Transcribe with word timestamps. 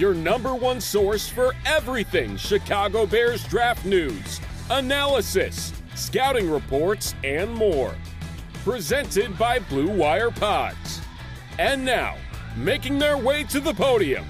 your 0.00 0.14
number 0.14 0.54
one 0.54 0.80
source 0.80 1.28
for 1.28 1.54
everything 1.66 2.34
Chicago 2.38 3.04
Bears 3.04 3.44
draft 3.44 3.84
news, 3.84 4.40
analysis, 4.70 5.74
scouting 5.94 6.50
reports, 6.50 7.14
and 7.22 7.52
more. 7.52 7.94
Presented 8.64 9.36
by 9.38 9.58
Blue 9.58 9.90
Wire 9.90 10.30
Pods. 10.30 11.02
And 11.58 11.84
now, 11.84 12.16
making 12.56 12.98
their 12.98 13.18
way 13.18 13.44
to 13.44 13.60
the 13.60 13.74
podium, 13.74 14.24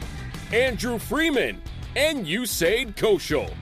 Andrew 0.52 0.98
Freeman 0.98 1.62
and 1.94 2.26
Usaid 2.26 2.96
Koshal. 2.96 3.54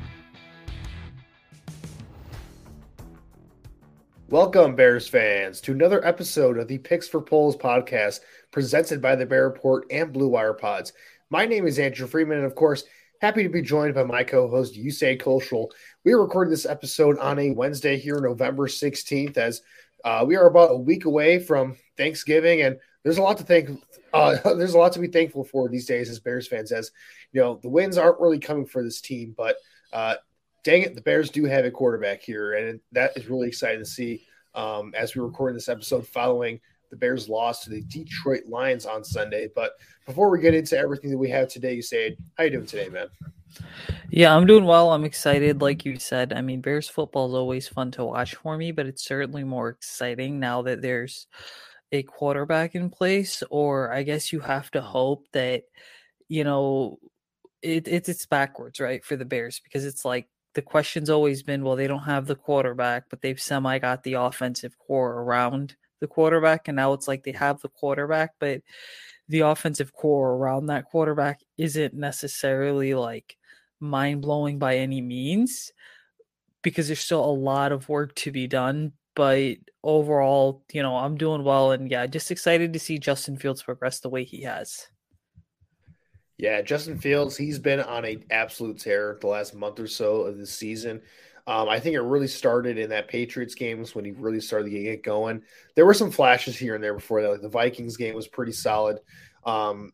Welcome, 4.31 4.77
Bears 4.77 5.09
fans, 5.09 5.61
to 5.63 5.73
another 5.73 6.05
episode 6.07 6.59
of 6.59 6.69
the 6.69 6.79
Picks 6.79 7.09
for 7.09 7.21
Poles 7.21 7.57
podcast 7.57 8.21
presented 8.51 9.01
by 9.01 9.15
the 9.15 9.27
Bear 9.27 9.45
Report 9.45 9.87
and 9.91 10.13
Blue 10.13 10.29
Wire 10.29 10.55
Pods. 10.55 10.93
My 11.31 11.45
name 11.45 11.67
is 11.67 11.79
Andrew 11.79 12.07
Freeman, 12.07 12.39
and 12.39 12.47
of 12.47 12.55
course, 12.55 12.85
happy 13.21 13.43
to 13.43 13.51
be 13.51 13.61
joined 13.61 13.95
by 13.95 14.03
my 14.03 14.25
co 14.25 14.49
host, 14.49 14.75
Usaid 14.75 15.21
Koshal. 15.21 15.71
We 16.03 16.13
are 16.13 16.23
recording 16.23 16.51
this 16.51 16.65
episode 16.65 17.19
on 17.19 17.39
a 17.39 17.51
Wednesday 17.51 17.99
here, 17.99 18.19
November 18.19 18.67
16th, 18.67 19.37
as 19.37 19.61
uh, 20.07 20.25
we 20.27 20.37
are 20.37 20.47
about 20.47 20.71
a 20.71 20.77
week 20.77 21.05
away 21.05 21.39
from 21.39 21.77
Thanksgiving, 21.99 22.63
and 22.63 22.79
there's 23.03 23.19
a 23.19 23.23
lot 23.23 23.37
to 23.39 23.45
thank. 23.45 23.69
Uh, 24.15 24.39
there's 24.55 24.73
a 24.73 24.79
lot 24.79 24.95
to 24.95 25.01
be 25.01 25.09
thankful 25.09 25.45
for 25.45 25.69
these 25.69 25.85
days 25.85 26.09
as 26.09 26.19
Bears 26.19 26.49
fans, 26.49 26.73
as 26.73 26.93
you 27.33 27.43
know, 27.43 27.59
the 27.63 27.69
wins 27.69 27.99
aren't 27.99 28.21
really 28.21 28.39
coming 28.39 28.65
for 28.65 28.83
this 28.83 29.03
team, 29.03 29.35
but 29.37 29.57
uh, 29.93 30.15
dang 30.65 30.81
it, 30.81 30.95
the 30.95 31.03
Bears 31.03 31.29
do 31.29 31.45
have 31.45 31.67
a 31.67 31.71
quarterback 31.71 32.23
here, 32.23 32.55
and 32.55 32.81
that 32.93 33.15
is 33.19 33.29
really 33.29 33.49
exciting 33.49 33.81
to 33.81 33.85
see. 33.85 34.25
Um, 34.55 34.95
as 34.97 35.15
we 35.15 35.21
record 35.21 35.55
this 35.55 35.69
episode, 35.69 36.07
following 36.09 36.61
the 36.91 36.97
Bears' 36.97 37.29
lost 37.29 37.65
to 37.65 37.71
the 37.71 37.83
Detroit 37.83 38.45
Lions 38.47 38.87
on 38.87 39.05
Sunday. 39.05 39.49
But 39.55 39.73
before 40.07 40.31
we 40.31 40.41
get 40.41 40.55
into 40.55 40.77
everything 40.79 41.11
that 41.11 41.19
we 41.19 41.31
have 41.31 41.49
today, 41.49 41.77
Usaid, 41.79 42.17
how 42.37 42.45
you 42.45 42.51
doing 42.51 42.67
today, 42.67 42.89
man? 42.89 43.09
Yeah, 44.11 44.35
I'm 44.35 44.47
doing 44.47 44.65
well. 44.65 44.93
I'm 44.93 45.05
excited, 45.05 45.61
like 45.61 45.85
you 45.85 45.99
said. 45.99 46.33
I 46.33 46.41
mean, 46.41 46.61
Bears 46.61 46.89
football 46.89 47.29
is 47.29 47.35
always 47.35 47.69
fun 47.69 47.91
to 47.93 48.05
watch 48.05 48.35
for 48.35 48.57
me, 48.57 48.73
but 48.73 48.87
it's 48.87 49.05
certainly 49.05 49.45
more 49.45 49.69
exciting 49.69 50.41
now 50.41 50.63
that 50.63 50.83
there's 50.83 51.27
a 51.93 52.03
quarterback 52.03 52.75
in 52.75 52.91
place. 52.91 53.43
Or 53.51 53.93
I 53.93 54.03
guess 54.03 54.33
you 54.33 54.41
have 54.41 54.71
to 54.73 54.81
hope 54.81 55.27
that, 55.33 55.65
you 56.29 56.45
know, 56.45 56.99
it, 57.63 57.89
it's 57.89 58.09
it's 58.09 58.27
backwards, 58.27 58.81
right, 58.81 59.05
for 59.05 59.17
the 59.17 59.25
Bears 59.25 59.61
because 59.63 59.85
it's 59.85 60.05
like 60.05 60.29
the 60.55 60.63
question's 60.63 61.11
always 61.11 61.43
been, 61.43 61.63
well, 61.63 61.77
they 61.77 61.87
don't 61.87 62.01
have 62.01 62.27
the 62.27 62.35
quarterback, 62.35 63.05
but 63.11 63.21
they've 63.21 63.41
semi 63.41 63.79
got 63.79 64.03
the 64.03 64.15
offensive 64.15 64.77
core 64.79 65.21
around 65.23 65.77
the 66.01 66.07
quarterback, 66.07 66.69
and 66.69 66.77
now 66.77 66.93
it's 66.93 67.09
like 67.09 67.25
they 67.25 67.33
have 67.33 67.61
the 67.61 67.69
quarterback, 67.69 68.33
but 68.39 68.63
the 69.29 69.41
offensive 69.41 69.93
core 69.93 70.33
around 70.33 70.67
that 70.67 70.87
quarterback 70.87 71.41
isn't 71.57 71.95
necessarily 71.95 72.95
like 72.95 73.37
mind 73.81 74.23
blowing 74.23 74.59
by 74.59 74.77
any 74.77 75.01
means 75.01 75.73
because 76.63 76.87
there's 76.87 77.01
still 77.01 77.25
a 77.25 77.31
lot 77.31 77.73
of 77.73 77.89
work 77.89 78.15
to 78.17 78.31
be 78.31 78.47
done. 78.47 78.93
But 79.15 79.57
overall, 79.83 80.63
you 80.73 80.83
know, 80.83 80.97
I'm 80.97 81.17
doing 81.17 81.43
well, 81.43 81.73
and 81.73 81.91
yeah, 81.91 82.07
just 82.07 82.31
excited 82.31 82.73
to 82.73 82.79
see 82.79 82.99
Justin 82.99 83.37
Fields 83.37 83.63
progress 83.63 84.01
the 84.01 84.09
way 84.09 84.25
he 84.25 84.43
has. 84.43 84.87
Yeah, 86.39 86.63
Justin 86.63 86.99
Fields, 86.99 87.37
he's 87.37 87.59
been 87.59 87.81
on 87.81 88.05
an 88.05 88.25
absolute 88.31 88.79
tear 88.79 89.19
the 89.21 89.27
last 89.27 89.57
month 89.57 89.81
or 89.81 89.89
so 89.89 90.23
of 90.23 90.39
the 90.39 90.47
season. 90.47 91.03
Um, 91.49 91.69
I 91.69 91.81
think 91.81 91.95
it 91.95 92.01
really 92.01 92.29
started 92.29 92.77
in 92.77 92.91
that 92.91 93.09
Patriots 93.09 93.55
games 93.55 93.95
when 93.95 94.05
he 94.05 94.11
really 94.11 94.41
started 94.41 94.71
to 94.71 94.83
get 94.83 95.03
going. 95.03 95.43
There 95.75 95.87
were 95.87 95.95
some 95.95 96.11
flashes 96.11 96.59
here 96.59 96.75
and 96.75 96.85
there 96.85 96.95
before 96.95 97.23
that. 97.23 97.31
Like 97.31 97.41
the 97.41 97.49
Vikings 97.49 97.97
game 97.97 98.15
was 98.15 98.29
pretty 98.29 98.53
solid, 98.53 98.99
um, 99.45 99.93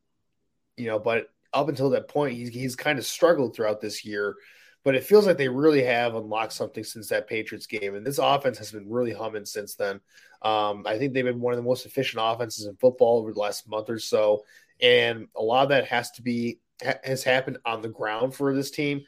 you 0.77 0.87
know, 0.87 0.99
but 0.99 1.29
up 1.53 1.69
until 1.69 1.91
that 1.91 2.09
point, 2.09 2.35
he's, 2.35 2.49
he's 2.49 2.75
kind 2.75 2.99
of 2.99 3.07
struggled 3.07 3.55
throughout 3.55 3.81
this 3.81 4.05
year. 4.05 4.35
But 4.83 4.97
it 4.97 5.05
feels 5.05 5.27
like 5.27 5.39
they 5.39 5.49
really 5.49 5.83
have 5.85 6.15
unlocked 6.15 6.53
something 6.53 6.85
since 6.85 7.09
that 7.09 7.29
Patriots 7.29 7.67
game, 7.67 7.95
and 7.95 8.05
this 8.05 8.19
offense 8.19 8.59
has 8.59 8.73
been 8.73 8.91
really 8.91 9.15
humming 9.15 9.47
since 9.47 9.77
then. 9.77 10.01
Um, 10.43 10.83
I 10.87 10.99
think 10.99 11.15
they've 11.15 11.25
been 11.25 11.41
one 11.41 11.55
of 11.55 11.57
the 11.57 11.63
most 11.63 11.87
efficient 11.87 12.21
offenses 12.23 12.67
in 12.67 12.77
football 12.77 13.21
over 13.21 13.33
the 13.33 13.41
last 13.41 13.67
month 13.67 13.89
or 13.89 13.99
so 13.99 14.43
and 14.81 15.29
a 15.37 15.43
lot 15.43 15.63
of 15.63 15.69
that 15.71 15.87
has 15.87 16.11
to 16.13 16.23
be 16.23 16.59
has 17.05 17.23
happened 17.23 17.59
on 17.65 17.83
the 17.83 17.89
ground 17.89 18.35
for 18.35 18.55
this 18.55 18.71
team. 18.71 19.03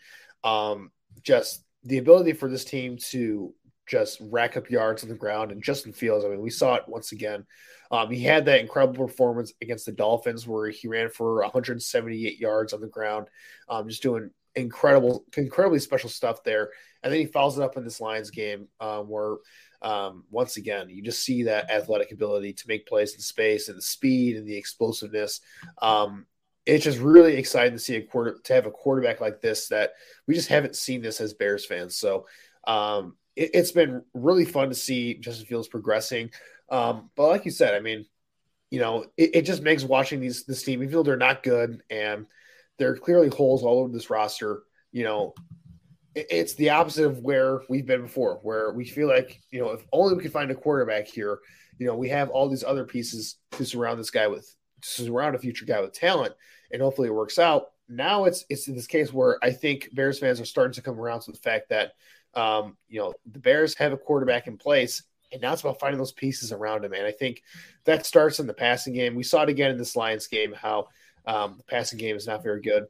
Um, 0.45 0.91
just 1.23 1.65
the 1.87 1.99
ability 1.99 2.33
for 2.33 2.49
this 2.49 2.65
team 2.65 2.97
to 3.11 3.55
just 3.87 4.19
rack 4.21 4.57
up 4.57 4.69
yards 4.69 5.03
on 5.05 5.09
the 5.09 5.15
ground 5.15 5.53
and 5.53 5.63
Justin 5.63 5.93
Fields. 5.93 6.25
I 6.25 6.29
mean, 6.29 6.41
we 6.41 6.51
saw 6.51 6.75
it 6.75 6.85
once 6.89 7.13
again. 7.13 7.47
Um, 7.91 8.11
he 8.11 8.21
had 8.21 8.45
that 8.47 8.61
incredible 8.61 9.07
performance 9.07 9.53
against 9.63 9.87
the 9.87 9.93
Dolphins 9.93 10.47
where 10.47 10.69
he 10.69 10.89
ran 10.89 11.09
for 11.09 11.41
178 11.43 12.41
yards 12.41 12.73
on 12.73 12.81
the 12.81 12.89
ground, 12.89 13.29
um, 13.69 13.89
just 13.89 14.03
doing 14.03 14.31
incredible, 14.57 15.25
incredibly 15.37 15.79
special 15.79 16.11
stuff 16.11 16.43
there. 16.43 16.71
And 17.03 17.13
then 17.13 17.21
he 17.21 17.27
follows 17.27 17.59
it 17.59 17.63
up 17.63 17.77
in 17.77 17.85
this 17.85 18.01
Lions 18.01 18.31
game 18.31 18.67
um, 18.81 19.09
where 19.09 19.37
um, 19.83 20.25
once 20.31 20.57
again, 20.57 20.89
you 20.91 21.03
just 21.03 21.23
see 21.23 21.45
that 21.45 21.71
athletic 21.71 22.11
ability 22.11 22.55
to 22.55 22.65
make 22.67 22.89
plays 22.89 23.15
in 23.15 23.21
space 23.21 23.69
and 23.69 23.79
the 23.79 23.83
speed 23.83 24.37
and 24.37 24.47
the 24.47 24.57
explosiveness. 24.57 25.41
Um, 25.81 26.27
it's 26.66 26.84
just 26.84 26.99
really 26.99 27.37
exciting 27.37 27.72
to 27.72 27.78
see 27.78 27.97
a 27.97 28.03
quarter 28.03 28.38
to 28.44 28.53
have 28.53 28.66
a 28.66 28.71
quarterback 28.71 29.21
like 29.21 29.41
this 29.41 29.69
that 29.69 29.93
we 30.27 30.34
just 30.34 30.49
haven't 30.49 30.77
seen 30.77 31.00
this 31.00 31.21
as 31.21 31.32
Bears 31.32 31.65
fans. 31.65 31.97
So 31.97 32.27
um, 32.66 33.16
it, 33.37 33.54
has 33.54 33.72
been 33.72 34.03
really 34.15 34.44
fun 34.44 34.69
to 34.69 34.75
see 34.75 35.15
Justin 35.15 35.47
Fields 35.47 35.69
progressing. 35.69 36.31
Um, 36.69 37.11
but 37.14 37.29
like 37.29 37.44
you 37.44 37.52
said, 37.52 37.75
I 37.75 37.81
mean, 37.81 38.05
you 38.70 38.81
know, 38.81 39.05
it, 39.17 39.37
it, 39.37 39.43
just 39.43 39.62
makes 39.62 39.85
watching 39.85 40.20
these 40.20 40.44
this 40.44 40.64
team, 40.64 40.82
even 40.82 40.93
though 40.93 41.05
they're 41.05 41.17
not 41.17 41.44
good 41.44 41.82
and 41.88 42.26
there 42.79 42.91
are 42.91 42.96
clearly 42.96 43.29
holes 43.29 43.62
all 43.62 43.79
over 43.79 43.93
this 43.93 44.11
roster. 44.11 44.62
You 44.91 45.05
know, 45.05 45.35
it's 46.17 46.55
the 46.55 46.70
opposite 46.70 47.06
of 47.06 47.20
where 47.20 47.61
we've 47.69 47.87
been 47.87 48.02
before, 48.02 48.41
where 48.43 48.73
we 48.73 48.87
feel 48.87 49.06
like, 49.06 49.41
you 49.50 49.61
know, 49.61 49.70
if 49.70 49.85
only 49.93 50.17
we 50.17 50.23
could 50.23 50.32
find 50.32 50.50
a 50.50 50.55
quarterback 50.55 51.06
here, 51.06 51.38
you 51.79 51.87
know, 51.87 51.94
we 51.94 52.08
have 52.08 52.31
all 52.31 52.49
these 52.49 52.64
other 52.64 52.85
pieces 52.85 53.37
to 53.52 53.64
surround 53.64 54.00
this 54.00 54.11
guy 54.11 54.26
with, 54.26 54.52
to 54.81 54.88
surround 54.88 55.37
a 55.37 55.38
future 55.38 55.67
guy 55.67 55.81
with 55.81 55.93
talent, 55.93 56.35
and 56.73 56.83
hopefully 56.83 57.09
it 57.09 57.15
works 57.15 57.39
out. 57.39 57.69
Now 57.89 58.25
it's 58.25 58.45
it's 58.49 58.69
in 58.69 58.75
this 58.75 58.87
case 58.87 59.13
where 59.13 59.39
I 59.43 59.53
think 59.53 59.91
Bears 59.93 60.19
fans 60.19 60.41
are 60.41 60.45
starting 60.45 60.75
to 60.75 60.83
come 60.83 60.99
around 60.99 61.21
to 61.21 61.33
the 61.33 61.39
fact 61.39 61.69
that, 61.69 61.93
um, 62.35 62.77
you 62.89 63.01
know, 63.01 63.15
the 63.31 63.39
Bears 63.39 63.75
have 63.77 63.93
a 63.93 63.97
quarterback 63.97 64.47
in 64.47 64.57
place, 64.57 65.03
and 65.33 65.41
now 65.41 65.53
it's 65.53 65.63
about 65.63 65.79
finding 65.79 65.99
those 65.99 66.13
pieces 66.13 66.53
around 66.53 66.85
him. 66.85 66.93
And 66.93 67.07
I 67.07 67.13
think 67.13 67.43
that 67.85 68.07
starts 68.07 68.41
in 68.41 68.47
the 68.47 68.55
passing 68.55 68.95
game. 68.95 69.15
We 69.15 69.23
saw 69.23 69.43
it 69.43 69.49
again 69.49 69.71
in 69.71 69.79
this 69.79 69.97
Lions 69.97 70.27
game 70.27 70.53
how 70.53 70.89
um, 71.27 71.55
the 71.59 71.65
passing 71.65 71.99
game 71.99 72.17
is 72.17 72.27
not 72.27 72.43
very 72.43 72.61
good. 72.61 72.87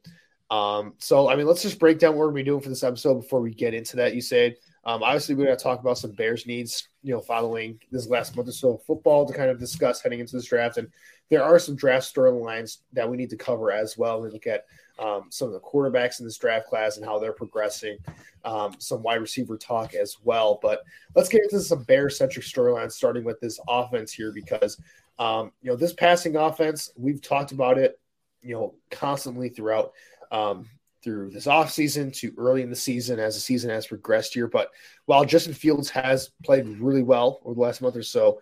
Um, 0.49 0.93
so 0.97 1.29
I 1.29 1.35
mean, 1.35 1.45
let's 1.45 1.61
just 1.61 1.79
break 1.79 1.99
down 1.99 2.13
what 2.13 2.19
we're 2.19 2.25
gonna 2.27 2.35
be 2.35 2.43
doing 2.43 2.61
for 2.61 2.69
this 2.69 2.83
episode 2.83 3.15
before 3.15 3.41
we 3.41 3.53
get 3.53 3.73
into 3.73 3.97
that. 3.97 4.15
You 4.15 4.21
said 4.21 4.55
um, 4.83 5.03
obviously 5.03 5.35
we're 5.35 5.45
gonna 5.45 5.57
talk 5.57 5.79
about 5.79 5.97
some 5.97 6.11
Bears 6.11 6.47
needs 6.47 6.87
you 7.07 7.13
know, 7.13 7.21
following 7.21 7.79
this 7.89 8.09
last 8.09 8.35
month 8.35 8.49
or 8.49 8.51
so 8.51 8.73
of 8.73 8.83
football 8.83 9.25
to 9.25 9.33
kind 9.33 9.49
of 9.49 9.57
discuss 9.57 10.01
heading 10.01 10.19
into 10.19 10.35
this 10.35 10.47
draft. 10.47 10.75
And 10.75 10.89
there 11.29 11.41
are 11.41 11.57
some 11.57 11.73
draft 11.73 12.13
storylines 12.13 12.79
that 12.91 13.09
we 13.09 13.15
need 13.15 13.29
to 13.29 13.37
cover 13.37 13.71
as 13.71 13.97
well. 13.97 14.21
We 14.21 14.29
look 14.29 14.45
at 14.45 14.65
um, 14.99 15.27
some 15.29 15.47
of 15.47 15.53
the 15.53 15.61
quarterbacks 15.61 16.19
in 16.19 16.25
this 16.25 16.37
draft 16.37 16.67
class 16.67 16.97
and 16.97 17.05
how 17.05 17.17
they're 17.17 17.31
progressing, 17.31 17.97
um, 18.43 18.75
some 18.79 19.01
wide 19.03 19.21
receiver 19.21 19.55
talk 19.55 19.93
as 19.93 20.17
well. 20.25 20.59
But 20.61 20.81
let's 21.15 21.29
get 21.29 21.43
into 21.43 21.61
some 21.61 21.83
bear 21.83 22.09
centric 22.09 22.43
storylines, 22.43 22.91
starting 22.91 23.23
with 23.23 23.39
this 23.39 23.57
offense 23.69 24.11
here, 24.11 24.33
because, 24.33 24.77
um, 25.17 25.53
you 25.61 25.71
know, 25.71 25.77
this 25.77 25.93
passing 25.93 26.35
offense, 26.35 26.91
we've 26.97 27.21
talked 27.21 27.53
about 27.53 27.77
it, 27.77 28.01
you 28.41 28.53
know, 28.53 28.75
constantly 28.91 29.47
throughout. 29.47 29.93
Um, 30.29 30.67
through 31.07 31.29
this 31.29 31.47
offseason 31.47 32.11
to 32.11 32.33
early 32.37 32.61
in 32.61 32.69
the 32.69 32.75
season 32.75 33.17
as 33.17 33.33
the 33.33 33.39
season 33.39 33.69
has 33.69 33.87
progressed 33.87 34.33
here. 34.33 34.45
But 34.45 34.71
while 35.05 35.23
Justin 35.23 35.53
Fields 35.53 35.89
has 35.91 36.31
played 36.43 36.67
really 36.67 37.01
well 37.01 37.39
over 37.45 37.55
the 37.55 37.61
last 37.61 37.81
month 37.81 37.95
or 37.95 38.03
so, 38.03 38.41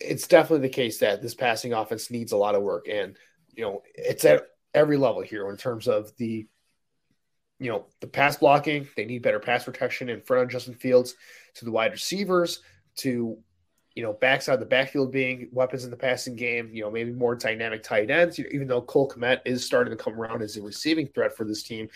it's 0.00 0.26
definitely 0.26 0.66
the 0.66 0.72
case 0.72 0.96
that 1.00 1.20
this 1.20 1.34
passing 1.34 1.74
offense 1.74 2.10
needs 2.10 2.32
a 2.32 2.38
lot 2.38 2.54
of 2.54 2.62
work. 2.62 2.88
And, 2.88 3.18
you 3.52 3.64
know, 3.64 3.82
it's 3.94 4.24
at 4.24 4.44
every 4.72 4.96
level 4.96 5.20
here 5.20 5.50
in 5.50 5.58
terms 5.58 5.86
of 5.86 6.10
the, 6.16 6.46
you 7.58 7.70
know, 7.70 7.84
the 8.00 8.06
pass 8.06 8.38
blocking. 8.38 8.88
They 8.96 9.04
need 9.04 9.20
better 9.20 9.38
pass 9.38 9.64
protection 9.64 10.08
in 10.08 10.22
front 10.22 10.44
of 10.44 10.48
Justin 10.48 10.76
Fields 10.76 11.14
to 11.56 11.66
the 11.66 11.70
wide 11.70 11.92
receivers 11.92 12.62
to 12.96 13.36
you 13.94 14.02
know, 14.02 14.12
backs 14.12 14.46
backside 14.46 14.60
the 14.60 14.66
backfield 14.66 15.12
being 15.12 15.48
weapons 15.52 15.84
in 15.84 15.90
the 15.90 15.96
passing 15.96 16.34
game, 16.34 16.70
you 16.72 16.82
know, 16.82 16.90
maybe 16.90 17.12
more 17.12 17.36
dynamic 17.36 17.82
tight 17.82 18.10
ends, 18.10 18.40
even 18.40 18.66
though 18.66 18.82
Cole 18.82 19.08
Kmet 19.08 19.40
is 19.44 19.64
starting 19.64 19.96
to 19.96 20.02
come 20.02 20.20
around 20.20 20.42
as 20.42 20.56
a 20.56 20.62
receiving 20.62 21.06
threat 21.08 21.36
for 21.36 21.44
this 21.44 21.62
team. 21.62 21.88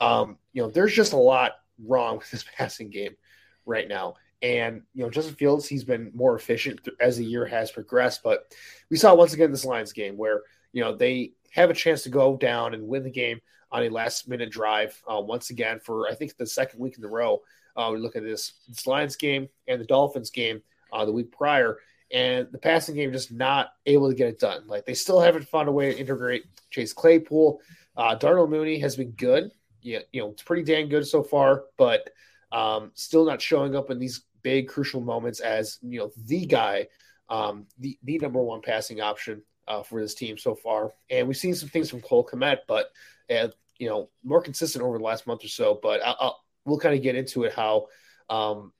Um, 0.00 0.36
you 0.52 0.62
know, 0.62 0.68
there's 0.68 0.94
just 0.94 1.14
a 1.14 1.18
lot 1.18 1.52
wrong 1.84 2.18
with 2.18 2.30
this 2.30 2.44
passing 2.56 2.90
game 2.90 3.16
right 3.64 3.88
now. 3.88 4.16
And, 4.42 4.82
you 4.94 5.02
know, 5.02 5.08
Justin 5.08 5.34
Fields, 5.34 5.66
he's 5.66 5.84
been 5.84 6.12
more 6.14 6.36
efficient 6.36 6.86
as 7.00 7.16
the 7.16 7.24
year 7.24 7.46
has 7.46 7.70
progressed. 7.70 8.22
But 8.22 8.54
we 8.90 8.98
saw 8.98 9.14
once 9.14 9.32
again 9.32 9.50
this 9.50 9.64
Lions 9.64 9.94
game 9.94 10.18
where, 10.18 10.42
you 10.72 10.82
know, 10.82 10.94
they 10.94 11.32
have 11.52 11.70
a 11.70 11.74
chance 11.74 12.02
to 12.02 12.10
go 12.10 12.36
down 12.36 12.74
and 12.74 12.86
win 12.86 13.02
the 13.02 13.10
game 13.10 13.40
on 13.72 13.82
a 13.82 13.88
last 13.88 14.28
minute 14.28 14.50
drive 14.50 15.02
uh, 15.10 15.20
once 15.20 15.48
again 15.48 15.80
for, 15.80 16.06
I 16.06 16.14
think, 16.14 16.36
the 16.36 16.46
second 16.46 16.80
week 16.80 16.98
in 16.98 17.04
a 17.04 17.08
row. 17.08 17.40
Uh, 17.74 17.90
we 17.92 17.98
look 17.98 18.14
at 18.14 18.22
this, 18.22 18.52
this 18.68 18.86
Lions 18.86 19.16
game 19.16 19.48
and 19.66 19.80
the 19.80 19.86
Dolphins 19.86 20.30
game 20.30 20.62
uh, 20.96 21.04
the 21.04 21.12
week 21.12 21.30
prior, 21.30 21.78
and 22.10 22.48
the 22.52 22.58
passing 22.58 22.94
game 22.94 23.12
just 23.12 23.32
not 23.32 23.68
able 23.84 24.08
to 24.08 24.14
get 24.14 24.28
it 24.28 24.40
done. 24.40 24.66
Like 24.66 24.86
they 24.86 24.94
still 24.94 25.20
haven't 25.20 25.48
found 25.48 25.68
a 25.68 25.72
way 25.72 25.92
to 25.92 25.98
integrate 25.98 26.44
Chase 26.70 26.92
Claypool. 26.92 27.60
Uh, 27.96 28.14
Darnell 28.14 28.46
Mooney 28.46 28.78
has 28.78 28.96
been 28.96 29.10
good. 29.12 29.50
Yeah, 29.82 30.00
you 30.12 30.20
know, 30.22 30.30
it's 30.30 30.42
pretty 30.42 30.62
dang 30.62 30.88
good 30.88 31.06
so 31.06 31.22
far, 31.22 31.64
but 31.76 32.10
um, 32.50 32.92
still 32.94 33.24
not 33.24 33.42
showing 33.42 33.76
up 33.76 33.90
in 33.90 33.98
these 33.98 34.22
big 34.42 34.68
crucial 34.68 35.00
moments 35.00 35.40
as 35.40 35.78
you 35.82 35.98
know 35.98 36.10
the 36.26 36.46
guy, 36.46 36.86
um, 37.28 37.66
the 37.78 37.98
the 38.04 38.18
number 38.18 38.40
one 38.40 38.62
passing 38.62 39.00
option 39.00 39.42
uh, 39.68 39.82
for 39.82 40.00
this 40.00 40.14
team 40.14 40.38
so 40.38 40.54
far. 40.54 40.92
And 41.10 41.28
we've 41.28 41.36
seen 41.36 41.54
some 41.54 41.68
things 41.68 41.90
from 41.90 42.00
Cole 42.00 42.26
Kmet, 42.26 42.60
but 42.66 42.86
uh, 43.30 43.48
you 43.78 43.88
know 43.88 44.08
more 44.24 44.40
consistent 44.40 44.84
over 44.84 44.98
the 44.98 45.04
last 45.04 45.26
month 45.26 45.44
or 45.44 45.48
so. 45.48 45.78
But 45.82 46.00
I'll, 46.04 46.16
I'll, 46.20 46.40
we'll 46.64 46.80
kind 46.80 46.96
of 46.96 47.02
get 47.02 47.16
into 47.16 47.44
it 47.44 47.52
how 47.52 47.86
um, 48.28 48.72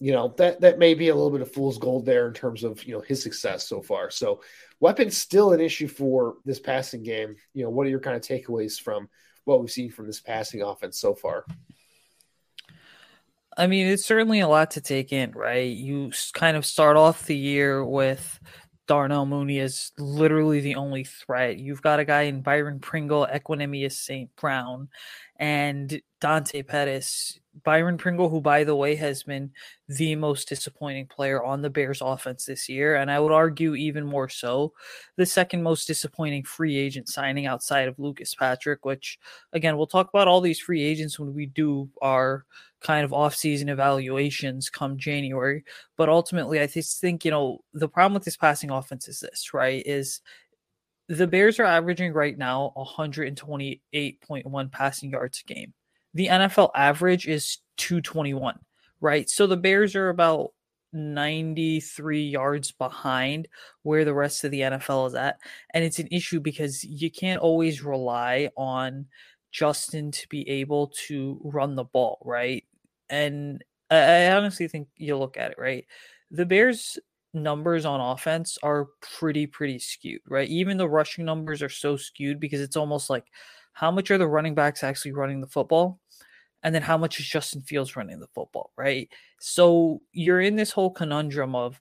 you 0.00 0.12
know 0.12 0.34
that 0.38 0.60
that 0.62 0.78
may 0.78 0.94
be 0.94 1.08
a 1.08 1.14
little 1.14 1.30
bit 1.30 1.42
of 1.42 1.52
fool's 1.52 1.78
gold 1.78 2.06
there 2.06 2.26
in 2.26 2.32
terms 2.32 2.64
of 2.64 2.82
you 2.84 2.94
know 2.94 3.00
his 3.00 3.22
success 3.22 3.68
so 3.68 3.82
far. 3.82 4.10
So 4.10 4.42
weapons 4.80 5.16
still 5.16 5.52
an 5.52 5.60
issue 5.60 5.88
for 5.88 6.36
this 6.44 6.58
passing 6.58 7.02
game. 7.02 7.36
You 7.52 7.64
know, 7.64 7.70
what 7.70 7.86
are 7.86 7.90
your 7.90 8.00
kind 8.00 8.16
of 8.16 8.22
takeaways 8.22 8.80
from 8.80 9.08
what 9.44 9.60
we've 9.60 9.70
seen 9.70 9.90
from 9.90 10.06
this 10.06 10.20
passing 10.20 10.62
offense 10.62 10.98
so 10.98 11.14
far? 11.14 11.44
I 13.56 13.66
mean, 13.66 13.88
it's 13.88 14.06
certainly 14.06 14.40
a 14.40 14.48
lot 14.48 14.70
to 14.72 14.80
take 14.80 15.12
in, 15.12 15.32
right? 15.32 15.70
You 15.70 16.12
kind 16.32 16.56
of 16.56 16.64
start 16.64 16.96
off 16.96 17.26
the 17.26 17.36
year 17.36 17.84
with 17.84 18.40
Darnell 18.86 19.26
Mooney 19.26 19.58
as 19.58 19.92
literally 19.98 20.60
the 20.60 20.76
only 20.76 21.04
threat. 21.04 21.58
You've 21.58 21.82
got 21.82 22.00
a 22.00 22.04
guy 22.04 22.22
in 22.22 22.42
Byron 22.42 22.78
Pringle, 22.80 23.26
Equanimeous 23.30 23.92
St. 23.92 24.34
Brown, 24.36 24.88
and 25.36 26.00
Dante 26.20 26.62
Pettis 26.62 27.39
Byron 27.64 27.98
Pringle, 27.98 28.28
who, 28.28 28.40
by 28.40 28.64
the 28.64 28.76
way, 28.76 28.94
has 28.94 29.24
been 29.24 29.50
the 29.88 30.14
most 30.14 30.48
disappointing 30.48 31.06
player 31.06 31.42
on 31.42 31.62
the 31.62 31.70
Bears 31.70 32.00
offense 32.00 32.44
this 32.44 32.68
year. 32.68 32.96
And 32.96 33.10
I 33.10 33.18
would 33.18 33.32
argue 33.32 33.74
even 33.74 34.06
more 34.06 34.28
so, 34.28 34.72
the 35.16 35.26
second 35.26 35.62
most 35.62 35.86
disappointing 35.86 36.44
free 36.44 36.76
agent 36.76 37.08
signing 37.08 37.46
outside 37.46 37.88
of 37.88 37.98
Lucas 37.98 38.34
Patrick, 38.34 38.84
which, 38.84 39.18
again, 39.52 39.76
we'll 39.76 39.86
talk 39.86 40.08
about 40.08 40.28
all 40.28 40.40
these 40.40 40.60
free 40.60 40.82
agents 40.82 41.18
when 41.18 41.34
we 41.34 41.46
do 41.46 41.90
our 42.00 42.46
kind 42.80 43.04
of 43.04 43.12
off-season 43.12 43.68
evaluations 43.68 44.70
come 44.70 44.96
January. 44.96 45.64
But 45.96 46.08
ultimately, 46.08 46.60
I 46.60 46.66
just 46.66 47.00
think, 47.00 47.24
you 47.24 47.30
know, 47.30 47.64
the 47.74 47.88
problem 47.88 48.14
with 48.14 48.24
this 48.24 48.36
passing 48.36 48.70
offense 48.70 49.08
is 49.08 49.20
this, 49.20 49.52
right? 49.52 49.82
Is 49.84 50.20
the 51.08 51.26
Bears 51.26 51.58
are 51.58 51.64
averaging 51.64 52.12
right 52.12 52.38
now 52.38 52.72
128.1 52.76 54.72
passing 54.72 55.10
yards 55.10 55.42
a 55.44 55.52
game 55.52 55.74
the 56.14 56.26
NFL 56.26 56.70
average 56.74 57.26
is 57.28 57.58
221, 57.76 58.58
right? 59.00 59.28
So 59.28 59.46
the 59.46 59.56
Bears 59.56 59.94
are 59.94 60.08
about 60.08 60.52
93 60.92 62.22
yards 62.22 62.72
behind 62.72 63.48
where 63.82 64.04
the 64.04 64.14
rest 64.14 64.44
of 64.44 64.50
the 64.50 64.60
NFL 64.60 65.08
is 65.08 65.14
at. 65.14 65.38
And 65.72 65.84
it's 65.84 65.98
an 65.98 66.08
issue 66.10 66.40
because 66.40 66.82
you 66.84 67.10
can't 67.10 67.40
always 67.40 67.82
rely 67.82 68.50
on 68.56 69.06
Justin 69.52 70.10
to 70.12 70.28
be 70.28 70.48
able 70.48 70.88
to 71.06 71.40
run 71.44 71.74
the 71.76 71.84
ball, 71.84 72.18
right? 72.24 72.64
And 73.08 73.64
I 73.90 74.30
honestly 74.30 74.68
think 74.68 74.88
you 74.96 75.16
look 75.16 75.36
at 75.36 75.52
it, 75.52 75.58
right? 75.58 75.86
The 76.30 76.46
Bears 76.46 76.98
numbers 77.32 77.84
on 77.84 78.00
offense 78.00 78.58
are 78.62 78.88
pretty 79.18 79.46
pretty 79.46 79.78
skewed, 79.78 80.20
right? 80.28 80.48
Even 80.48 80.76
the 80.76 80.88
rushing 80.88 81.24
numbers 81.24 81.62
are 81.62 81.68
so 81.68 81.96
skewed 81.96 82.40
because 82.40 82.60
it's 82.60 82.76
almost 82.76 83.10
like 83.10 83.24
how 83.72 83.90
much 83.90 84.10
are 84.10 84.18
the 84.18 84.28
running 84.28 84.54
backs 84.54 84.84
actually 84.84 85.12
running 85.12 85.40
the 85.40 85.46
football? 85.46 86.00
And 86.62 86.74
then 86.74 86.82
how 86.82 86.98
much 86.98 87.18
is 87.18 87.26
Justin 87.26 87.62
Fields 87.62 87.96
running 87.96 88.20
the 88.20 88.28
football, 88.34 88.70
right? 88.76 89.08
So 89.40 90.02
you're 90.12 90.42
in 90.42 90.56
this 90.56 90.72
whole 90.72 90.90
conundrum 90.90 91.54
of 91.54 91.80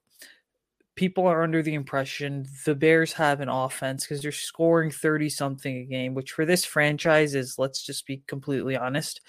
people 0.99 1.25
are 1.25 1.43
under 1.43 1.61
the 1.63 1.73
impression 1.73 2.45
the 2.65 2.75
Bears 2.75 3.13
have 3.13 3.39
an 3.39 3.47
offense 3.47 4.03
because 4.03 4.21
they're 4.21 4.33
scoring 4.33 4.91
30 4.91 5.29
something 5.29 5.77
a 5.77 5.85
game, 5.85 6.13
which 6.13 6.33
for 6.33 6.45
this 6.45 6.65
franchise 6.65 7.35
is, 7.35 7.57
let's 7.57 7.85
just 7.85 8.05
be 8.05 8.21
completely 8.27 8.75
honest, 8.75 9.21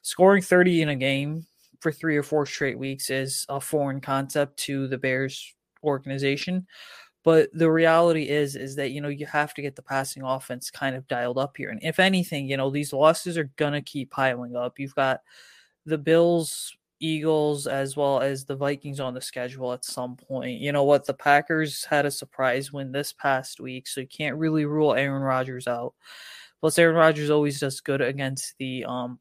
scoring 0.00 0.40
30 0.40 0.82
in 0.82 0.88
a 0.88 0.96
game 0.96 1.46
for 1.80 1.92
three 1.92 2.16
or 2.16 2.22
four 2.22 2.46
straight 2.46 2.78
weeks 2.78 3.10
is 3.10 3.44
a 3.50 3.60
foreign 3.60 4.00
concept 4.00 4.58
to 4.58 4.88
the 4.88 4.98
Bears 4.98 5.54
organization. 5.84 6.66
But 7.28 7.50
the 7.52 7.70
reality 7.70 8.26
is, 8.26 8.56
is 8.56 8.74
that 8.76 8.92
you 8.92 9.02
know 9.02 9.10
you 9.10 9.26
have 9.26 9.52
to 9.52 9.60
get 9.60 9.76
the 9.76 9.82
passing 9.82 10.22
offense 10.22 10.70
kind 10.70 10.96
of 10.96 11.06
dialed 11.08 11.36
up 11.36 11.58
here. 11.58 11.68
And 11.68 11.78
if 11.82 11.98
anything, 11.98 12.48
you 12.48 12.56
know 12.56 12.70
these 12.70 12.94
losses 12.94 13.36
are 13.36 13.50
gonna 13.56 13.82
keep 13.82 14.10
piling 14.10 14.56
up. 14.56 14.78
You've 14.78 14.94
got 14.94 15.20
the 15.84 15.98
Bills, 15.98 16.74
Eagles, 17.00 17.66
as 17.66 17.98
well 17.98 18.22
as 18.22 18.46
the 18.46 18.56
Vikings 18.56 18.98
on 18.98 19.12
the 19.12 19.20
schedule 19.20 19.74
at 19.74 19.84
some 19.84 20.16
point. 20.16 20.58
You 20.58 20.72
know 20.72 20.84
what? 20.84 21.04
The 21.04 21.12
Packers 21.12 21.84
had 21.84 22.06
a 22.06 22.10
surprise 22.10 22.72
win 22.72 22.92
this 22.92 23.12
past 23.12 23.60
week, 23.60 23.88
so 23.88 24.00
you 24.00 24.08
can't 24.08 24.38
really 24.38 24.64
rule 24.64 24.94
Aaron 24.94 25.20
Rodgers 25.20 25.68
out. 25.68 25.92
Plus, 26.62 26.78
Aaron 26.78 26.96
Rodgers 26.96 27.28
always 27.28 27.60
does 27.60 27.82
good 27.82 28.00
against 28.00 28.54
the 28.58 28.86
um, 28.86 29.18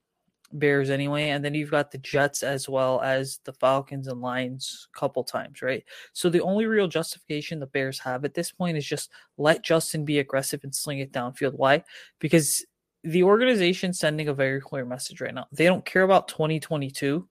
Bears 0.54 0.89
anyway, 0.89 1.30
and 1.30 1.44
then 1.44 1.54
you've 1.54 1.72
got 1.72 1.92
the 1.92 1.98
Jets 1.98 2.44
as 2.44 2.70
well 2.70 3.01
as 3.01 3.39
the 3.44 3.54
Falcons 3.54 4.08
and 4.08 4.22
Lions 4.22 4.88
a 4.94 4.98
couple 4.98 5.24
times, 5.24 5.62
right? 5.62 5.84
So 6.13 6.30
the 6.30 6.42
only 6.42 6.66
real 6.66 6.88
justification 6.88 7.60
the 7.60 7.68
Bears 7.68 8.00
have 8.00 8.25
at 8.25 8.34
this 8.34 8.51
point 8.51 8.77
is 8.77 8.86
just 8.86 9.12
let 9.38 9.63
Justin 9.63 10.06
be 10.06 10.20
aggressive 10.20 10.63
and 10.63 10.74
sling 10.74 11.00
it 11.00 11.12
downfield. 11.12 11.54
Why? 11.54 11.84
Because 12.20 12.66
the 13.04 13.24
organization 13.24 13.94
sending 13.94 14.27
a 14.27 14.34
very 14.34 14.60
clear 14.62 14.86
message 14.86 15.22
right 15.22 15.34
now. 15.34 15.48
They 15.51 15.66
don't 15.66 15.86
care 15.86 16.04
about 16.04 16.27
2022 16.27 17.27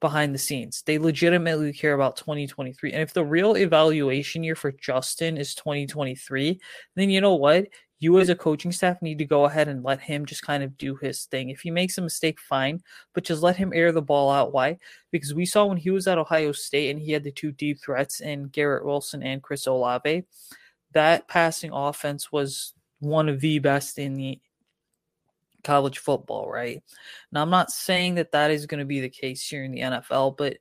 behind 0.00 0.34
the 0.34 0.38
scenes. 0.38 0.82
They 0.82 0.98
legitimately 0.98 1.72
care 1.72 1.94
about 1.94 2.16
2023. 2.16 2.92
And 2.92 3.00
if 3.00 3.14
the 3.14 3.24
real 3.24 3.56
evaluation 3.56 4.44
year 4.44 4.54
for 4.54 4.72
Justin 4.72 5.38
is 5.38 5.54
2023, 5.54 6.60
then 6.94 7.08
you 7.08 7.22
know 7.22 7.36
what? 7.36 7.68
You 8.04 8.18
as 8.18 8.28
a 8.28 8.34
coaching 8.34 8.70
staff 8.70 9.00
need 9.00 9.16
to 9.16 9.24
go 9.24 9.46
ahead 9.46 9.66
and 9.66 9.82
let 9.82 9.98
him 9.98 10.26
just 10.26 10.42
kind 10.42 10.62
of 10.62 10.76
do 10.76 10.94
his 10.96 11.24
thing. 11.24 11.48
If 11.48 11.62
he 11.62 11.70
makes 11.70 11.96
a 11.96 12.02
mistake, 12.02 12.38
fine, 12.38 12.82
but 13.14 13.24
just 13.24 13.42
let 13.42 13.56
him 13.56 13.72
air 13.74 13.92
the 13.92 14.02
ball 14.02 14.30
out. 14.30 14.52
Why? 14.52 14.78
Because 15.10 15.32
we 15.32 15.46
saw 15.46 15.64
when 15.64 15.78
he 15.78 15.88
was 15.88 16.06
at 16.06 16.18
Ohio 16.18 16.52
State 16.52 16.90
and 16.90 17.00
he 17.00 17.12
had 17.12 17.24
the 17.24 17.32
two 17.32 17.50
deep 17.50 17.80
threats 17.80 18.20
in 18.20 18.48
Garrett 18.48 18.84
Wilson 18.84 19.22
and 19.22 19.42
Chris 19.42 19.66
Olave, 19.66 20.24
that 20.92 21.28
passing 21.28 21.70
offense 21.72 22.30
was 22.30 22.74
one 23.00 23.30
of 23.30 23.40
the 23.40 23.58
best 23.58 23.98
in 23.98 24.14
the 24.16 24.38
college 25.62 25.98
football, 25.98 26.50
right? 26.50 26.82
Now, 27.32 27.40
I'm 27.40 27.50
not 27.50 27.70
saying 27.70 28.16
that 28.16 28.32
that 28.32 28.50
is 28.50 28.66
going 28.66 28.80
to 28.80 28.84
be 28.84 29.00
the 29.00 29.08
case 29.08 29.48
here 29.48 29.64
in 29.64 29.72
the 29.72 29.80
NFL, 29.80 30.36
but 30.36 30.58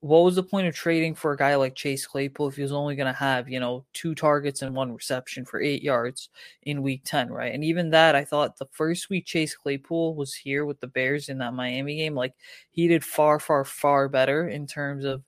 what 0.00 0.24
was 0.24 0.36
the 0.36 0.42
point 0.42 0.66
of 0.66 0.74
trading 0.74 1.14
for 1.14 1.32
a 1.32 1.36
guy 1.36 1.56
like 1.56 1.74
Chase 1.74 2.06
Claypool 2.06 2.48
if 2.48 2.56
he 2.56 2.62
was 2.62 2.72
only 2.72 2.96
going 2.96 3.12
to 3.12 3.18
have, 3.18 3.48
you 3.48 3.58
know, 3.58 3.84
two 3.94 4.14
targets 4.14 4.62
and 4.62 4.74
one 4.74 4.92
reception 4.92 5.44
for 5.44 5.60
eight 5.60 5.82
yards 5.82 6.28
in 6.62 6.82
week 6.82 7.02
10, 7.04 7.30
right? 7.30 7.54
And 7.54 7.64
even 7.64 7.90
that, 7.90 8.14
I 8.14 8.24
thought 8.24 8.58
the 8.58 8.68
first 8.72 9.08
week 9.08 9.24
Chase 9.24 9.54
Claypool 9.54 10.14
was 10.14 10.34
here 10.34 10.64
with 10.66 10.80
the 10.80 10.86
Bears 10.86 11.28
in 11.28 11.38
that 11.38 11.54
Miami 11.54 11.96
game, 11.96 12.14
like 12.14 12.34
he 12.70 12.88
did 12.88 13.04
far, 13.04 13.40
far, 13.40 13.64
far 13.64 14.08
better 14.08 14.48
in 14.48 14.66
terms 14.66 15.04
of 15.04 15.22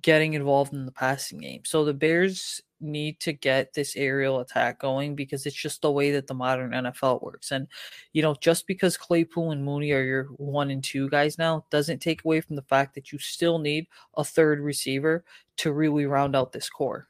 getting 0.00 0.34
involved 0.34 0.72
in 0.72 0.86
the 0.86 0.92
passing 0.92 1.38
game. 1.38 1.62
So 1.64 1.84
the 1.84 1.94
Bears 1.94 2.60
need 2.80 3.20
to 3.20 3.32
get 3.32 3.72
this 3.72 3.96
aerial 3.96 4.40
attack 4.40 4.80
going 4.80 5.14
because 5.14 5.46
it's 5.46 5.56
just 5.56 5.82
the 5.82 5.90
way 5.90 6.12
that 6.12 6.26
the 6.26 6.34
modern 6.34 6.72
NFL 6.72 7.22
works. 7.22 7.50
And, 7.50 7.66
you 8.12 8.22
know, 8.22 8.34
just 8.40 8.66
because 8.66 8.96
Claypool 8.96 9.50
and 9.50 9.64
Mooney 9.64 9.92
are 9.92 10.02
your 10.02 10.24
one 10.36 10.70
and 10.70 10.82
two 10.82 11.08
guys 11.08 11.38
now 11.38 11.64
doesn't 11.70 12.00
take 12.00 12.24
away 12.24 12.40
from 12.40 12.56
the 12.56 12.62
fact 12.62 12.94
that 12.94 13.12
you 13.12 13.18
still 13.18 13.58
need 13.58 13.86
a 14.16 14.24
third 14.24 14.60
receiver 14.60 15.24
to 15.58 15.72
really 15.72 16.06
round 16.06 16.36
out 16.36 16.52
this 16.52 16.68
core. 16.68 17.08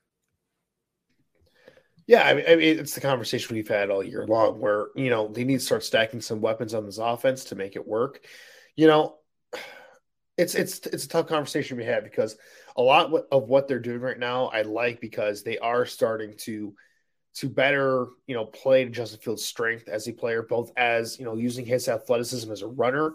Yeah, 2.07 2.23
I 2.23 2.35
mean, 2.35 2.45
I 2.49 2.55
mean, 2.55 2.79
it's 2.79 2.95
the 2.95 3.01
conversation 3.01 3.57
we've 3.57 3.67
had 3.67 3.91
all 3.91 4.03
year 4.03 4.25
long 4.27 4.61
where, 4.61 4.89
you 4.95 5.11
know, 5.11 5.27
they 5.27 5.43
need 5.43 5.59
to 5.59 5.65
start 5.65 5.83
stacking 5.83 6.21
some 6.21 6.41
weapons 6.41 6.73
on 6.73 6.87
this 6.87 6.99
offense 6.99 7.45
to 7.47 7.57
make 7.57 7.75
it 7.75 7.87
work. 7.87 8.25
You 8.77 8.87
know, 8.87 9.17
it's 10.39 10.55
it's 10.55 10.79
it's 10.87 11.05
a 11.05 11.09
tough 11.09 11.27
conversation 11.27 11.77
we 11.77 11.85
have 11.85 12.05
because 12.05 12.37
a 12.77 12.83
lot 12.83 13.13
of 13.33 13.49
what 13.49 13.69
they're 13.69 13.79
doing 13.79 14.01
right 14.01 14.19
now 14.19 14.47
I 14.47 14.63
like 14.63 15.01
because 15.01 15.43
they 15.43 15.59
are 15.59 15.87
starting 15.87 16.35
to 16.39 16.75
to 17.37 17.51
better 17.51 18.07
you 18.27 18.35
know 18.35 18.47
play 18.47 18.85
to 18.85 18.91
Justin 18.91 19.21
Fields' 19.21 19.45
strength 19.45 19.89
as 19.89 20.09
a 20.09 20.13
player, 20.13 20.43
both 20.43 20.73
as 20.77 21.19
you 21.19 21.25
know 21.25 21.35
using 21.37 21.67
his 21.67 21.89
athleticism 21.89 22.51
as 22.51 22.63
a 22.63 22.67
runner, 22.67 23.15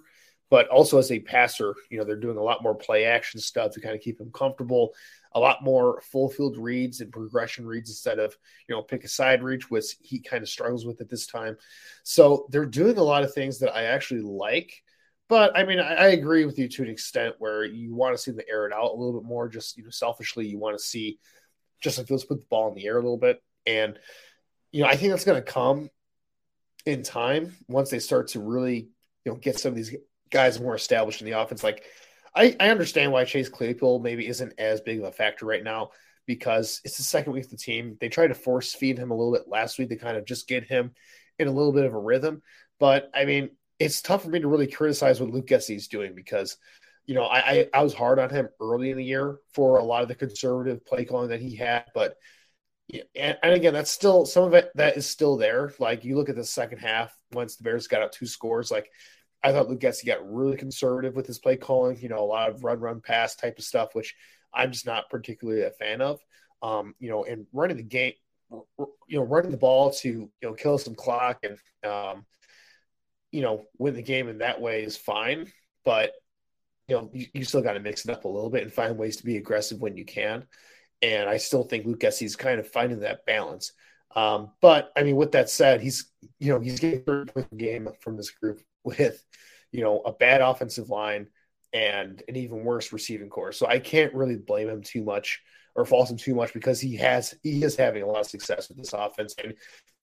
but 0.49 0.67
also 0.67 0.97
as 0.97 1.11
a 1.11 1.19
passer. 1.19 1.75
You 1.89 1.97
know 1.97 2.03
they're 2.03 2.15
doing 2.15 2.37
a 2.37 2.43
lot 2.43 2.63
more 2.63 2.75
play 2.75 3.05
action 3.05 3.39
stuff 3.39 3.73
to 3.73 3.81
kind 3.81 3.95
of 3.95 4.01
keep 4.01 4.19
him 4.19 4.31
comfortable. 4.31 4.93
A 5.33 5.39
lot 5.39 5.63
more 5.63 6.01
full 6.01 6.29
field 6.29 6.57
reads 6.57 6.99
and 7.01 7.11
progression 7.11 7.65
reads 7.65 7.89
instead 7.89 8.19
of 8.19 8.37
you 8.67 8.75
know 8.75 8.81
pick 8.83 9.03
a 9.03 9.07
side 9.07 9.43
reach, 9.43 9.71
which 9.71 9.95
he 10.01 10.19
kind 10.19 10.43
of 10.43 10.49
struggles 10.49 10.85
with 10.85 11.01
at 11.01 11.09
this 11.09 11.25
time. 11.25 11.57
So 12.03 12.47
they're 12.49 12.65
doing 12.65 12.97
a 12.97 13.03
lot 13.03 13.23
of 13.23 13.33
things 13.33 13.59
that 13.59 13.75
I 13.75 13.83
actually 13.83 14.21
like. 14.21 14.83
But 15.31 15.57
I 15.57 15.63
mean, 15.63 15.79
I, 15.79 15.93
I, 15.93 16.07
agree 16.07 16.43
with 16.43 16.59
you 16.59 16.67
to 16.67 16.83
an 16.83 16.89
extent 16.89 17.35
where 17.39 17.63
you 17.63 17.95
want 17.95 18.13
to 18.13 18.21
see 18.21 18.31
them 18.31 18.41
air 18.49 18.67
it 18.67 18.73
out 18.73 18.91
a 18.91 18.97
little 18.97 19.17
bit 19.17 19.25
more. 19.25 19.47
Just 19.47 19.77
you 19.77 19.83
know, 19.85 19.89
selfishly, 19.89 20.45
you 20.45 20.59
want 20.59 20.77
to 20.77 20.83
see 20.83 21.19
just 21.81 21.97
like 21.97 22.09
let's 22.09 22.25
put 22.25 22.41
the 22.41 22.45
ball 22.49 22.67
in 22.67 22.75
the 22.75 22.85
air 22.85 22.97
a 22.97 23.01
little 23.01 23.17
bit, 23.17 23.41
and 23.65 23.97
you 24.73 24.83
know, 24.83 24.89
I 24.89 24.97
think 24.97 25.11
that's 25.11 25.23
going 25.23 25.41
to 25.41 25.49
come 25.49 25.89
in 26.85 27.01
time 27.01 27.55
once 27.69 27.89
they 27.89 27.99
start 27.99 28.27
to 28.31 28.41
really 28.41 28.89
you 29.23 29.31
know 29.31 29.35
get 29.35 29.57
some 29.57 29.69
of 29.69 29.77
these 29.77 29.95
guys 30.31 30.59
more 30.59 30.75
established 30.75 31.21
in 31.21 31.27
the 31.27 31.39
offense. 31.39 31.63
Like, 31.63 31.85
I, 32.35 32.53
I 32.59 32.67
understand 32.67 33.13
why 33.13 33.23
Chase 33.23 33.47
Claypool 33.47 33.99
maybe 33.99 34.27
isn't 34.27 34.55
as 34.57 34.81
big 34.81 34.99
of 34.99 35.05
a 35.05 35.13
factor 35.13 35.45
right 35.45 35.63
now 35.63 35.91
because 36.25 36.81
it's 36.83 36.97
the 36.97 37.03
second 37.03 37.31
week 37.31 37.45
of 37.45 37.51
the 37.51 37.55
team. 37.55 37.95
They 38.01 38.09
tried 38.09 38.27
to 38.27 38.35
force 38.35 38.73
feed 38.73 38.99
him 38.99 39.11
a 39.11 39.15
little 39.15 39.31
bit 39.31 39.47
last 39.47 39.79
week 39.79 39.87
to 39.89 39.95
kind 39.95 40.17
of 40.17 40.25
just 40.25 40.49
get 40.49 40.65
him 40.65 40.91
in 41.39 41.47
a 41.47 41.51
little 41.51 41.71
bit 41.71 41.85
of 41.85 41.93
a 41.93 41.99
rhythm. 41.99 42.41
But 42.81 43.09
I 43.15 43.23
mean, 43.23 43.51
it's 43.81 44.01
tough 44.01 44.23
for 44.23 44.29
me 44.29 44.39
to 44.39 44.47
really 44.47 44.67
criticize 44.67 45.19
what 45.19 45.31
Luke 45.31 45.47
Getsy 45.47 45.75
is 45.75 45.87
doing 45.87 46.13
because, 46.13 46.57
you 47.07 47.15
know, 47.15 47.23
I, 47.23 47.39
I, 47.39 47.67
I 47.73 47.83
was 47.83 47.95
hard 47.95 48.19
on 48.19 48.29
him 48.29 48.47
early 48.61 48.91
in 48.91 48.97
the 48.97 49.03
year 49.03 49.39
for 49.53 49.77
a 49.77 49.83
lot 49.83 50.03
of 50.03 50.07
the 50.07 50.13
conservative 50.13 50.85
play 50.85 51.03
calling 51.03 51.29
that 51.29 51.41
he 51.41 51.55
had, 51.55 51.85
but 51.95 52.15
and, 53.15 53.37
and 53.41 53.53
again, 53.53 53.73
that's 53.73 53.89
still 53.89 54.25
some 54.25 54.43
of 54.43 54.53
it 54.53 54.69
that 54.75 54.97
is 54.97 55.07
still 55.07 55.35
there. 55.35 55.73
Like 55.79 56.03
you 56.03 56.15
look 56.15 56.29
at 56.29 56.35
the 56.35 56.43
second 56.43 56.77
half 56.77 57.11
once 57.31 57.55
the 57.55 57.63
Bears 57.63 57.87
got 57.87 58.03
out 58.03 58.11
two 58.11 58.27
scores, 58.27 58.69
like 58.69 58.91
I 59.43 59.51
thought 59.51 59.69
Luke 59.69 59.79
Getsy 59.79 60.05
got 60.05 60.31
really 60.31 60.57
conservative 60.57 61.15
with 61.15 61.25
his 61.25 61.39
play 61.39 61.57
calling. 61.57 61.99
You 61.99 62.09
know, 62.09 62.19
a 62.19 62.25
lot 62.25 62.49
of 62.49 62.63
run, 62.63 62.79
run, 62.79 63.01
pass 63.01 63.35
type 63.35 63.57
of 63.57 63.63
stuff, 63.63 63.95
which 63.95 64.13
I'm 64.53 64.71
just 64.71 64.85
not 64.85 65.09
particularly 65.09 65.61
a 65.61 65.71
fan 65.71 66.01
of. 66.01 66.19
Um, 66.61 66.93
you 66.99 67.09
know, 67.09 67.23
and 67.23 67.47
running 67.53 67.77
the 67.77 67.83
game, 67.83 68.13
you 69.07 69.19
know, 69.19 69.23
running 69.23 69.51
the 69.51 69.57
ball 69.57 69.91
to 69.93 70.09
you 70.09 70.29
know 70.43 70.53
kill 70.53 70.77
some 70.77 70.93
clock 70.93 71.43
and 71.43 71.57
um, 71.89 72.25
you 73.31 73.41
know, 73.41 73.65
win 73.77 73.93
the 73.93 74.01
game 74.01 74.27
in 74.27 74.39
that 74.39 74.61
way 74.61 74.83
is 74.83 74.97
fine, 74.97 75.51
but 75.85 76.11
you 76.87 76.95
know, 76.95 77.09
you, 77.13 77.27
you 77.33 77.43
still 77.45 77.61
got 77.61 77.73
to 77.73 77.79
mix 77.79 78.05
it 78.05 78.11
up 78.11 78.25
a 78.25 78.29
little 78.29 78.49
bit 78.49 78.63
and 78.63 78.73
find 78.73 78.97
ways 78.97 79.17
to 79.17 79.25
be 79.25 79.37
aggressive 79.37 79.79
when 79.79 79.95
you 79.95 80.05
can. 80.05 80.45
And 81.01 81.29
I 81.29 81.37
still 81.37 81.63
think 81.63 81.85
Luke 81.85 81.99
Getsy's 81.99 82.35
kind 82.35 82.59
of 82.59 82.67
finding 82.67 82.99
that 82.99 83.25
balance. 83.25 83.71
Um, 84.15 84.51
but 84.61 84.91
I 84.95 85.03
mean, 85.03 85.15
with 85.15 85.31
that 85.31 85.49
said, 85.49 85.81
he's 85.81 86.11
you 86.39 86.51
know 86.51 86.59
he's 86.59 86.79
getting 86.79 87.03
third 87.03 87.33
point 87.33 87.57
game 87.57 87.89
from 88.01 88.17
this 88.17 88.29
group 88.31 88.61
with 88.83 89.23
you 89.71 89.81
know 89.81 90.01
a 90.01 90.11
bad 90.11 90.41
offensive 90.41 90.89
line 90.89 91.27
and 91.73 92.21
an 92.27 92.35
even 92.35 92.63
worse 92.63 92.91
receiving 92.91 93.29
core. 93.29 93.51
So 93.51 93.65
I 93.65 93.79
can't 93.79 94.13
really 94.13 94.35
blame 94.35 94.67
him 94.67 94.81
too 94.81 95.03
much 95.03 95.41
or 95.75 95.85
fault 95.85 96.11
him 96.11 96.17
too 96.17 96.35
much 96.35 96.53
because 96.53 96.81
he 96.81 96.97
has 96.97 97.33
he 97.43 97.63
is 97.63 97.75
having 97.75 98.03
a 98.03 98.07
lot 98.07 98.21
of 98.21 98.27
success 98.27 98.67
with 98.67 98.77
this 98.77 98.93
offense 98.93 99.35
and 99.41 99.53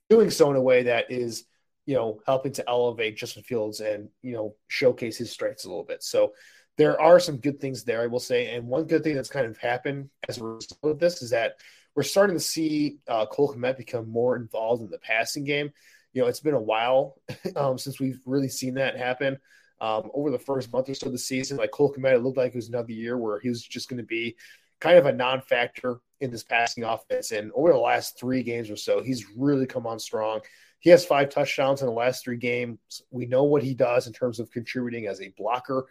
doing 0.09 0.31
so 0.31 0.51
in 0.51 0.57
a 0.57 0.63
way 0.63 0.85
that 0.85 1.11
is 1.11 1.45
you 1.89 1.95
know, 1.95 2.21
helping 2.27 2.53
to 2.53 2.69
elevate 2.69 3.17
Justin 3.17 3.43
Fields 3.43 3.81
and, 3.81 4.11
you 4.21 4.35
know, 4.35 4.55
showcase 4.67 5.17
his 5.17 5.31
strengths 5.31 5.65
a 5.65 5.69
little 5.71 5.85
bit. 5.85 6.03
So 6.03 6.35
there 6.77 7.01
are 7.01 7.19
some 7.19 7.39
good 7.39 7.63
things 7.63 7.83
there, 7.83 8.03
I 8.03 8.09
will 8.09 8.21
say. 8.21 8.55
And 8.55 8.67
one 8.67 8.85
good 8.85 9.03
thing 9.03 9.15
that's 9.15 9.31
kind 9.31 9.47
of 9.47 9.57
happened 9.57 10.11
as 10.29 10.37
a 10.37 10.45
result 10.45 10.81
of 10.83 10.99
this 10.99 11.23
is 11.23 11.31
that 11.31 11.55
we're 11.97 12.03
starting 12.03 12.37
to 12.37 12.45
see 12.45 12.99
uh, 13.09 13.25
Cole 13.25 13.55
Kmet 13.55 13.79
become 13.79 14.07
more 14.07 14.37
involved 14.37 14.83
in 14.83 14.91
the 14.91 14.99
passing 14.99 15.45
game. 15.45 15.71
You 16.13 16.21
know, 16.21 16.29
it's 16.29 16.41
been 16.41 16.53
a 16.53 16.61
while 16.61 17.23
um, 17.57 17.79
since 17.79 17.99
we've 17.99 18.21
really 18.27 18.51
seen 18.51 18.75
that 18.75 18.99
happen. 18.99 19.39
Um, 19.81 20.11
over 20.13 20.31
the 20.31 20.39
first 20.39 20.71
month 20.71 20.91
or 20.91 20.95
so 20.95 21.07
of 21.07 21.13
the 21.13 21.19
season, 21.19 21.57
like 21.57 21.71
Cole 21.71 21.95
Kmet, 21.95 22.17
it 22.17 22.23
looked 22.23 22.37
like 22.37 22.53
it 22.53 22.57
was 22.57 22.69
another 22.69 22.93
year 22.93 23.17
where 23.17 23.41
he 23.41 23.49
was 23.49 23.63
just 23.63 23.89
going 23.89 23.97
to 23.97 24.07
be 24.07 24.37
kind 24.79 24.99
of 24.99 25.07
a 25.07 25.13
non-factor 25.13 26.01
in 26.21 26.31
this 26.31 26.45
passing 26.45 26.85
offense. 26.85 27.31
And 27.31 27.51
over 27.55 27.73
the 27.73 27.79
last 27.79 28.21
three 28.21 28.43
games 28.43 28.69
or 28.69 28.77
so, 28.77 29.03
he's 29.03 29.25
really 29.39 29.65
come 29.65 29.87
on 29.87 29.99
strong. 29.99 30.41
He 30.81 30.91
has 30.91 31.05
five 31.05 31.31
touchdowns 31.31 31.81
in 31.81 31.87
the 31.87 31.93
last 31.93 32.25
three 32.25 32.37
games. 32.37 32.79
We 33.11 33.27
know 33.27 33.45
what 33.45 33.63
he 33.63 33.75
does 33.75 34.07
in 34.07 34.13
terms 34.13 34.39
of 34.39 34.51
contributing 34.51 35.07
as 35.07 35.21
a 35.21 35.33
blocker, 35.37 35.87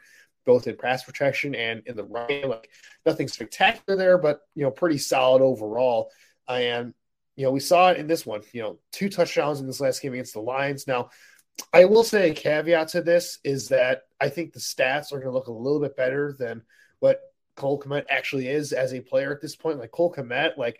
both 0.46 0.68
in 0.68 0.78
pass 0.78 1.04
protection 1.04 1.56
and 1.56 1.84
in 1.86 1.96
the 1.96 2.06
run. 2.06 2.28
Like 2.48 2.70
nothing 3.06 3.28
spectacular 3.28 3.98
there, 3.98 4.18
but 4.18 4.42
you 4.56 4.64
know, 4.64 4.72
pretty 4.72 4.98
solid 4.98 5.42
overall. 5.42 6.10
And 6.48 6.94
you 7.36 7.46
know, 7.46 7.52
we 7.52 7.60
saw 7.60 7.92
it 7.92 7.98
in 7.98 8.08
this 8.08 8.26
one. 8.26 8.42
You 8.54 8.62
know, 8.62 8.80
two 8.92 9.10
touchdowns 9.10 9.60
in 9.60 9.68
this 9.68 9.82
last 9.82 10.02
game 10.02 10.14
against 10.14 10.34
the 10.34 10.42
Lions. 10.42 10.88
Now, 10.88 11.10
I 11.74 11.86
will 11.86 12.04
say 12.04 12.30
a 12.30 12.34
caveat 12.34 12.90
to 12.90 13.02
this 13.02 13.40
is 13.44 13.70
that 13.70 14.04
I 14.20 14.30
think 14.30 14.54
the 14.54 14.60
stats 14.60 15.12
are 15.12 15.20
going 15.20 15.28
to 15.28 15.32
look 15.32 15.48
a 15.48 15.52
little 15.52 15.80
bit 15.80 15.96
better 15.96 16.36
than 16.38 16.64
what 17.00 17.20
Cole 17.56 17.82
Kmet 17.82 18.06
actually 18.10 18.48
is 18.48 18.72
as 18.72 18.94
a 18.94 19.02
player 19.02 19.32
at 19.32 19.42
this 19.42 19.56
point. 19.56 19.80
Like 19.80 19.92
Cole 19.92 20.14
Kmet, 20.14 20.58
like 20.58 20.80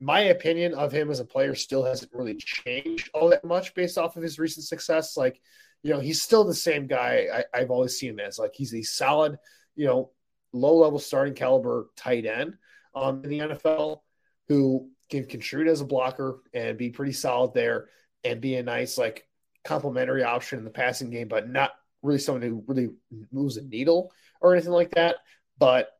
my 0.00 0.20
opinion 0.20 0.74
of 0.74 0.92
him 0.92 1.10
as 1.10 1.20
a 1.20 1.24
player 1.24 1.54
still 1.54 1.84
hasn't 1.84 2.12
really 2.14 2.34
changed 2.34 3.10
all 3.12 3.28
that 3.30 3.44
much 3.44 3.74
based 3.74 3.98
off 3.98 4.16
of 4.16 4.22
his 4.22 4.38
recent 4.38 4.64
success. 4.64 5.16
Like, 5.16 5.40
you 5.82 5.92
know, 5.92 6.00
he's 6.00 6.22
still 6.22 6.44
the 6.44 6.54
same 6.54 6.86
guy 6.86 7.44
I, 7.52 7.58
have 7.58 7.70
always 7.70 7.96
seen 7.98 8.10
him 8.10 8.20
as. 8.20 8.38
Like, 8.38 8.52
he's 8.54 8.74
a 8.74 8.82
solid, 8.82 9.38
you 9.74 9.86
know, 9.86 10.10
low 10.52 10.76
level 10.76 10.98
starting 10.98 11.34
caliber 11.34 11.88
tight 11.96 12.26
end 12.26 12.56
um, 12.94 13.22
in 13.24 13.30
the 13.30 13.38
NFL 13.40 14.00
who 14.48 14.88
can 15.10 15.24
contribute 15.26 15.70
as 15.70 15.80
a 15.80 15.86
blocker 15.86 16.40
and 16.54 16.78
be 16.78 16.90
pretty 16.90 17.12
solid 17.12 17.54
there 17.54 17.88
and 18.24 18.40
be 18.40 18.54
a 18.54 18.62
nice, 18.62 18.98
like, 18.98 19.26
complementary 19.64 20.22
option 20.22 20.58
in 20.58 20.64
the 20.64 20.70
passing 20.70 21.10
game, 21.10 21.28
but 21.28 21.48
not 21.48 21.72
really 22.02 22.18
someone 22.18 22.42
who 22.42 22.62
really 22.66 22.90
moves 23.32 23.56
a 23.56 23.62
needle 23.62 24.12
or 24.40 24.54
anything 24.54 24.72
like 24.72 24.92
that. 24.92 25.16
But 25.58 25.90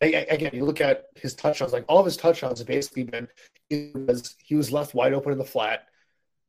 again, 0.00 0.50
you 0.52 0.64
look 0.64 0.80
at 0.80 1.06
his 1.16 1.34
touchdowns, 1.34 1.72
like 1.72 1.84
all 1.88 1.98
of 1.98 2.04
his 2.04 2.16
touchdowns 2.16 2.58
have 2.58 2.68
basically 2.68 3.04
been 3.04 3.28
because 3.68 4.36
he 4.42 4.54
was 4.54 4.72
left 4.72 4.94
wide 4.94 5.12
open 5.12 5.32
in 5.32 5.38
the 5.38 5.44
flat, 5.44 5.86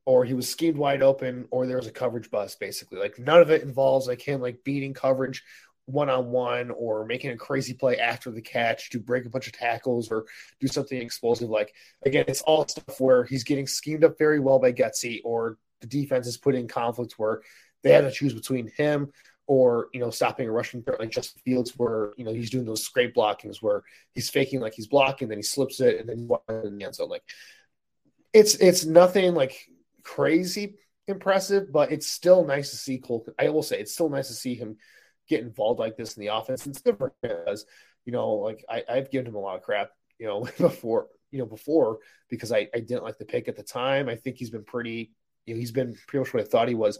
or 0.05 0.25
he 0.25 0.33
was 0.33 0.49
schemed 0.49 0.77
wide 0.77 1.01
open, 1.01 1.47
or 1.51 1.65
there 1.65 1.77
was 1.77 1.87
a 1.87 1.91
coverage 1.91 2.29
bust, 2.29 2.59
basically. 2.59 2.99
Like 2.99 3.19
none 3.19 3.41
of 3.41 3.49
it 3.49 3.63
involves 3.63 4.07
like 4.07 4.21
him 4.21 4.41
like 4.41 4.63
beating 4.63 4.93
coverage 4.93 5.43
one 5.85 6.09
on 6.09 6.29
one 6.29 6.69
or 6.69 7.05
making 7.05 7.31
a 7.31 7.37
crazy 7.37 7.73
play 7.73 7.97
after 7.97 8.29
the 8.29 8.41
catch 8.41 8.91
to 8.91 8.99
break 8.99 9.25
a 9.25 9.29
bunch 9.29 9.47
of 9.47 9.53
tackles 9.53 10.11
or 10.11 10.25
do 10.59 10.67
something 10.67 11.01
explosive. 11.01 11.49
Like 11.49 11.73
again, 12.05 12.25
it's 12.27 12.41
all 12.41 12.67
stuff 12.67 12.99
where 12.99 13.23
he's 13.23 13.43
getting 13.43 13.67
schemed 13.67 14.03
up 14.03 14.17
very 14.17 14.39
well 14.39 14.59
by 14.59 14.71
Getsy, 14.71 15.21
or 15.23 15.57
the 15.81 15.87
defense 15.87 16.27
is 16.27 16.37
put 16.37 16.55
in 16.55 16.67
conflicts 16.67 17.17
where 17.17 17.41
they 17.81 17.91
had 17.91 18.01
to 18.01 18.11
choose 18.11 18.33
between 18.33 18.69
him 18.75 19.11
or 19.49 19.87
you 19.93 19.99
know 19.99 20.11
stopping 20.11 20.47
a 20.47 20.51
rushing 20.51 20.83
threat 20.83 20.99
like 20.99 21.09
Justin 21.09 21.41
Fields, 21.43 21.73
where 21.75 22.13
you 22.17 22.23
know 22.23 22.31
he's 22.31 22.51
doing 22.51 22.65
those 22.65 22.83
scrape 22.83 23.15
blockings 23.15 23.63
where 23.63 23.81
he's 24.13 24.29
faking 24.29 24.59
like 24.59 24.75
he's 24.75 24.85
blocking, 24.85 25.27
then 25.27 25.39
he 25.39 25.43
slips 25.43 25.79
it, 25.79 25.99
and 25.99 26.07
then 26.07 26.19
he's 26.19 26.65
in 26.65 26.77
the 26.77 26.85
end 26.85 26.93
zone. 26.93 27.09
Like 27.09 27.23
it's 28.31 28.53
it's 28.55 28.85
nothing 28.85 29.33
like 29.33 29.67
crazy 30.03 30.75
impressive, 31.07 31.71
but 31.71 31.91
it's 31.91 32.07
still 32.07 32.45
nice 32.45 32.69
to 32.69 32.77
see 32.77 32.99
Cole. 32.99 33.25
I 33.39 33.49
will 33.49 33.63
say 33.63 33.79
it's 33.79 33.91
still 33.91 34.09
nice 34.09 34.27
to 34.27 34.35
see 34.35 34.53
him 34.53 34.77
get 35.27 35.41
involved 35.41 35.79
like 35.79 35.97
this 35.97 36.15
in 36.15 36.21
the 36.21 36.35
offense. 36.35 36.67
It's 36.67 36.81
different 36.81 37.15
because 37.23 37.65
you 38.05 38.13
know 38.13 38.33
like 38.33 38.63
I, 38.69 38.83
I've 38.87 39.09
given 39.09 39.25
him 39.25 39.35
a 39.35 39.39
lot 39.39 39.55
of 39.55 39.63
crap 39.63 39.89
you 40.19 40.27
know 40.27 40.41
before 40.59 41.07
you 41.31 41.39
know 41.39 41.47
before 41.47 41.97
because 42.29 42.51
I, 42.51 42.67
I 42.71 42.81
didn't 42.81 43.03
like 43.03 43.17
the 43.17 43.25
pick 43.25 43.47
at 43.47 43.55
the 43.55 43.63
time. 43.63 44.09
I 44.09 44.15
think 44.15 44.37
he's 44.37 44.51
been 44.51 44.63
pretty 44.63 45.09
you 45.47 45.55
know 45.55 45.59
he's 45.59 45.71
been 45.71 45.97
pretty 46.07 46.19
much 46.19 46.35
what 46.35 46.43
I 46.43 46.45
thought 46.45 46.67
he 46.67 46.75
was 46.75 46.99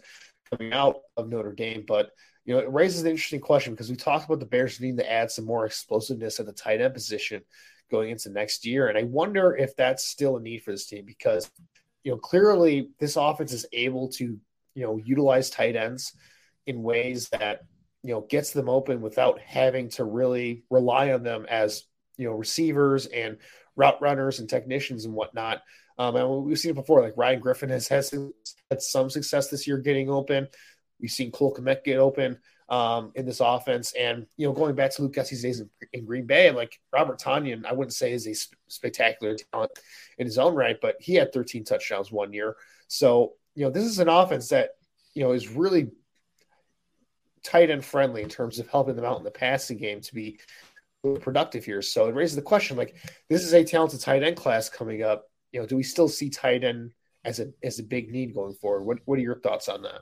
coming 0.50 0.74
out 0.74 1.02
of 1.16 1.30
Notre 1.30 1.54
Dame, 1.54 1.84
but 1.88 2.10
you 2.50 2.56
know, 2.56 2.62
it 2.62 2.74
raises 2.74 3.04
an 3.04 3.12
interesting 3.12 3.40
question 3.40 3.74
because 3.74 3.92
we 3.92 3.96
talked 3.96 4.26
about 4.26 4.40
the 4.40 4.46
Bears 4.48 4.80
needing 4.80 4.98
to 4.98 5.12
add 5.12 5.30
some 5.30 5.46
more 5.46 5.68
explosiveness 5.68 6.40
at 6.40 6.48
the 6.48 6.52
tight 6.52 6.82
end 6.82 6.96
position 6.96 7.44
going 7.92 8.10
into 8.10 8.32
next 8.32 8.66
year. 8.66 8.88
And 8.88 8.98
I 8.98 9.04
wonder 9.04 9.56
if 9.56 9.76
that's 9.76 10.04
still 10.04 10.36
a 10.36 10.42
need 10.42 10.64
for 10.64 10.72
this 10.72 10.88
team 10.88 11.06
because, 11.06 11.52
you 12.04 12.12
know, 12.12 12.18
clearly 12.18 12.90
this 13.00 13.18
offense 13.18 13.54
is 13.54 13.68
able 13.72 14.10
to, 14.14 14.40
you 14.74 14.84
know, 14.84 14.98
utilize 14.98 15.52
tight 15.52 15.76
ends 15.76 16.14
in 16.66 16.82
ways 16.82 17.30
that, 17.30 17.66
you 18.02 18.16
know, 18.16 18.22
gets 18.22 18.50
them 18.50 18.68
open 18.68 19.00
without 19.00 19.40
having 19.40 19.90
to 19.90 20.04
really 20.04 20.64
rely 20.72 21.12
on 21.12 21.22
them 21.22 21.46
as, 21.48 21.84
you 22.18 22.28
know, 22.28 22.34
receivers 22.34 23.06
and 23.06 23.38
route 23.76 24.02
runners 24.02 24.40
and 24.40 24.50
technicians 24.50 25.06
and 25.06 25.14
whatnot. 25.14 25.62
Um, 26.00 26.16
and 26.16 26.46
we've 26.46 26.58
seen 26.58 26.72
it 26.72 26.74
before, 26.74 27.04
like 27.04 27.14
Ryan 27.16 27.42
Griffin 27.42 27.70
has, 27.70 27.88
has 27.90 28.12
had 28.72 28.82
some 28.82 29.12
success 29.12 29.50
this 29.50 29.68
year 29.68 29.78
getting 29.78 30.10
open. 30.10 30.48
We've 31.00 31.12
seen 31.12 31.32
Cole 31.32 31.54
Kmet 31.54 31.84
get 31.84 31.98
open 31.98 32.38
um, 32.70 33.12
in 33.16 33.26
this 33.26 33.40
offense. 33.40 33.94
And, 33.94 34.28
you 34.38 34.48
know, 34.48 34.54
going 34.54 34.76
back 34.76 34.92
to 34.92 35.02
Luke 35.02 35.14
Getsy's 35.14 35.42
days 35.42 35.60
in, 35.60 35.70
in, 35.92 36.06
Green 36.06 36.26
Bay, 36.26 36.52
like 36.52 36.80
Robert 36.94 37.20
Tonyan, 37.20 37.66
I 37.66 37.74
wouldn't 37.74 37.94
say 37.94 38.14
is 38.14 38.28
a 38.28 38.34
sp- 38.38 38.56
spectacular 38.68 39.36
talent 39.52 39.72
in 40.18 40.26
his 40.26 40.38
own 40.38 40.54
right, 40.54 40.78
but 40.80 40.96
he 41.00 41.16
had 41.16 41.34
13 41.34 41.64
touchdowns 41.64 42.12
one 42.12 42.32
year. 42.32 42.56
So, 42.88 43.34
you 43.56 43.66
know, 43.66 43.72
this 43.72 43.86
is 43.86 44.00
an 44.00 44.10
offense 44.10 44.50
that, 44.50 44.72
you 45.16 45.24
know, 45.24 45.32
is 45.32 45.50
really 45.50 45.90
tight 47.44 47.70
end 47.70 47.84
friendly 47.84 48.22
in 48.22 48.30
terms 48.30 48.60
of 48.60 48.68
helping 48.68 48.96
them 48.96 49.06
out 49.06 49.18
in 49.18 49.24
the 49.24 49.32
passing 49.32 49.78
game 49.78 50.02
to 50.02 50.14
be 50.14 50.40
productive 51.22 51.66
here. 51.66 51.82
So 51.82 52.08
it 52.08 52.16
raises 52.16 52.36
the 52.36 52.42
question 52.42 52.78
like, 52.78 52.96
this 53.30 53.44
is 53.44 53.54
a 53.54 53.64
talented 53.64 54.02
tight 54.02 54.24
end 54.24 54.36
class 54.36 54.70
coming 54.70 55.02
up. 55.02 55.26
You 55.52 55.62
know, 55.62 55.66
do 55.66 55.76
we 55.76 55.84
still 55.84 56.08
see 56.08 56.30
tight 56.30 56.64
end 56.64 56.92
as 57.26 57.40
a 57.40 57.48
as 57.64 57.80
a 57.80 57.84
big 57.84 58.12
need 58.12 58.36
going 58.36 58.54
forward? 58.54 58.84
What 58.84 59.00
what 59.06 59.18
are 59.18 59.24
your 59.24 59.40
thoughts 59.40 59.68
on 59.68 59.82
that? 59.84 60.02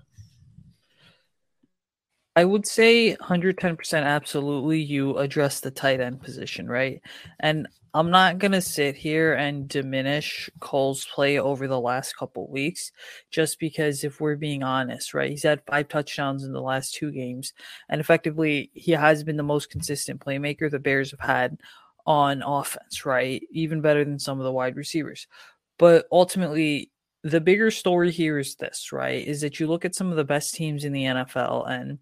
I 2.38 2.46
would 2.46 2.67
say 2.67 3.17
110% 3.20 4.03
absolutely 4.03 4.79
you 4.79 5.17
address 5.17 5.60
the 5.60 5.72
tight 5.72 6.00
end 6.00 6.22
position, 6.22 6.67
right? 6.67 7.01
And 7.39 7.67
I'm 7.96 8.12
not 8.12 8.38
going 8.38 8.51
to 8.51 8.62
sit 8.62 8.96
here 8.96 9.34
and 9.34 9.67
diminish 9.67 10.48
Cole's 10.60 11.03
play 11.15 11.39
over 11.39 11.67
the 11.67 11.79
last 11.79 12.15
couple 12.15 12.48
weeks 12.48 12.91
just 13.32 13.60
because 13.60 14.03
if 14.03 14.22
we're 14.22 14.36
being 14.36 14.62
honest, 14.62 15.15
right? 15.15 15.32
He's 15.32 15.41
had 15.41 15.63
five 15.65 15.88
touchdowns 15.88 16.44
in 16.44 16.53
the 16.53 16.62
last 16.62 16.94
two 16.94 17.12
games 17.12 17.53
and 17.89 18.00
effectively 18.00 18.70
he 18.75 18.91
has 18.91 19.24
been 19.24 19.38
the 19.38 19.41
most 19.41 19.72
consistent 19.72 20.22
playmaker 20.22 20.70
the 20.70 20.77
Bears 20.77 21.10
have 21.10 21.20
had 21.20 21.58
on 22.06 22.44
offense, 22.44 23.03
right? 23.03 23.41
Even 23.50 23.82
better 23.82 24.06
than 24.06 24.20
some 24.20 24.38
of 24.38 24.44
the 24.44 24.51
wide 24.51 24.75
receivers. 24.75 25.25
But 25.79 26.06
ultimately 26.12 26.91
the 27.24 27.41
bigger 27.41 27.72
story 27.72 28.12
here 28.12 28.38
is 28.38 28.56
this, 28.56 28.91
right? 28.91 29.25
Is 29.27 29.41
that 29.41 29.60
you 29.60 29.65
look 29.65 29.86
at 29.86 29.96
some 29.96 30.12
of 30.12 30.17
the 30.17 30.24
best 30.24 30.53
teams 30.53 30.86
in 30.86 30.94
the 30.94 31.03
NFL 31.03 31.67
and 31.67 31.98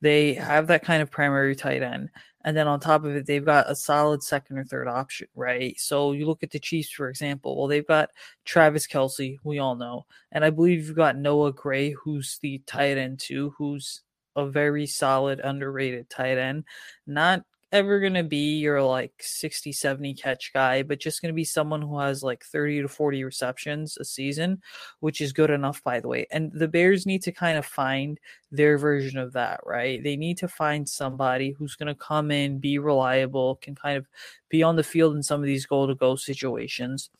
they 0.00 0.34
have 0.34 0.66
that 0.68 0.84
kind 0.84 1.02
of 1.02 1.10
primary 1.10 1.54
tight 1.54 1.82
end. 1.82 2.10
And 2.44 2.56
then 2.56 2.66
on 2.66 2.80
top 2.80 3.04
of 3.04 3.14
it, 3.14 3.26
they've 3.26 3.44
got 3.44 3.70
a 3.70 3.76
solid 3.76 4.22
second 4.22 4.58
or 4.58 4.64
third 4.64 4.88
option, 4.88 5.28
right? 5.34 5.78
So 5.78 6.12
you 6.12 6.26
look 6.26 6.42
at 6.42 6.50
the 6.50 6.58
Chiefs, 6.58 6.90
for 6.90 7.08
example. 7.10 7.56
Well, 7.56 7.68
they've 7.68 7.86
got 7.86 8.10
Travis 8.46 8.86
Kelce, 8.86 9.36
we 9.44 9.58
all 9.58 9.76
know. 9.76 10.06
And 10.32 10.44
I 10.44 10.50
believe 10.50 10.86
you've 10.86 10.96
got 10.96 11.18
Noah 11.18 11.52
Gray, 11.52 11.90
who's 11.90 12.38
the 12.40 12.62
tight 12.66 12.96
end 12.96 13.20
too, 13.20 13.54
who's 13.58 14.02
a 14.36 14.46
very 14.48 14.86
solid, 14.86 15.40
underrated 15.40 16.08
tight 16.08 16.38
end. 16.38 16.64
Not 17.06 17.44
ever 17.72 18.00
going 18.00 18.14
to 18.14 18.24
be 18.24 18.58
your 18.58 18.82
like 18.82 19.12
60, 19.20 19.72
70 19.72 20.14
catch 20.14 20.52
guy, 20.52 20.82
but 20.82 21.00
just 21.00 21.22
going 21.22 21.32
to 21.32 21.36
be 21.36 21.44
someone 21.44 21.82
who 21.82 21.98
has 21.98 22.22
like 22.22 22.44
30 22.44 22.82
to 22.82 22.88
40 22.88 23.24
receptions 23.24 23.96
a 23.98 24.04
season, 24.04 24.60
which 25.00 25.20
is 25.20 25.32
good 25.32 25.50
enough, 25.50 25.82
by 25.84 26.00
the 26.00 26.08
way. 26.08 26.26
And 26.30 26.50
the 26.52 26.68
Bears 26.68 27.06
need 27.06 27.22
to 27.22 27.32
kind 27.32 27.56
of 27.56 27.64
find 27.64 28.18
their 28.50 28.76
version 28.78 29.18
of 29.18 29.32
that, 29.34 29.60
right? 29.64 30.02
They 30.02 30.16
need 30.16 30.38
to 30.38 30.48
find 30.48 30.88
somebody 30.88 31.52
who's 31.52 31.76
going 31.76 31.86
to 31.88 31.94
come 31.94 32.30
in, 32.30 32.58
be 32.58 32.78
reliable, 32.78 33.56
can 33.56 33.74
kind 33.74 33.96
of 33.96 34.06
be 34.48 34.62
on 34.62 34.76
the 34.76 34.82
field 34.82 35.14
in 35.14 35.22
some 35.22 35.40
of 35.40 35.46
these 35.46 35.66
goal 35.66 35.86
to 35.86 35.94
go 35.94 36.16
situations. 36.16 37.10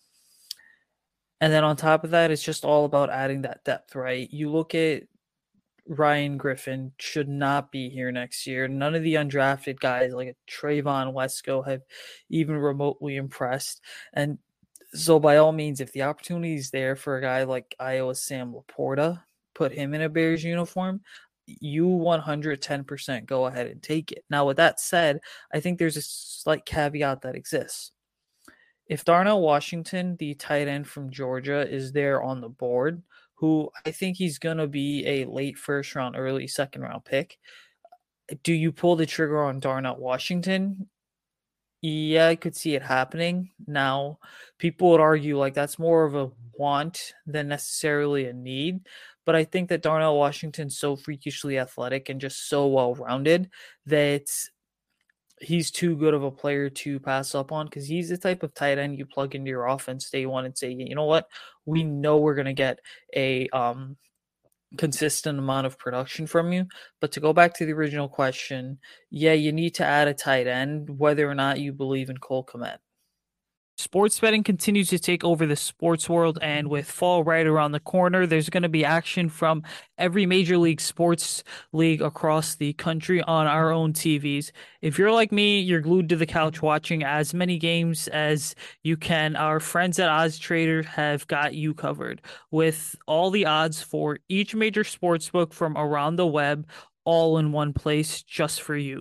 And 1.41 1.53
then 1.53 1.65
on 1.65 1.77
top 1.77 2.05
of 2.05 2.11
that, 2.11 2.31
it's 2.31 2.43
just 2.43 2.65
all 2.65 2.85
about 2.85 3.09
adding 3.09 3.43
that 3.43 3.65
depth, 3.65 3.95
right? 3.95 4.29
You 4.31 4.51
look 4.51 4.75
at 4.75 5.05
Ryan 5.87 6.37
Griffin 6.37 6.93
should 6.99 7.29
not 7.29 7.73
be 7.73 7.89
here 7.89 8.13
next 8.13 8.47
year. 8.47 8.69
None 8.69 8.95
of 8.95 9.03
the 9.03 9.15
undrafted 9.15 9.81
guys 9.81 10.13
like 10.13 10.37
Trevon 10.49 11.13
Wesco 11.13 11.67
have 11.67 11.83
even 12.29 12.57
remotely 12.57 13.17
impressed. 13.17 13.81
And 14.13 14.39
so, 14.93 15.19
by 15.19 15.37
all 15.37 15.53
means, 15.53 15.81
if 15.81 15.93
the 15.93 16.03
opportunity 16.03 16.55
is 16.55 16.71
there 16.71 16.97
for 16.97 17.17
a 17.17 17.23
guy 17.23 17.45
like 17.45 17.75
Iowa 17.79 18.15
Sam 18.15 18.55
LaPorta, 18.55 19.23
put 19.55 19.73
him 19.73 19.95
in 19.95 20.03
a 20.03 20.09
Bears 20.09 20.43
uniform, 20.43 21.01
you 21.47 21.87
110% 21.87 23.27
go 23.27 23.47
ahead 23.47 23.67
and 23.67 23.83
take 23.83 24.13
it. 24.13 24.25
Now, 24.31 24.47
with 24.47 24.57
that 24.59 24.81
said, 24.81 25.21
I 25.53 25.61
think 25.61 25.79
there's 25.79 25.97
a 25.97 26.03
slight 26.03 26.65
caveat 26.65 27.23
that 27.23 27.35
exists. 27.35 27.93
If 28.87 29.05
Darnell 29.05 29.41
Washington, 29.41 30.17
the 30.19 30.35
tight 30.35 30.67
end 30.67 30.89
from 30.89 31.11
Georgia, 31.11 31.69
is 31.69 31.93
there 31.93 32.23
on 32.23 32.41
the 32.41 32.49
board, 32.49 33.03
who 33.41 33.71
I 33.87 33.91
think 33.91 34.19
he's 34.19 34.39
going 34.39 34.59
to 34.59 34.67
be 34.67 35.07
a 35.07 35.25
late 35.25 35.57
first 35.57 35.95
round, 35.95 36.15
early 36.17 36.47
second 36.47 36.83
round 36.83 37.07
pick. 37.07 37.39
Do 38.43 38.53
you 38.53 38.71
pull 38.71 38.97
the 38.97 39.07
trigger 39.07 39.43
on 39.43 39.61
Darnell 39.61 39.97
Washington? 39.97 40.89
Yeah, 41.81 42.29
I 42.29 42.37
could 42.37 42.55
see 42.55 42.75
it 42.75 42.83
happening. 42.83 43.51
Now, 43.67 44.19
people 44.59 44.91
would 44.91 45.01
argue 45.01 45.39
like 45.39 45.55
that's 45.55 45.79
more 45.79 46.05
of 46.05 46.15
a 46.15 46.31
want 46.53 47.15
than 47.27 47.49
necessarily 47.49 48.27
a 48.27 48.35
need. 48.35 48.81
But 49.25 49.37
I 49.37 49.45
think 49.45 49.71
that 49.71 49.83
Darnell 49.83 50.19
Washington's 50.19 50.79
so 50.79 50.95
freakishly 50.95 51.59
athletic 51.59 52.11
and 52.11 52.21
just 52.21 52.49
so 52.49 52.67
well 52.67 52.95
rounded 52.95 53.49
that 53.87 54.27
he's 55.41 55.71
too 55.71 55.97
good 55.97 56.15
of 56.15 56.23
a 56.23 56.31
player 56.31 56.69
to 56.69 57.01
pass 57.01 57.35
up 57.35 57.51
on 57.51 57.67
because 57.67 57.87
he's 57.87 58.11
the 58.11 58.19
type 58.19 58.43
of 58.43 58.55
tight 58.55 58.79
end 58.79 58.99
you 58.99 59.07
plug 59.07 59.35
into 59.35 59.49
your 59.49 59.67
offense 59.67 60.11
day 60.11 60.27
one 60.27 60.45
and 60.45 60.57
say, 60.57 60.71
you 60.71 60.95
know 60.95 61.07
what, 61.07 61.29
we 61.67 61.83
know 61.83 62.19
we're 62.19 62.35
going 62.35 62.47
to 62.47 62.53
get 62.53 62.79
a 63.17 63.49
um, 63.49 63.97
consistent 64.77 65.39
amount 65.39 65.67
of 65.67 65.79
production 65.79 66.27
from 66.27 66.53
you. 66.53 66.67
But 67.01 67.13
to 67.13 67.21
go 67.21 67.33
back 67.33 67.55
to 67.55 67.67
the 67.67 67.73
original 67.73 68.09
question, 68.09 68.79
yeah, 69.11 69.33
you 69.33 69.53
need 69.53 69.75
to 69.77 69.85
add 69.85 70.09
a 70.09 70.15
tight 70.15 70.47
end, 70.47 70.99
whether 70.99 71.29
or 71.29 71.35
not 71.35 71.59
you 71.59 71.73
believe 71.73 72.11
in 72.11 72.19
Cole 72.19 72.45
Kmet. 72.45 72.79
Sports 73.81 74.21
betting 74.21 74.45
continues 74.45 74.91
to 74.91 74.99
take 74.99 75.25
over 75.25 75.47
the 75.47 75.57
sports 75.57 76.07
world, 76.07 76.39
and 76.43 76.69
with 76.69 76.89
fall 76.89 77.25
right 77.25 77.47
around 77.47 77.73
the 77.73 77.81
corner, 77.81 78.27
there's 78.27 78.51
going 78.51 78.63
to 78.63 78.69
be 78.69 78.85
action 78.85 79.31
from 79.31 79.63
every 79.97 80.27
major 80.27 80.59
league 80.59 80.83
sports 80.83 81.43
league 81.73 82.03
across 82.03 82.57
the 82.57 82.75
country 82.75 83.23
on 83.23 83.47
our 83.47 83.73
own 83.73 83.95
TVs. 83.95 84.51
If 84.83 84.99
you're 84.99 85.11
like 85.11 85.33
me, 85.33 85.61
you're 85.61 85.81
glued 85.81 86.11
to 86.11 86.17
the 86.17 86.27
couch 86.27 86.61
watching 86.61 87.03
as 87.03 87.33
many 87.33 87.57
games 87.57 88.07
as 88.09 88.55
you 88.83 88.99
can. 88.99 89.35
Our 89.35 89.61
friends 89.61 89.99
at 89.99 90.11
Odds 90.11 90.39
Trader 90.39 90.83
have 90.83 91.27
got 91.27 91.55
you 91.55 91.73
covered 91.73 92.21
with 92.51 92.95
all 93.07 93.31
the 93.31 93.47
odds 93.47 93.81
for 93.81 94.19
each 94.29 94.55
major 94.55 94.85
sports 94.85 95.31
book 95.31 95.55
from 95.55 95.79
around 95.79 96.17
the 96.17 96.27
web, 96.27 96.69
all 97.07 97.39
in 97.39 97.51
one 97.51 97.73
place 97.73 98.23
just 98.23 98.61
for 98.61 98.77
you. 98.77 99.01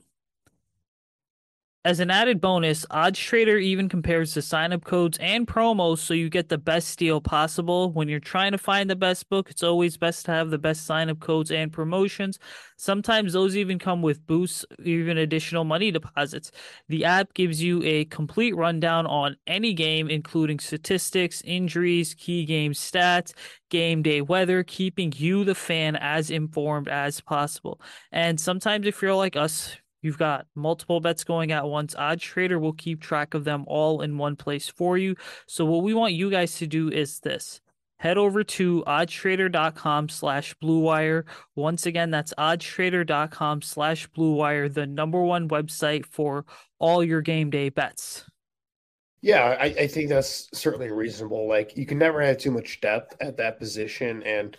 As 1.89 1.99
an 1.99 2.11
added 2.11 2.39
bonus, 2.39 2.85
Odds 2.91 3.17
Trader 3.17 3.57
even 3.57 3.89
compares 3.89 4.35
the 4.35 4.43
sign-up 4.43 4.85
codes 4.85 5.17
and 5.19 5.47
promos 5.47 5.97
so 5.97 6.13
you 6.13 6.29
get 6.29 6.47
the 6.47 6.59
best 6.59 6.99
deal 6.99 7.19
possible. 7.19 7.91
When 7.91 8.07
you're 8.07 8.19
trying 8.19 8.51
to 8.51 8.59
find 8.59 8.87
the 8.87 8.95
best 8.95 9.27
book, 9.27 9.49
it's 9.49 9.63
always 9.63 9.97
best 9.97 10.27
to 10.27 10.31
have 10.31 10.51
the 10.51 10.59
best 10.59 10.85
sign-up 10.85 11.19
codes 11.19 11.49
and 11.49 11.73
promotions. 11.73 12.37
Sometimes 12.77 13.33
those 13.33 13.57
even 13.57 13.79
come 13.79 14.03
with 14.03 14.27
boosts, 14.27 14.67
even 14.83 15.17
additional 15.17 15.63
money 15.63 15.89
deposits. 15.89 16.51
The 16.89 17.05
app 17.05 17.33
gives 17.33 17.59
you 17.59 17.81
a 17.83 18.05
complete 18.05 18.55
rundown 18.55 19.07
on 19.07 19.37
any 19.47 19.73
game, 19.73 20.11
including 20.11 20.59
statistics, 20.59 21.41
injuries, 21.41 22.13
key 22.13 22.45
game 22.45 22.73
stats, 22.73 23.33
game 23.71 24.03
day 24.03 24.21
weather, 24.21 24.61
keeping 24.61 25.11
you, 25.15 25.43
the 25.43 25.55
fan, 25.55 25.95
as 25.95 26.29
informed 26.29 26.87
as 26.87 27.19
possible. 27.19 27.81
And 28.11 28.39
sometimes 28.39 28.85
if 28.85 29.01
you're 29.01 29.15
like 29.15 29.35
us, 29.35 29.75
You've 30.01 30.17
got 30.17 30.45
multiple 30.55 30.99
bets 30.99 31.23
going 31.23 31.51
at 31.51 31.67
once. 31.67 31.95
Odds 31.95 32.23
Trader 32.23 32.59
will 32.59 32.73
keep 32.73 33.01
track 33.01 33.33
of 33.33 33.43
them 33.43 33.65
all 33.67 34.01
in 34.01 34.17
one 34.17 34.35
place 34.35 34.67
for 34.67 34.97
you. 34.97 35.15
So 35.47 35.65
what 35.65 35.83
we 35.83 35.93
want 35.93 36.13
you 36.13 36.29
guys 36.29 36.55
to 36.57 36.67
do 36.67 36.89
is 36.89 37.19
this. 37.19 37.61
Head 37.97 38.17
over 38.17 38.45
to 38.45 38.83
oddstrader.com 38.87 40.07
slash 40.07 40.55
bluewire. 40.63 41.25
Once 41.55 41.85
again, 41.85 42.11
that's 42.11 42.33
oddstrader.com 42.37 43.61
slash 43.61 44.09
bluewire, 44.11 44.73
the 44.73 44.87
number 44.87 45.21
one 45.21 45.49
website 45.49 46.05
for 46.05 46.45
all 46.79 47.03
your 47.03 47.21
game 47.21 47.49
day 47.49 47.67
bets. 47.67 48.28
Yeah, 49.21 49.57
I, 49.59 49.65
I, 49.65 49.87
think 49.87 50.07
that's 50.07 50.47
certainly 50.57 50.89
reasonable. 50.91 51.47
Like 51.47 51.75
you 51.75 51.85
can 51.85 51.97
never 51.97 52.21
have 52.21 52.37
too 52.37 52.51
much 52.51 52.79
depth 52.79 53.17
at 53.19 53.35
that 53.37 53.59
position, 53.59 54.23
and 54.23 54.55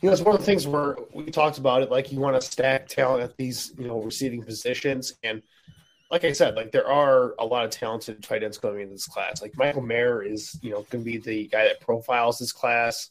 you 0.00 0.08
know 0.08 0.12
it's 0.12 0.22
one 0.22 0.34
of 0.34 0.40
the 0.40 0.46
things 0.46 0.66
where 0.66 0.96
we 1.14 1.26
talked 1.26 1.58
about 1.58 1.82
it. 1.82 1.90
Like 1.90 2.10
you 2.10 2.18
want 2.18 2.34
to 2.34 2.44
stack 2.44 2.88
talent 2.88 3.22
at 3.22 3.36
these 3.36 3.72
you 3.78 3.86
know 3.86 4.02
receiving 4.02 4.42
positions, 4.42 5.14
and 5.22 5.40
like 6.10 6.24
I 6.24 6.32
said, 6.32 6.56
like 6.56 6.72
there 6.72 6.88
are 6.88 7.34
a 7.38 7.46
lot 7.46 7.64
of 7.64 7.70
talented 7.70 8.22
tight 8.24 8.42
ends 8.42 8.58
coming 8.58 8.80
into 8.80 8.94
this 8.94 9.06
class. 9.06 9.40
Like 9.40 9.56
Michael 9.56 9.82
Mayer 9.82 10.20
is 10.22 10.58
you 10.62 10.70
know 10.70 10.84
going 10.90 11.04
to 11.04 11.10
be 11.10 11.18
the 11.18 11.46
guy 11.46 11.64
that 11.64 11.80
profiles 11.80 12.40
this 12.40 12.52
class. 12.52 13.08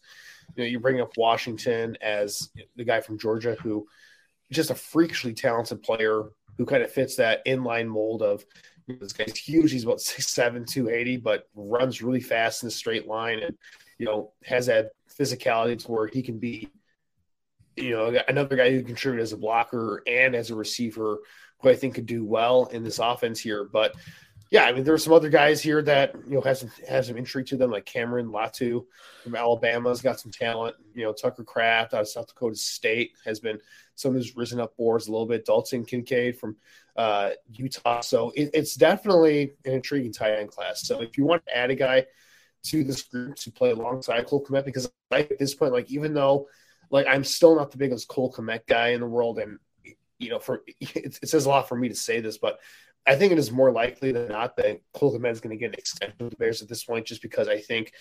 You 0.57 0.63
know, 0.63 0.69
you 0.69 0.79
bring 0.81 0.99
up 0.99 1.15
Washington 1.15 1.97
as 2.01 2.49
the 2.75 2.83
guy 2.83 2.99
from 2.99 3.17
Georgia 3.17 3.55
who 3.63 3.87
just 4.51 4.71
a 4.71 4.75
freakishly 4.75 5.33
talented 5.33 5.81
player 5.81 6.23
who 6.57 6.65
kind 6.65 6.83
of 6.83 6.91
fits 6.91 7.15
that 7.15 7.45
inline 7.45 7.87
mold 7.87 8.21
of 8.21 8.45
this 8.87 9.13
guy's 9.13 9.37
huge. 9.37 9.71
He's 9.71 9.83
about 9.83 9.97
6'7", 9.97 10.67
280, 10.67 11.17
but 11.17 11.47
runs 11.55 12.01
really 12.01 12.21
fast 12.21 12.63
in 12.63 12.67
a 12.67 12.71
straight 12.71 13.07
line 13.07 13.39
and, 13.39 13.57
you 13.97 14.05
know, 14.05 14.33
has 14.43 14.65
that 14.67 14.91
physicality 15.19 15.77
to 15.83 15.91
where 15.91 16.07
he 16.07 16.21
can 16.21 16.39
be 16.39 16.69
you 17.75 17.91
know, 17.91 18.13
another 18.27 18.55
guy 18.55 18.71
who 18.71 18.83
contributed 18.83 19.23
as 19.23 19.33
a 19.33 19.37
blocker 19.37 20.03
and 20.07 20.35
as 20.35 20.51
a 20.51 20.55
receiver 20.55 21.19
who 21.59 21.69
I 21.69 21.75
think 21.75 21.95
could 21.95 22.05
do 22.05 22.25
well 22.25 22.65
in 22.65 22.83
this 22.83 22.99
offense 22.99 23.39
here. 23.39 23.63
But 23.63 23.95
yeah, 24.49 24.65
I 24.65 24.73
mean, 24.73 24.83
there 24.83 24.93
are 24.93 24.99
some 24.99 25.13
other 25.13 25.29
guys 25.29 25.61
here 25.61 25.81
that 25.83 26.13
you 26.27 26.35
know 26.35 26.41
have 26.41 26.57
some 26.57 26.69
have 26.89 27.05
some 27.05 27.15
intrigue 27.15 27.45
to 27.47 27.57
them, 27.57 27.71
like 27.71 27.85
Cameron 27.85 28.27
Latu 28.27 28.85
from 29.23 29.35
Alabama's 29.35 30.01
got 30.01 30.19
some 30.19 30.31
talent. 30.31 30.75
You 30.93 31.05
know, 31.05 31.13
Tucker 31.13 31.45
Kraft 31.45 31.93
out 31.93 32.01
of 32.01 32.09
South 32.09 32.27
Dakota 32.27 32.57
State 32.57 33.13
has 33.23 33.39
been 33.39 33.59
someone 33.95 34.19
who's 34.19 34.35
risen 34.35 34.59
up 34.59 34.75
boards 34.75 35.07
a 35.07 35.11
little 35.11 35.25
bit. 35.25 35.45
Dalton 35.45 35.85
Kincaid 35.85 36.37
from 36.37 36.57
uh, 36.95 37.31
Utah, 37.51 38.01
so 38.01 38.31
it, 38.35 38.51
it's 38.53 38.75
definitely 38.75 39.53
an 39.65 39.73
intriguing 39.73 40.13
tight 40.13 40.33
end 40.33 40.49
class. 40.49 40.85
So 40.85 41.01
if 41.01 41.17
you 41.17 41.25
want 41.25 41.45
to 41.45 41.57
add 41.57 41.71
a 41.71 41.75
guy 41.75 42.05
to 42.63 42.83
this 42.83 43.03
group 43.03 43.35
to 43.37 43.51
play 43.51 43.71
alongside 43.71 44.25
Cole 44.27 44.43
Kmet, 44.43 44.65
because 44.65 44.91
at 45.11 45.39
this 45.39 45.55
point, 45.55 45.73
like 45.73 45.89
even 45.91 46.13
though 46.13 46.47
like 46.91 47.07
I'm 47.07 47.23
still 47.23 47.55
not 47.55 47.71
the 47.71 47.77
biggest 47.77 48.07
Cole 48.07 48.31
Kmet 48.31 48.67
guy 48.67 48.89
in 48.89 48.99
the 48.99 49.07
world, 49.07 49.39
and 49.39 49.57
you 50.19 50.29
know, 50.29 50.39
for 50.39 50.63
it, 50.79 51.19
it 51.21 51.29
says 51.29 51.45
a 51.45 51.49
lot 51.49 51.67
for 51.67 51.75
me 51.75 51.89
to 51.89 51.95
say 51.95 52.19
this, 52.19 52.37
but 52.37 52.59
I 53.07 53.15
think 53.15 53.31
it 53.31 53.39
is 53.39 53.51
more 53.51 53.71
likely 53.71 54.11
than 54.11 54.27
not 54.27 54.55
that 54.57 54.81
Cole 54.93 55.17
Kmet 55.17 55.31
is 55.31 55.41
going 55.41 55.57
to 55.57 55.59
get 55.59 55.73
an 55.73 55.79
extension 55.79 56.17
with 56.19 56.31
the 56.31 56.35
Bears 56.35 56.61
at 56.61 56.69
this 56.69 56.83
point, 56.83 57.07
just 57.07 57.21
because 57.21 57.47
I 57.47 57.59
think 57.59 57.93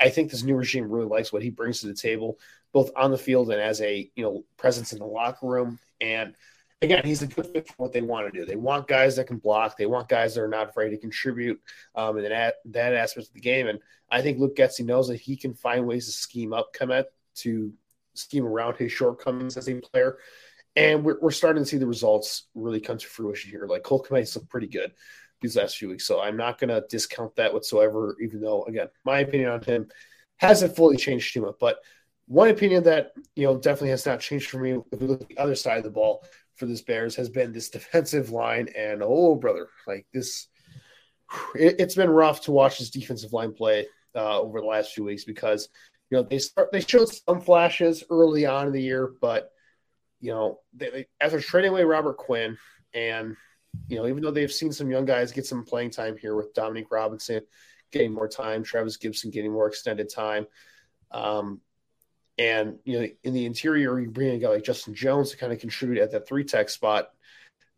I 0.00 0.08
think 0.08 0.30
this 0.30 0.42
new 0.42 0.56
regime 0.56 0.90
really 0.90 1.06
likes 1.06 1.32
what 1.32 1.42
he 1.42 1.50
brings 1.50 1.80
to 1.80 1.86
the 1.86 1.94
table, 1.94 2.38
both 2.72 2.90
on 2.96 3.10
the 3.10 3.18
field 3.18 3.50
and 3.50 3.60
as 3.60 3.80
a 3.80 4.10
you 4.16 4.24
know 4.24 4.44
presence 4.56 4.92
in 4.92 4.98
the 4.98 5.06
locker 5.06 5.46
room. 5.46 5.78
And 6.00 6.34
again, 6.82 7.02
he's 7.04 7.22
a 7.22 7.26
good 7.26 7.46
fit 7.46 7.68
for 7.68 7.74
what 7.76 7.92
they 7.92 8.02
want 8.02 8.32
to 8.32 8.38
do. 8.38 8.46
They 8.46 8.56
want 8.56 8.88
guys 8.88 9.16
that 9.16 9.26
can 9.26 9.38
block. 9.38 9.76
They 9.76 9.86
want 9.86 10.08
guys 10.08 10.34
that 10.34 10.42
are 10.42 10.48
not 10.48 10.70
afraid 10.70 10.90
to 10.90 10.98
contribute 10.98 11.60
um, 11.94 12.18
in 12.18 12.24
that 12.24 12.56
that 12.66 12.94
aspect 12.94 13.28
of 13.28 13.34
the 13.34 13.40
game. 13.40 13.66
And 13.66 13.78
I 14.10 14.22
think 14.22 14.38
Luke 14.38 14.56
Getsy 14.56 14.84
knows 14.84 15.08
that 15.08 15.20
he 15.20 15.36
can 15.36 15.54
find 15.54 15.86
ways 15.86 16.06
to 16.06 16.12
scheme 16.12 16.52
up 16.52 16.74
Kmet 16.74 17.04
to 17.36 17.72
scheme 18.14 18.44
around 18.44 18.76
his 18.76 18.90
shortcomings 18.90 19.56
as 19.56 19.68
a 19.68 19.74
player 19.80 20.18
and 20.78 21.04
we're, 21.04 21.18
we're 21.20 21.30
starting 21.32 21.62
to 21.62 21.68
see 21.68 21.76
the 21.76 21.86
results 21.86 22.44
really 22.54 22.80
come 22.80 22.98
to 22.98 23.06
fruition 23.06 23.50
here. 23.50 23.66
Like 23.66 23.82
Cole 23.82 24.04
Kmet's 24.08 24.36
looked 24.36 24.48
pretty 24.48 24.68
good 24.68 24.92
these 25.40 25.56
last 25.56 25.76
few 25.76 25.88
weeks, 25.88 26.06
so 26.06 26.20
I'm 26.20 26.36
not 26.36 26.58
going 26.58 26.68
to 26.68 26.86
discount 26.88 27.34
that 27.36 27.52
whatsoever. 27.52 28.16
Even 28.22 28.40
though, 28.40 28.64
again, 28.64 28.88
my 29.04 29.20
opinion 29.20 29.50
on 29.50 29.62
him 29.62 29.88
hasn't 30.36 30.76
fully 30.76 30.96
changed 30.96 31.34
too 31.34 31.42
much, 31.42 31.56
but 31.58 31.78
one 32.26 32.48
opinion 32.48 32.84
that 32.84 33.12
you 33.34 33.44
know 33.44 33.56
definitely 33.56 33.90
has 33.90 34.06
not 34.06 34.20
changed 34.20 34.50
for 34.50 34.58
me, 34.58 34.78
if 34.92 35.00
we 35.00 35.08
look 35.08 35.22
at 35.22 35.28
the 35.28 35.38
other 35.38 35.56
side 35.56 35.78
of 35.78 35.84
the 35.84 35.90
ball 35.90 36.24
for 36.58 36.66
this 36.66 36.82
Bears, 36.82 37.16
has 37.16 37.28
been 37.28 37.52
this 37.52 37.70
defensive 37.70 38.30
line. 38.30 38.68
And 38.76 39.02
oh, 39.02 39.34
brother, 39.34 39.68
like 39.86 40.06
this, 40.12 40.48
it, 41.54 41.80
has 41.80 41.94
been 41.94 42.10
rough 42.10 42.42
to 42.42 42.52
watch 42.52 42.78
this 42.78 42.90
defensive 42.90 43.32
line 43.32 43.52
play 43.52 43.86
uh, 44.14 44.40
over 44.40 44.60
the 44.60 44.66
last 44.66 44.92
few 44.92 45.04
weeks 45.04 45.24
because 45.24 45.68
you 46.10 46.16
know 46.16 46.22
they 46.22 46.38
start 46.38 46.72
they 46.72 46.80
showed 46.80 47.08
some 47.08 47.40
flashes 47.40 48.02
early 48.10 48.46
on 48.46 48.66
in 48.66 48.72
the 48.72 48.82
year, 48.82 49.12
but 49.20 49.50
you 50.20 50.32
know, 50.32 50.60
they, 50.74 50.90
they, 50.90 51.06
after 51.20 51.40
trading 51.40 51.70
away 51.70 51.84
Robert 51.84 52.16
Quinn, 52.16 52.56
and 52.94 53.36
you 53.88 53.96
know, 53.96 54.06
even 54.06 54.22
though 54.22 54.30
they've 54.30 54.52
seen 54.52 54.72
some 54.72 54.90
young 54.90 55.04
guys 55.04 55.32
get 55.32 55.46
some 55.46 55.64
playing 55.64 55.90
time 55.90 56.16
here 56.16 56.34
with 56.34 56.54
Dominique 56.54 56.90
Robinson 56.90 57.42
getting 57.92 58.12
more 58.12 58.28
time, 58.28 58.62
Trevis 58.62 58.98
Gipson 58.98 59.32
getting 59.32 59.52
more 59.52 59.68
extended 59.68 60.08
time, 60.08 60.46
um, 61.10 61.60
and 62.38 62.78
you 62.84 63.00
know, 63.00 63.08
in 63.24 63.34
the 63.34 63.46
interior, 63.46 63.98
you 63.98 64.10
bring 64.10 64.28
in 64.28 64.34
a 64.36 64.38
guy 64.38 64.48
like 64.48 64.64
Justin 64.64 64.94
Jones 64.94 65.30
to 65.30 65.36
kind 65.36 65.52
of 65.52 65.58
contribute 65.58 66.00
at 66.00 66.12
that 66.12 66.28
three 66.28 66.44
tech 66.44 66.68
spot. 66.68 67.10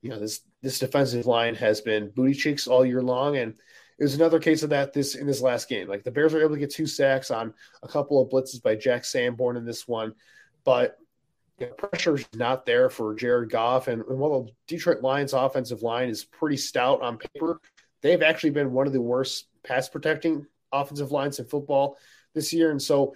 You 0.02 0.10
know, 0.10 0.18
this 0.18 0.40
this 0.62 0.78
defensive 0.78 1.26
line 1.26 1.54
has 1.54 1.80
been 1.80 2.10
booty 2.10 2.34
cheeks 2.34 2.66
all 2.66 2.84
year 2.84 3.02
long, 3.02 3.36
and 3.36 3.54
it 3.98 4.02
was 4.02 4.14
another 4.14 4.38
case 4.38 4.62
of 4.62 4.70
that 4.70 4.92
this 4.92 5.14
in 5.14 5.26
this 5.26 5.40
last 5.40 5.68
game. 5.68 5.88
Like 5.88 6.04
the 6.04 6.10
Bears 6.10 6.32
were 6.32 6.40
able 6.40 6.54
to 6.54 6.60
get 6.60 6.70
two 6.70 6.86
sacks 6.86 7.30
on 7.30 7.54
a 7.82 7.88
couple 7.88 8.20
of 8.20 8.30
blitzes 8.30 8.62
by 8.62 8.74
Jack 8.74 9.04
Sanborn 9.04 9.56
in 9.56 9.64
this 9.64 9.88
one, 9.88 10.14
but 10.64 10.98
you 11.58 11.66
know, 11.66 11.72
pressure's 11.74 12.26
not 12.34 12.64
there 12.64 12.88
for 12.88 13.14
Jared 13.14 13.50
Goff. 13.50 13.88
And, 13.88 14.02
and 14.02 14.18
while 14.18 14.44
the 14.44 14.50
Detroit 14.66 15.02
Lions 15.02 15.34
offensive 15.34 15.82
line 15.82 16.08
is 16.08 16.24
pretty 16.24 16.56
stout 16.56 17.02
on 17.02 17.18
paper, 17.18 17.60
they've 18.00 18.22
actually 18.22 18.50
been 18.50 18.72
one 18.72 18.86
of 18.86 18.94
the 18.94 19.00
worst 19.00 19.46
pass 19.62 19.88
protecting 19.88 20.46
offensive 20.72 21.12
lines 21.12 21.38
in 21.38 21.44
football 21.44 21.98
this 22.34 22.52
year. 22.52 22.70
And 22.70 22.80
so, 22.80 23.14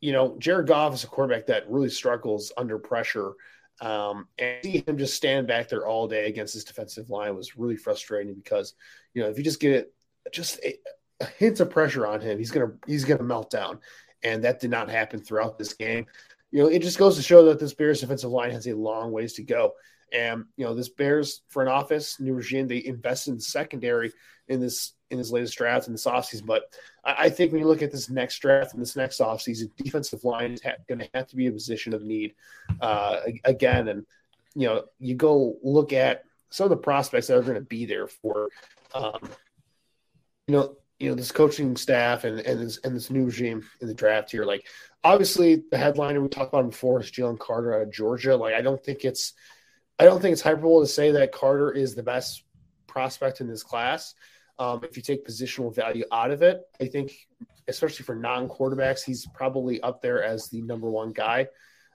you 0.00 0.12
know, 0.12 0.36
Jared 0.38 0.66
Goff 0.66 0.94
is 0.94 1.04
a 1.04 1.06
quarterback 1.06 1.46
that 1.46 1.70
really 1.70 1.90
struggles 1.90 2.52
under 2.56 2.78
pressure. 2.78 3.32
Um, 3.80 4.28
and 4.38 4.62
see 4.62 4.84
him 4.86 4.98
just 4.98 5.14
stand 5.14 5.48
back 5.48 5.68
there 5.68 5.86
all 5.86 6.06
day 6.06 6.28
against 6.28 6.54
this 6.54 6.64
defensive 6.64 7.10
line 7.10 7.34
was 7.34 7.56
really 7.56 7.76
frustrating 7.76 8.34
because, 8.34 8.74
you 9.14 9.22
know, 9.22 9.28
if 9.28 9.38
you 9.38 9.42
just 9.42 9.60
get 9.60 9.72
it, 9.72 9.94
just 10.30 10.60
a, 10.62 10.78
a 11.20 11.26
hint 11.26 11.58
of 11.58 11.70
pressure 11.70 12.06
on 12.06 12.20
him, 12.20 12.38
he's 12.38 12.50
gonna 12.52 12.72
he's 12.86 13.04
gonna 13.04 13.24
melt 13.24 13.50
down, 13.50 13.80
and 14.22 14.44
that 14.44 14.60
did 14.60 14.70
not 14.70 14.88
happen 14.88 15.20
throughout 15.20 15.58
this 15.58 15.72
game 15.72 16.06
you 16.52 16.62
know, 16.62 16.68
it 16.68 16.82
just 16.82 16.98
goes 16.98 17.16
to 17.16 17.22
show 17.22 17.46
that 17.46 17.58
this 17.58 17.74
Bears 17.74 18.00
defensive 18.00 18.30
line 18.30 18.50
has 18.50 18.66
a 18.66 18.76
long 18.76 19.10
ways 19.10 19.32
to 19.34 19.42
go. 19.42 19.72
And 20.12 20.44
you 20.56 20.66
know, 20.66 20.74
this 20.74 20.90
Bears 20.90 21.40
front 21.48 21.70
office, 21.70 22.20
new 22.20 22.34
regime, 22.34 22.68
they 22.68 22.84
invested 22.84 23.32
in 23.32 23.40
secondary 23.40 24.12
in 24.46 24.60
this 24.60 24.92
in 25.12 25.18
this 25.18 25.30
latest 25.30 25.56
draft 25.56 25.86
in 25.86 25.92
this 25.92 26.06
offseason. 26.06 26.46
But 26.46 26.74
I, 27.04 27.24
I 27.24 27.30
think 27.30 27.52
when 27.52 27.60
you 27.60 27.68
look 27.68 27.82
at 27.82 27.92
this 27.92 28.10
next 28.10 28.38
draft 28.38 28.72
and 28.72 28.82
this 28.82 28.96
next 28.96 29.20
offseason, 29.20 29.70
defensive 29.76 30.24
line 30.24 30.52
is 30.52 30.62
ha- 30.62 30.72
going 30.88 31.00
to 31.00 31.08
have 31.14 31.28
to 31.28 31.36
be 31.36 31.46
a 31.46 31.52
position 31.52 31.94
of 31.94 32.02
need 32.02 32.34
uh, 32.80 33.20
again. 33.44 33.88
And 33.88 34.06
you 34.54 34.66
know, 34.66 34.84
you 34.98 35.14
go 35.14 35.56
look 35.62 35.92
at 35.92 36.24
some 36.50 36.64
of 36.64 36.70
the 36.70 36.76
prospects 36.76 37.28
that 37.28 37.38
are 37.38 37.42
going 37.42 37.54
to 37.54 37.60
be 37.60 37.86
there 37.86 38.06
for, 38.06 38.48
um, 38.94 39.18
you 40.46 40.54
know, 40.54 40.76
you 40.98 41.08
know 41.08 41.16
this 41.16 41.32
coaching 41.32 41.76
staff 41.76 42.22
and 42.22 42.38
and 42.40 42.60
this 42.60 42.78
and 42.84 42.94
this 42.94 43.10
new 43.10 43.24
regime 43.24 43.64
in 43.80 43.88
the 43.88 43.94
draft 43.94 44.30
here. 44.30 44.44
Like 44.44 44.68
obviously 45.02 45.64
the 45.70 45.76
headliner 45.76 46.20
we 46.20 46.28
talked 46.28 46.54
about 46.54 46.70
before 46.70 47.00
is 47.00 47.10
Jalen 47.10 47.40
Carter 47.40 47.74
out 47.74 47.82
of 47.82 47.92
Georgia. 47.92 48.36
Like 48.36 48.54
I 48.54 48.62
don't 48.62 48.82
think 48.82 49.04
it's 49.04 49.32
I 49.98 50.04
don't 50.04 50.22
think 50.22 50.32
it's 50.32 50.42
hyperbole 50.42 50.86
to 50.86 50.92
say 50.92 51.10
that 51.10 51.32
Carter 51.32 51.72
is 51.72 51.96
the 51.96 52.04
best 52.04 52.44
prospect 52.86 53.40
in 53.40 53.48
this 53.48 53.64
class. 53.64 54.14
Um, 54.62 54.84
if 54.84 54.96
you 54.96 55.02
take 55.02 55.26
positional 55.26 55.74
value 55.74 56.04
out 56.12 56.30
of 56.30 56.42
it, 56.42 56.60
I 56.80 56.86
think 56.86 57.26
especially 57.66 58.04
for 58.04 58.14
non-quarterbacks, 58.14 59.02
he's 59.02 59.26
probably 59.26 59.80
up 59.80 60.00
there 60.00 60.22
as 60.22 60.50
the 60.50 60.62
number 60.62 60.88
one 60.88 61.10
guy. 61.12 61.48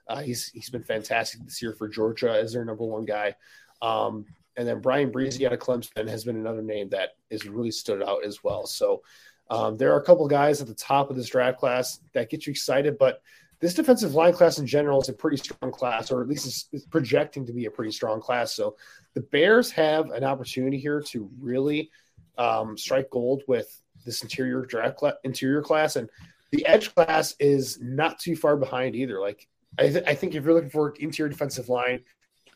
Uh, 0.06 0.20
he's 0.20 0.50
he's 0.50 0.68
been 0.68 0.82
fantastic 0.82 1.42
this 1.44 1.62
year 1.62 1.72
for 1.72 1.88
Georgia 1.88 2.30
as 2.30 2.52
their 2.52 2.66
number 2.66 2.84
one 2.84 3.06
guy. 3.06 3.34
Um, 3.80 4.26
and 4.58 4.68
then 4.68 4.82
Bryan 4.82 5.10
Bresee 5.10 5.46
out 5.46 5.54
of 5.54 5.60
Clemson 5.60 6.06
has 6.08 6.24
been 6.24 6.36
another 6.36 6.60
name 6.60 6.90
that 6.90 7.16
has 7.30 7.46
really 7.46 7.70
stood 7.70 8.02
out 8.02 8.22
as 8.22 8.44
well. 8.44 8.66
So 8.66 9.02
um, 9.48 9.78
there 9.78 9.94
are 9.94 10.00
a 10.00 10.04
couple 10.04 10.28
guys 10.28 10.60
at 10.60 10.66
the 10.66 10.74
top 10.74 11.08
of 11.08 11.16
this 11.16 11.30
draft 11.30 11.58
class 11.58 12.00
that 12.12 12.28
get 12.28 12.46
you 12.46 12.50
excited, 12.50 12.98
but 12.98 13.22
this 13.60 13.72
defensive 13.72 14.14
line 14.14 14.34
class 14.34 14.58
in 14.58 14.66
general 14.66 15.00
is 15.00 15.08
a 15.08 15.14
pretty 15.14 15.38
strong 15.38 15.72
class, 15.72 16.10
or 16.10 16.20
at 16.20 16.28
least 16.28 16.68
it's, 16.72 16.84
projecting 16.84 17.46
to 17.46 17.52
be 17.54 17.64
a 17.64 17.70
pretty 17.70 17.92
strong 17.92 18.20
class. 18.20 18.52
So 18.52 18.76
the 19.14 19.22
Bears 19.22 19.70
have 19.70 20.10
an 20.10 20.22
opportunity 20.22 20.78
here 20.78 21.00
to 21.08 21.30
really 21.40 21.90
um, 22.38 22.76
strike 22.76 23.10
gold 23.10 23.42
with 23.46 23.80
this 24.04 24.22
interior 24.22 24.64
draft 24.64 25.00
cl- 25.00 25.18
interior 25.24 25.62
class, 25.62 25.96
and 25.96 26.08
the 26.50 26.64
edge 26.66 26.94
class 26.94 27.34
is 27.38 27.78
not 27.80 28.18
too 28.18 28.36
far 28.36 28.56
behind 28.56 28.94
either. 28.94 29.20
Like 29.20 29.46
I, 29.78 29.88
th- 29.88 30.04
I 30.06 30.14
think 30.14 30.34
if 30.34 30.44
you're 30.44 30.54
looking 30.54 30.70
for 30.70 30.94
interior 30.98 31.28
defensive 31.28 31.68
line, 31.68 32.00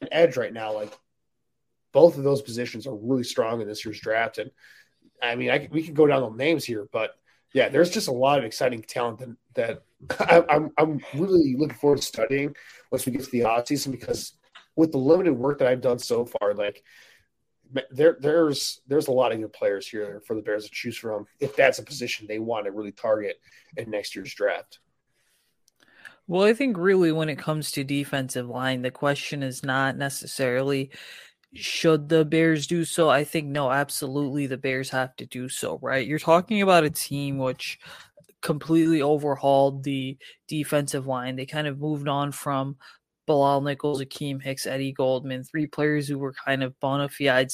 an 0.01 0.09
edge 0.11 0.37
right 0.37 0.53
now, 0.53 0.73
like 0.73 0.97
both 1.93 2.17
of 2.17 2.25
those 2.25 2.43
positions 2.43 2.87
are 2.87 2.95
really 2.95 3.25
strong 3.25 3.61
in 3.61 3.69
this 3.69 3.85
year's 3.85 4.01
draft, 4.01 4.39
and 4.39 4.51
I 5.23 5.37
mean, 5.37 5.51
I, 5.51 5.69
we 5.71 5.83
can 5.83 5.95
go 5.95 6.07
down 6.07 6.23
the 6.23 6.31
names 6.31 6.65
here, 6.65 6.89
but 6.93 7.15
yeah, 7.55 7.69
there's 7.69 7.91
just 7.91 8.09
a 8.09 8.13
lot 8.13 8.39
of 8.39 8.45
exciting 8.45 8.83
talent 8.83 9.19
that, 9.55 9.83
that 10.09 10.21
I, 10.21 10.43
I'm 10.49 10.71
I'm 10.79 11.01
really 11.15 11.55
looking 11.57 11.77
forward 11.77 11.99
to 11.99 12.03
studying 12.05 12.55
once 12.91 13.07
we 13.07 13.13
get 13.13 13.25
to 13.25 13.31
the 13.31 13.45
odd 13.45 13.69
season 13.69 13.93
because 13.93 14.35
with 14.75 14.93
the 14.93 14.99
limited 14.99 15.35
work 15.35 15.59
that 15.59 15.69
I've 15.69 15.81
done 15.81 15.99
so 15.99 16.25
far, 16.25 16.55
like 16.55 16.83
there 17.91 18.17
there's 18.21 18.81
there's 18.87 19.09
a 19.09 19.13
lot 19.13 19.33
of 19.33 19.41
good 19.41 19.53
players 19.53 19.87
here 19.87 20.23
for 20.27 20.35
the 20.35 20.43
Bears 20.43 20.65
to 20.65 20.71
choose 20.71 20.97
from 20.97 21.27
if 21.41 21.57
that's 21.57 21.79
a 21.79 21.85
position 21.85 22.27
they 22.27 22.39
want 22.39 22.67
to 22.67 22.73
really 22.73 22.93
target 22.93 23.41
in 23.77 23.91
next 23.91 24.15
year's 24.15 24.35
draft. 24.35 24.79
Well, 26.27 26.45
I 26.45 26.55
think 26.55 26.77
really 26.79 27.13
when 27.13 27.29
it 27.29 27.39
comes 27.39 27.73
to 27.73 27.85
defensive 27.85 28.49
line, 28.49 28.83
the 28.83 28.91
question 28.91 29.43
is 29.43 29.63
not 29.63 29.97
necessarily 29.97 30.91
should 31.55 32.09
the 32.09 32.25
Bears 32.25 32.67
do 32.67 32.85
so? 32.85 33.11
I 33.11 33.25
think 33.25 33.49
no, 33.49 33.71
absolutely 33.71 34.47
the 34.47 34.57
Bears 34.57 34.91
have 34.91 35.15
to 35.17 35.27
do 35.27 35.49
so, 35.49 35.79
right? 35.83 36.07
You're 36.07 36.19
talking 36.19 36.63
about 36.63 36.85
a 36.85 36.91
team 36.91 37.39
which 37.39 37.79
completely 38.41 39.03
overhauled 39.03 39.85
the 39.85 40.17
defensive 40.49 41.07
line. 41.07 41.37
They 41.37 41.47
kind 41.47 41.67
of 41.67 41.79
moved 41.79 42.09
on 42.09 42.33
from 42.33 42.77
Bilal 43.27 43.61
Nichols, 43.61 44.01
Akiem 44.01 44.43
Hicks, 44.43 44.67
Eddie 44.67 44.93
Goldman, 44.93 45.45
three 45.45 45.67
players 45.67 46.09
who 46.09 46.19
were 46.19 46.33
kind 46.33 46.63
of 46.63 46.79
bona 46.81 47.09
fide 47.09 47.51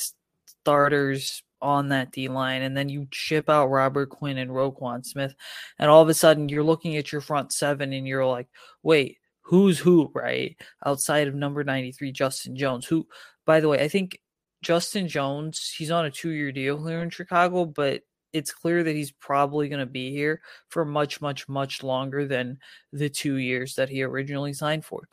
starters 0.47 1.43
on 1.61 1.89
that 1.89 2.13
D 2.13 2.29
line, 2.29 2.63
and 2.63 2.77
then 2.77 2.89
you 2.89 3.09
ship 3.13 3.49
out 3.49 3.67
Robert 3.67 4.11
Quinn 4.11 4.39
and 4.39 4.51
Roquan 4.51 5.05
Smith, 5.05 5.35
and 5.79 5.91
all 5.91 6.03
of 6.03 6.09
a 6.09 6.15
sudden 6.15 6.49
you're 6.49 6.63
looking 6.63 6.97
at 6.97 7.11
your 7.11 7.21
front 7.21 7.53
seven 7.53 7.93
and 7.93 8.07
you're 8.07 8.27
like, 8.27 8.49
wait, 8.83 9.19
who's 9.41 9.79
who, 9.79 10.11
right? 10.15 10.57
Outside 10.85 11.27
of 11.27 11.35
number 11.35 11.65
93, 11.65 12.13
Justin 12.13 12.57
Jones, 12.57 12.87
who 12.87 13.07
by 13.47 13.61
the 13.61 13.69
way, 13.69 13.83
I 13.83 13.89
think 13.89 14.21
Justin 14.63 15.09
Jones, 15.09 15.75
he's 15.77 15.91
on 15.91 16.05
a 16.05 16.11
two 16.11 16.31
year 16.31 16.53
deal 16.53 16.85
here 16.87 17.03
in 17.03 17.11
Chicago, 17.11 17.65
but 17.65 18.03
it's 18.33 18.53
clear 18.53 18.83
that 18.85 18.95
he's 18.95 19.13
probably 19.13 19.69
going 19.69 19.81
to 19.81 19.87
be 19.87 20.11
here 20.11 20.43
for 20.69 20.85
much, 20.85 21.21
much, 21.21 21.49
much 21.49 21.83
longer 21.83 22.27
than 22.27 22.59
the 22.93 23.09
two 23.09 23.37
years 23.37 23.75
that 23.77 23.89
he 23.89 24.03
originally 24.03 24.53
signed 24.53 24.85
for. 24.85 25.09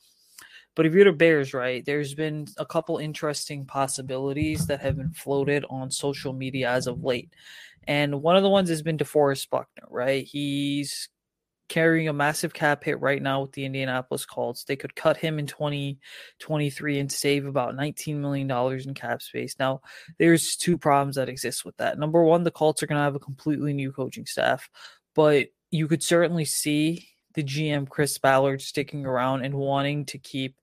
But 0.76 0.86
if 0.86 0.94
you're 0.94 1.06
the 1.06 1.14
Bears, 1.14 1.54
right, 1.54 1.84
there's 1.86 2.14
been 2.14 2.48
a 2.58 2.66
couple 2.66 2.98
interesting 2.98 3.66
possibilities 3.66 4.68
that 4.68 4.82
have 4.82 4.98
been 4.98 5.14
floated 5.14 5.66
on 5.70 5.90
social 5.90 6.34
media 6.34 6.70
as 6.70 6.88
of 6.88 7.04
late. 7.04 7.34
And 7.88 8.22
one 8.22 8.36
of 8.36 8.44
the 8.44 8.50
ones 8.50 8.70
has 8.70 8.82
been 8.82 8.98
DeForest 8.98 9.50
Buckner, 9.50 9.88
right? 9.90 10.26
He's 10.26 11.10
carrying 11.68 12.08
a 12.08 12.14
massive 12.14 12.54
cap 12.54 12.84
hit 12.84 13.00
right 13.00 13.22
now 13.22 13.42
with 13.42 13.52
the 13.54 13.66
Indianapolis 13.66 14.26
Colts. 14.26 14.64
They 14.64 14.76
could 14.76 14.96
cut 14.96 15.18
him 15.18 15.40
in 15.40 15.48
2023 15.48 17.00
and 17.00 17.12
save 17.12 17.46
about 17.46 17.76
$19 17.76 18.18
million 18.18 18.50
in 18.88 18.94
cap 18.94 19.22
space. 19.22 19.56
Now, 19.58 19.82
there's 20.20 20.56
two 20.56 20.78
problems 20.78 21.16
that 21.16 21.30
exist 21.30 21.66
with 21.66 21.76
that. 21.78 21.98
Number 21.98 22.24
one, 22.24 22.44
the 22.44 22.52
Colts 22.52 22.84
are 22.84 22.88
going 22.88 23.00
to 23.00 23.04
have 23.04 23.16
a 23.16 23.20
completely 23.20 23.74
new 23.74 23.92
coaching 23.92 24.26
staff, 24.26 24.70
but 25.16 25.48
you 25.72 25.88
could 25.88 26.04
certainly 26.04 26.46
see 26.46 27.08
the 27.36 27.44
GM 27.44 27.88
Chris 27.88 28.18
Ballard 28.18 28.62
sticking 28.62 29.06
around 29.06 29.46
and 29.46 29.54
wanting 29.54 30.06
to 30.06 30.18
keep 30.18 30.56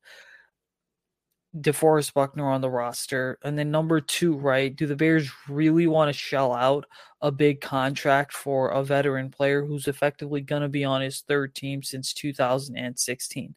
DeForest 1.57 2.15
Buckner 2.15 2.49
on 2.49 2.63
the 2.63 2.71
roster. 2.71 3.39
And 3.45 3.59
then 3.59 3.71
number 3.71 4.01
two, 4.01 4.37
right? 4.37 4.75
Do 4.75 4.87
the 4.87 4.97
Bears 4.97 5.31
really 5.49 5.87
want 5.87 6.09
to 6.09 6.19
shell 6.19 6.53
out 6.55 6.87
a 7.21 7.31
big 7.31 7.61
contract 7.61 8.33
for 8.33 8.69
a 8.69 8.83
veteran 8.83 9.31
player 9.31 9.65
who's 9.65 9.87
effectively 9.87 10.41
going 10.41 10.63
to 10.63 10.69
be 10.69 10.85
on 10.85 11.03
his 11.03 11.21
third 11.21 11.55
team 11.55 11.83
since 11.83 12.15
2016? 12.15 13.55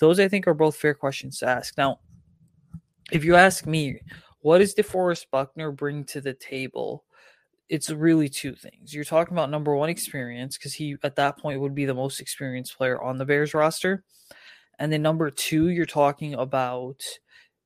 Those, 0.00 0.20
I 0.20 0.28
think, 0.28 0.46
are 0.46 0.54
both 0.54 0.76
fair 0.76 0.94
questions 0.94 1.38
to 1.38 1.48
ask. 1.48 1.76
Now, 1.76 2.00
if 3.12 3.24
you 3.24 3.36
ask 3.36 3.66
me, 3.66 4.00
what 4.40 4.58
does 4.58 4.74
DeForest 4.74 5.26
Buckner 5.30 5.70
bring 5.70 6.04
to 6.04 6.20
the 6.20 6.34
table? 6.34 7.04
It's 7.68 7.90
really 7.90 8.28
two 8.28 8.54
things. 8.54 8.92
You're 8.92 9.04
talking 9.04 9.34
about 9.34 9.50
number 9.50 9.74
one, 9.74 9.88
experience, 9.88 10.58
because 10.58 10.74
he 10.74 10.96
at 11.02 11.16
that 11.16 11.38
point 11.38 11.60
would 11.60 11.74
be 11.74 11.86
the 11.86 11.94
most 11.94 12.20
experienced 12.20 12.76
player 12.76 13.00
on 13.00 13.18
the 13.18 13.24
Bears 13.24 13.54
roster. 13.54 14.04
And 14.78 14.92
then 14.92 15.02
number 15.02 15.30
two, 15.30 15.68
you're 15.68 15.86
talking 15.86 16.34
about 16.34 17.02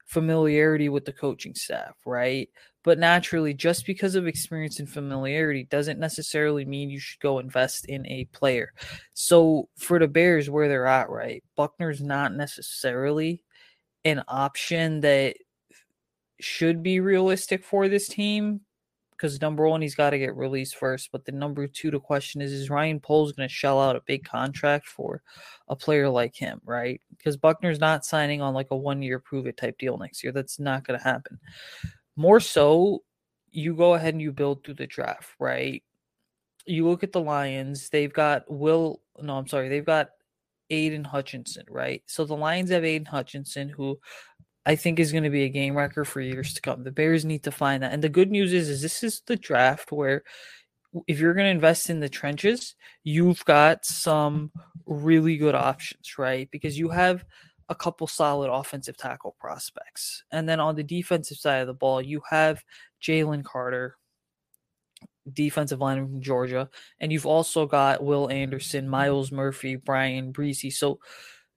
familiarity 0.07 0.89
with 0.89 1.05
the 1.05 1.13
coaching 1.13 1.55
staff, 1.55 1.97
right? 2.07 2.49
But 2.85 2.99
naturally, 2.99 3.53
just 3.53 3.85
because 3.85 4.15
of 4.15 4.27
experience 4.27 4.79
and 4.79 4.89
familiarity 4.89 5.65
doesn't 5.65 5.99
necessarily 5.99 6.65
mean 6.65 6.91
you 6.91 7.01
should 7.01 7.21
go 7.21 7.39
invest 7.39 7.87
in 7.87 8.07
a 8.07 8.25
player. 8.27 8.73
So 9.15 9.69
for 9.77 9.99
the 9.99 10.09
Bears, 10.09 10.49
where 10.49 10.69
they're 10.69 10.87
at, 10.87 11.11
right? 11.11 11.43
Buckner's 11.57 12.01
not 12.01 12.35
necessarily 12.35 13.43
an 14.05 14.23
option 14.29 15.01
that 15.01 15.37
should 16.41 16.83
be 16.83 17.01
realistic 17.01 17.65
for 17.65 17.89
this 17.89 18.07
team 18.09 18.61
because 19.19 19.41
number 19.41 19.69
one, 19.69 19.83
he's 19.83 19.97
got 19.97 20.11
to 20.11 20.19
get 20.19 20.37
released 20.37 20.77
first. 20.77 21.11
But 21.11 21.25
the 21.25 21.33
number 21.33 21.67
two, 21.67 21.91
the 21.91 21.99
question 21.99 22.41
is, 22.41 22.53
is 22.53 22.71
Ryan 22.71 23.01
Poles 23.01 23.33
going 23.33 23.49
to 23.49 23.55
shell 23.55 23.81
out 23.81 23.97
a 23.97 24.03
big 24.07 24.25
contract 24.25 24.87
for 24.87 25.23
a 25.67 25.75
player 25.75 26.09
like 26.09 26.37
him, 26.37 26.61
right? 26.65 27.01
Because 27.17 27.37
Buckner's 27.37 27.81
not 27.81 28.05
signing 28.05 28.41
on 28.41 28.55
like 28.55 28.69
a 28.71 28.77
one 28.77 29.03
year 29.03 29.19
prove 29.19 29.47
it 29.47 29.57
type 29.57 29.77
deal 29.77 29.99
next 29.99 30.23
year. 30.23 30.33
That's 30.33 30.61
not 30.61 30.87
going 30.87 30.99
to 30.99 31.05
happen. 31.05 31.41
More 32.15 32.39
so, 32.39 33.03
you 33.51 33.75
go 33.75 33.95
ahead 33.95 34.15
and 34.15 34.23
you 34.23 34.31
build 34.31 34.63
through 34.63 34.75
the 34.75 34.87
draft, 34.87 35.31
right? 35.41 35.83
You 36.65 36.89
look 36.89 37.03
at 37.03 37.13
the 37.13 37.21
Lions, 37.21 37.89
they've 37.89 38.13
got 38.13 38.45
Will, 38.49 39.01
no, 39.21 39.37
I'm 39.37 39.49
sorry, 39.49 39.69
they've 39.69 39.85
got 39.85 40.11
Aidan 40.71 41.05
Hutchinson, 41.05 41.65
right? 41.69 42.03
So 42.07 42.25
the 42.25 42.37
Lions 42.37 42.71
have 42.71 42.85
Aidan 42.85 43.07
Hutchinson, 43.07 43.69
who 43.69 43.99
I 44.69 44.77
think 44.77 45.01
is 45.01 45.13
going 45.13 45.25
to 45.25 45.31
be 45.31 45.45
a 45.45 45.49
game 45.49 45.75
wrecker 45.75 46.05
for 46.05 46.21
years 46.21 46.53
to 46.53 46.61
come. 46.61 46.85
The 46.85 46.93
Bears 46.93 47.25
need 47.25 47.43
to 47.45 47.51
find 47.51 47.83
that. 47.83 47.95
And 47.95 48.05
the 48.05 48.11
good 48.11 48.31
news 48.31 48.53
is, 48.53 48.69
is 48.69 48.83
this 48.83 49.03
is 49.03 49.23
the 49.25 49.35
draft 49.35 49.91
where 49.91 50.25
if 51.07 51.19
you're 51.19 51.33
going 51.33 51.47
to 51.47 51.51
invest 51.51 51.89
in 51.89 52.01
the 52.01 52.09
trenches, 52.11 52.77
you've 53.03 53.43
got 53.47 53.87
some 53.87 54.53
really 54.85 55.39
good 55.39 55.55
options, 55.55 56.19
right? 56.19 56.51
Because 56.51 56.79
you 56.79 56.91
have 56.91 57.25
a 57.71 57.75
couple 57.75 58.07
solid 58.07 58.51
offensive 58.51 58.99
tackle 58.99 59.37
prospects. 59.41 60.23
And 60.33 60.47
then 60.47 60.61
on 60.61 60.77
the 60.77 60.83
defensive 60.83 61.39
side 61.39 61.63
of 61.63 61.67
the 61.67 61.73
ball, 61.73 62.03
you 62.03 62.21
have 62.29 62.63
Jalen 63.03 63.45
Carter, 63.45 63.97
defensive 65.33 65.81
lineman 65.81 66.11
from 66.11 66.21
Georgia, 66.21 66.69
and 67.01 67.11
you've 67.11 67.27
also 67.27 67.65
got 67.65 68.05
Will 68.05 68.31
Anderson, 68.31 68.87
Myles 68.87 69.33
Murphy, 69.33 69.77
Bryan 69.77 70.31
Bresee. 70.31 70.73
So 70.73 70.99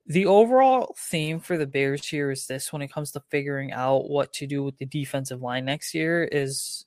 the 0.08 0.26
overall 0.26 0.96
theme 0.98 1.40
for 1.40 1.58
the 1.58 1.68
Bears 1.68 2.08
here 2.08 2.32
is 2.32 2.48
this 2.48 2.74
when 2.74 2.82
it 2.82 2.92
comes 2.92 3.12
to 3.12 3.22
figuring 3.30 3.72
out 3.72 4.10
what 4.10 4.34
to 4.34 4.48
do 4.48 4.64
with 4.64 4.78
the 4.78 4.86
defensive 4.86 5.42
line 5.42 5.66
next 5.66 5.94
year 5.94 6.24
is 6.24 6.86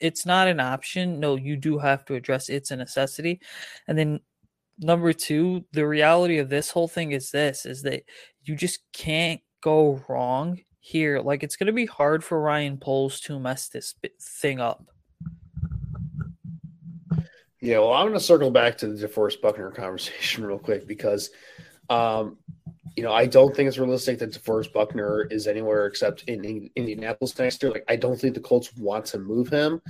it's 0.00 0.26
not 0.26 0.48
an 0.48 0.60
option. 0.60 1.20
No, 1.20 1.36
you 1.36 1.56
do 1.56 1.78
have 1.78 2.04
to 2.06 2.14
address 2.14 2.48
it's 2.48 2.70
a 2.70 2.76
necessity. 2.76 3.40
And 3.86 3.96
then 3.96 4.20
number 4.78 5.12
2, 5.12 5.64
the 5.72 5.86
reality 5.86 6.38
of 6.38 6.48
this 6.48 6.70
whole 6.70 6.88
thing 6.88 7.12
is 7.12 7.30
this 7.30 7.64
is 7.64 7.82
that 7.82 8.02
you 8.42 8.56
just 8.56 8.80
can't 8.92 9.40
go 9.60 10.02
wrong 10.08 10.58
here. 10.80 11.20
Like 11.20 11.42
it's 11.42 11.56
going 11.56 11.68
to 11.68 11.72
be 11.72 11.86
hard 11.86 12.24
for 12.24 12.40
Ryan 12.40 12.78
Poles 12.78 13.20
to 13.22 13.38
mess 13.38 13.68
this 13.68 13.94
thing 14.20 14.60
up. 14.60 14.84
Yeah, 17.60 17.78
well, 17.78 17.92
I'm 17.92 18.06
going 18.06 18.18
to 18.18 18.20
circle 18.20 18.52
back 18.52 18.78
to 18.78 18.88
the 18.88 19.06
DeForest 19.06 19.40
Buckner 19.40 19.70
conversation 19.76 20.44
real 20.44 20.58
quick 20.58 20.88
because– 20.88 21.30
um, 21.88 22.38
you 22.96 23.02
know, 23.02 23.12
I 23.12 23.26
don't 23.26 23.54
think 23.54 23.68
it's 23.68 23.78
realistic 23.78 24.18
that 24.18 24.32
DeForest 24.32 24.72
Buckner 24.72 25.22
is 25.30 25.46
anywhere 25.46 25.86
except 25.86 26.24
in, 26.24 26.70
Indianapolis 26.74 27.38
next 27.38 27.62
year. 27.62 27.70
Like, 27.70 27.84
I 27.88 27.96
don't 27.96 28.18
think 28.20 28.34
the 28.34 28.40
Colts 28.40 28.74
want 28.76 29.04
to 29.06 29.18
move 29.18 29.48
him. 29.48 29.80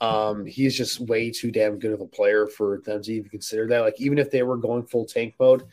Um, 0.00 0.44
he's 0.44 0.76
just 0.76 1.00
way 1.00 1.30
too 1.30 1.50
damn 1.50 1.78
good 1.78 1.92
of 1.92 2.00
a 2.00 2.06
player 2.06 2.46
for 2.46 2.82
them 2.84 3.02
to 3.02 3.12
even 3.12 3.30
consider 3.30 3.66
that. 3.68 3.80
Like, 3.80 4.00
even 4.00 4.18
if 4.18 4.30
they 4.30 4.42
were 4.42 4.58
going 4.58 4.84
full 4.84 5.06
tank 5.06 5.36
mode, 5.40 5.64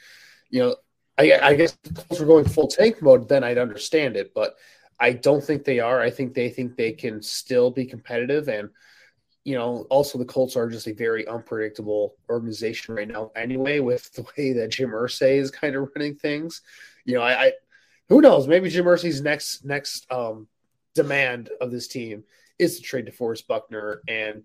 you 0.49 0.61
know, 0.61 0.75
I, 1.17 1.33
I 1.33 1.55
guess 1.55 1.77
the 1.83 1.93
Colts 1.93 2.19
were 2.21 2.27
going 2.27 2.45
full 2.45 2.67
tank 2.67 3.01
mode, 3.01 3.27
then 3.27 3.43
I'd 3.43 3.57
understand 3.57 4.15
it. 4.15 4.33
But 4.33 4.55
I 4.99 5.13
don't 5.13 5.43
think 5.43 5.65
they 5.65 5.79
are. 5.79 5.99
I 5.99 6.09
think 6.09 6.33
they 6.33 6.49
think 6.49 6.77
they 6.77 6.93
can 6.93 7.21
still 7.21 7.69
be 7.69 7.85
competitive 7.85 8.47
and– 8.47 8.69
you 9.47 9.55
know, 9.55 9.87
also 9.89 10.17
the 10.17 10.25
Colts 10.25 10.57
are 10.57 10.67
just 10.67 10.87
a 10.87 10.93
very 10.93 11.25
unpredictable 11.25 12.15
organization 12.29 12.95
right 12.95 13.07
now, 13.07 13.31
anyway, 13.33 13.79
with 13.79 14.11
the 14.11 14.23
way 14.37 14.51
that 14.51 14.71
Jim 14.71 14.89
Irsay 14.89 15.37
is 15.37 15.51
kind 15.51 15.73
of 15.73 15.87
running 15.95 16.15
things. 16.15 16.61
You 17.05 17.15
know, 17.15 17.21
I, 17.21 17.41
I 17.41 17.51
who 18.09 18.19
knows? 18.19 18.45
Maybe 18.45 18.69
Jim 18.69 18.83
Irsay's 18.83 19.21
next 19.21 19.63
next 19.63 20.05
um, 20.11 20.49
demand 20.95 21.49
of 21.61 21.71
this 21.71 21.87
team 21.87 22.25
is 22.59 22.75
to 22.75 22.83
trade 22.83 23.05
to 23.05 23.11
DeForest 23.13 23.47
Buckner, 23.47 24.01
and 24.09 24.43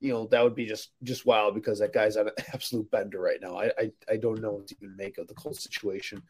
you 0.00 0.12
know 0.12 0.26
that 0.26 0.42
would 0.42 0.56
be 0.56 0.66
just 0.66 0.90
just 1.04 1.24
wild 1.24 1.54
because 1.54 1.78
that 1.78 1.92
guy's 1.92 2.16
on 2.16 2.26
an 2.26 2.34
absolute 2.52 2.90
bender 2.90 3.20
right 3.20 3.40
now. 3.40 3.56
I 3.56 3.66
I, 3.78 3.92
I 4.10 4.16
don't 4.16 4.42
know 4.42 4.54
what 4.54 4.66
to 4.66 4.76
even 4.82 4.96
make 4.96 5.18
of 5.18 5.28
the 5.28 5.34
Colts 5.34 5.62
situation 5.62 6.24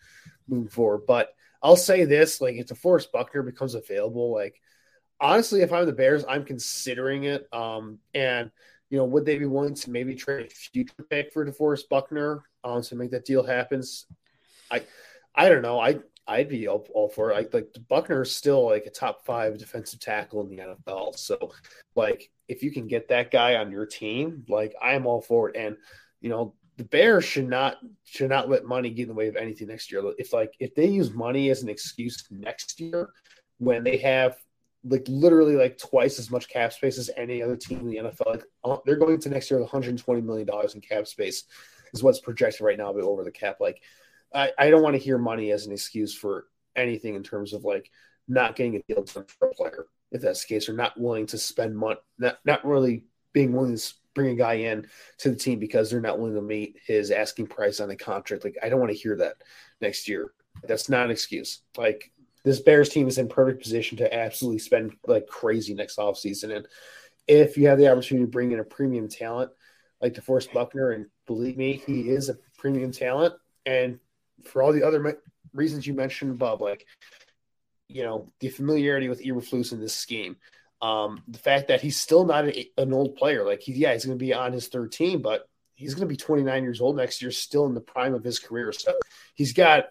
moving 0.47 0.69
forward, 0.69 1.07
but 1.07 1.31
I'll 1.63 1.75
say 1.75 2.05
this: 2.05 2.43
like 2.43 2.57
if 2.57 2.67
DeForest 2.67 3.13
Buckner 3.13 3.43
becomes 3.43 3.75
available, 3.75 4.31
like 4.31 4.61
honestly, 5.21 5.63
if 5.63 5.73
I'm 5.73 5.87
the 5.87 5.93
Bears, 5.93 6.25
I'm 6.29 6.45
considering 6.45 7.25
it. 7.25 7.47
Um, 7.53 7.99
and 8.15 8.51
you 8.89 8.99
know, 8.99 9.05
would 9.05 9.25
they 9.25 9.39
be 9.39 9.47
willing 9.47 9.75
to 9.75 9.91
maybe 9.91 10.15
trade 10.15 10.47
a 10.47 10.51
future 10.51 11.07
pick 11.09 11.33
for 11.33 11.47
DeForest 11.47 11.89
Buckner 11.89 12.45
um, 12.65 12.83
to 12.83 12.97
make 12.97 13.13
that 13.13 13.25
deal 13.25 13.45
happen? 13.45 13.83
I, 14.71 14.83
I 15.35 15.49
don't 15.49 15.63
know. 15.63 15.79
I 15.79 16.01
I'd 16.27 16.49
be 16.49 16.69
all, 16.69 16.87
all 16.95 17.09
for 17.09 17.33
it. 17.33 17.53
Like 17.53 17.69
Buckner 17.89 18.23
is 18.23 18.35
still 18.35 18.65
like 18.67 18.87
a 18.87 18.91
top 18.91 19.25
five 19.25 19.59
defensive 19.59 20.01
tackle 20.01 20.43
in 20.43 20.49
the 20.49 20.63
NFL. 20.63 21.17
So, 21.19 21.53
like, 21.95 22.31
if 22.49 22.63
you 22.63 22.71
can 22.71 22.87
get 22.87 23.09
that 23.09 23.31
guy 23.31 23.57
on 23.57 23.73
your 23.73 23.87
team, 23.87 24.45
like 24.49 24.75
I 24.81 24.93
am 24.93 25.07
all 25.07 25.21
for 25.21 25.49
it. 25.49 25.57
And 25.57 25.77
you 26.21 26.29
know, 26.31 26.55
the 26.77 26.85
Bears 26.85 27.25
should 27.25 27.49
not 27.49 27.79
should 28.05 28.31
not 28.31 28.49
let 28.49 28.65
money 28.65 28.91
get 28.91 29.03
in 29.03 29.09
the 29.09 29.15
way 29.15 29.29
of 29.29 29.37
anything 29.37 29.69
next 29.69 29.91
year. 29.91 30.03
If 30.19 30.33
like 30.33 30.55
if 30.61 30.75
they 30.75 30.87
use 30.87 31.13
money 31.13 31.51
as 31.51 31.63
an 31.63 31.69
excuse 31.69 32.25
next 32.31 32.81
year 32.81 33.11
when 33.59 33.85
they 33.85 33.99
have 33.99 34.37
like 34.85 35.05
literally 35.09 35.57
like 35.57 35.79
twice 35.79 36.19
as 36.19 36.31
much 36.31 36.49
cap 36.49 36.73
space 36.73 36.99
as 36.99 37.11
any 37.17 37.43
other 37.43 37.57
team 37.57 37.81
in 37.81 37.89
the 37.89 37.97
NFL. 37.97 38.27
Like 38.27 38.45
uh, 38.65 38.79
they're 38.87 38.97
going 38.97 39.19
to 39.21 39.29
next 39.29 39.51
year 39.51 39.61
with 39.61 39.73
120 39.73 40.21
million 40.23 40.47
dollars 40.47 40.75
in 40.75 40.81
cap 40.81 41.07
space 41.07 41.45
is 41.93 42.03
what's 42.03 42.21
projected 42.21 42.63
right 42.63 42.79
now, 42.79 42.93
but 42.93 43.03
over 43.03 43.25
the 43.25 43.31
cap. 43.31 43.57
Like 43.61 43.83
I, 44.35 44.53
I 44.59 44.71
don't 44.71 44.83
want 44.83 44.95
to 44.95 45.03
hear 45.03 45.19
money 45.19 45.51
as 45.51 45.67
an 45.67 45.73
excuse 45.73 46.15
for 46.15 46.47
anything 46.77 47.15
in 47.15 47.23
terms 47.23 47.53
of 47.53 47.65
like 47.65 47.91
not 48.29 48.57
getting 48.57 48.77
a 48.77 48.83
deal 48.83 49.03
done 49.03 49.25
for 49.27 49.49
a 49.49 49.55
player 49.55 49.87
if 50.13 50.23
that's 50.23 50.43
the 50.45 50.55
case, 50.55 50.69
or 50.69 50.73
not 50.73 50.99
willing 50.99 51.27
to 51.27 51.39
spend 51.39 51.77
money, 51.77 52.01
not 52.19 52.39
not 52.45 52.65
really 52.65 53.05
being 53.33 53.53
willing 53.53 53.77
to 53.77 53.95
bring 54.15 54.31
a 54.31 54.35
guy 54.35 54.55
in 54.55 54.87
to 55.19 55.31
the 55.31 55.37
team 55.37 55.59
because 55.59 55.91
they're 55.91 56.01
not 56.01 56.19
willing 56.19 56.35
to 56.35 56.43
meet 56.43 56.77
his 56.85 57.11
asking 57.11 57.47
price 57.47 57.81
on 57.81 57.89
the 57.89 57.97
contract. 57.97 58.45
Like 58.45 58.57
I 58.63 58.69
don't 58.69 58.81
want 58.81 58.93
to 58.93 58.99
hear 58.99 59.17
that 59.17 59.37
next 59.81 60.09
year. 60.09 60.33
That's 60.67 60.89
not 60.89 61.05
an 61.05 61.11
excuse. 61.13 61.63
Like 61.77 62.11
this 62.45 62.61
Bears 62.61 62.89
team 62.89 63.09
is 63.09 63.19
in 63.19 63.29
perfect 63.29 63.63
position 63.63 63.99
to 63.99 64.15
absolutely 64.15 64.59
spend 64.59 64.97
like 65.07 65.27
crazy 65.27 65.75
next 65.75 65.99
offseason. 65.99 66.57
And 66.57 66.67
if 67.27 67.57
you 67.57 67.69
have 67.69 67.79
the 67.79 67.91
opportunity 67.91 68.27
to 68.27 68.31
bring 68.31 68.53
in 68.53 68.61
a 68.61 68.65
premium 68.65 69.09
talent 69.09 69.51
like 70.01 70.15
DeForest 70.15 70.53
Buckner, 70.53 70.93
and 70.93 71.07
believe 71.27 71.57
me, 71.57 71.83
he 71.87 72.09
is 72.09 72.29
a 72.29 72.39
premium 72.59 72.93
talent. 72.93 73.35
And 73.67 73.99
for 74.45 74.63
all 74.63 74.73
the 74.73 74.83
other 74.83 75.01
me- 75.01 75.13
reasons 75.53 75.87
you 75.87 75.95
mentioned 75.95 76.31
above, 76.31 76.61
like, 76.61 76.87
you 77.89 78.03
know, 78.03 78.29
the 78.41 78.49
familiarity 78.49 79.09
with 79.09 79.23
Eberflus 79.23 79.73
in 79.73 79.81
this 79.81 79.95
scheme, 79.95 80.37
um, 80.81 81.23
the 81.29 81.39
fact 81.39 81.69
that 81.69 81.83
he's 81.83 81.99
still 81.99 82.25
not 82.25 82.47
a, 82.47 82.71
an 82.79 82.93
old 82.93 83.17
player, 83.17 83.45
like, 83.45 83.61
he, 83.61 83.73
yeah, 83.73 83.93
he's 83.93 84.07
going 84.07 84.19
to 84.19 84.25
be 84.25 84.33
on 84.33 84.53
his 84.53 84.69
third 84.69 84.93
team, 84.93 85.21
but 85.21 85.47
he's 85.75 85.95
going 85.95 86.09
to 86.09 86.13
be 86.13 86.17
29 86.17 86.63
years 86.63 86.81
old 86.81 86.97
next 86.97 87.21
year, 87.21 87.31
still 87.31 87.67
in 87.67 87.75
the 87.75 87.81
prime 87.81 88.15
of 88.15 88.25
his 88.25 88.39
career. 88.39 88.73
So 88.73 88.95
he's 89.35 89.53
got, 89.53 89.87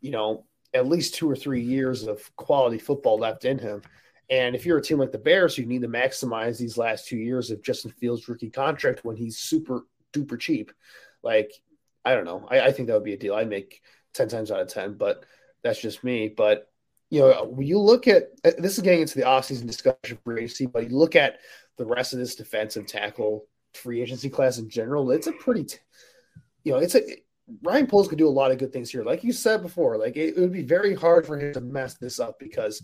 you 0.00 0.10
know, 0.10 0.44
at 0.76 0.86
least 0.86 1.14
two 1.14 1.28
or 1.30 1.36
three 1.36 1.62
years 1.62 2.06
of 2.06 2.34
quality 2.36 2.78
football 2.78 3.18
left 3.18 3.44
in 3.44 3.58
him. 3.58 3.82
And 4.28 4.54
if 4.56 4.66
you're 4.66 4.78
a 4.78 4.82
team 4.82 4.98
like 4.98 5.12
the 5.12 5.18
Bears, 5.18 5.56
you 5.56 5.66
need 5.66 5.82
to 5.82 5.88
maximize 5.88 6.58
these 6.58 6.76
last 6.76 7.06
two 7.06 7.16
years 7.16 7.50
of 7.50 7.62
Justin 7.62 7.92
Fields' 7.92 8.28
rookie 8.28 8.50
contract 8.50 9.04
when 9.04 9.16
he's 9.16 9.38
super 9.38 9.86
duper 10.12 10.38
cheap. 10.38 10.72
Like, 11.22 11.52
I 12.04 12.14
don't 12.14 12.24
know. 12.24 12.46
I, 12.50 12.60
I 12.60 12.72
think 12.72 12.88
that 12.88 12.94
would 12.94 13.04
be 13.04 13.14
a 13.14 13.18
deal. 13.18 13.34
I'd 13.34 13.48
make 13.48 13.82
10 14.14 14.28
times 14.28 14.50
out 14.50 14.60
of 14.60 14.68
10, 14.68 14.94
but 14.94 15.24
that's 15.62 15.80
just 15.80 16.02
me. 16.02 16.28
But, 16.28 16.70
you 17.10 17.20
know, 17.20 17.44
when 17.44 17.66
you 17.66 17.78
look 17.78 18.08
at 18.08 18.30
uh, 18.44 18.52
this 18.58 18.76
is 18.76 18.82
getting 18.82 19.02
into 19.02 19.18
the 19.18 19.24
offseason 19.24 19.66
discussion 19.66 20.18
for 20.24 20.38
AC, 20.38 20.66
but 20.66 20.90
you 20.90 20.96
look 20.96 21.14
at 21.16 21.38
the 21.76 21.86
rest 21.86 22.12
of 22.12 22.18
this 22.18 22.34
defensive 22.34 22.86
tackle 22.86 23.46
free 23.74 24.02
agency 24.02 24.28
class 24.28 24.58
in 24.58 24.68
general, 24.68 25.10
it's 25.12 25.28
a 25.28 25.32
pretty, 25.32 25.66
you 26.64 26.72
know, 26.72 26.78
it's 26.78 26.96
a, 26.96 27.00
Ryan 27.62 27.86
Poles 27.86 28.08
could 28.08 28.18
do 28.18 28.28
a 28.28 28.30
lot 28.30 28.50
of 28.50 28.58
good 28.58 28.72
things 28.72 28.90
here. 28.90 29.04
Like 29.04 29.22
you 29.22 29.32
said 29.32 29.62
before, 29.62 29.96
like 29.96 30.16
it, 30.16 30.36
it 30.36 30.40
would 30.40 30.52
be 30.52 30.62
very 30.62 30.94
hard 30.94 31.26
for 31.26 31.38
him 31.38 31.52
to 31.52 31.60
mess 31.60 31.94
this 31.94 32.18
up 32.18 32.38
because 32.38 32.82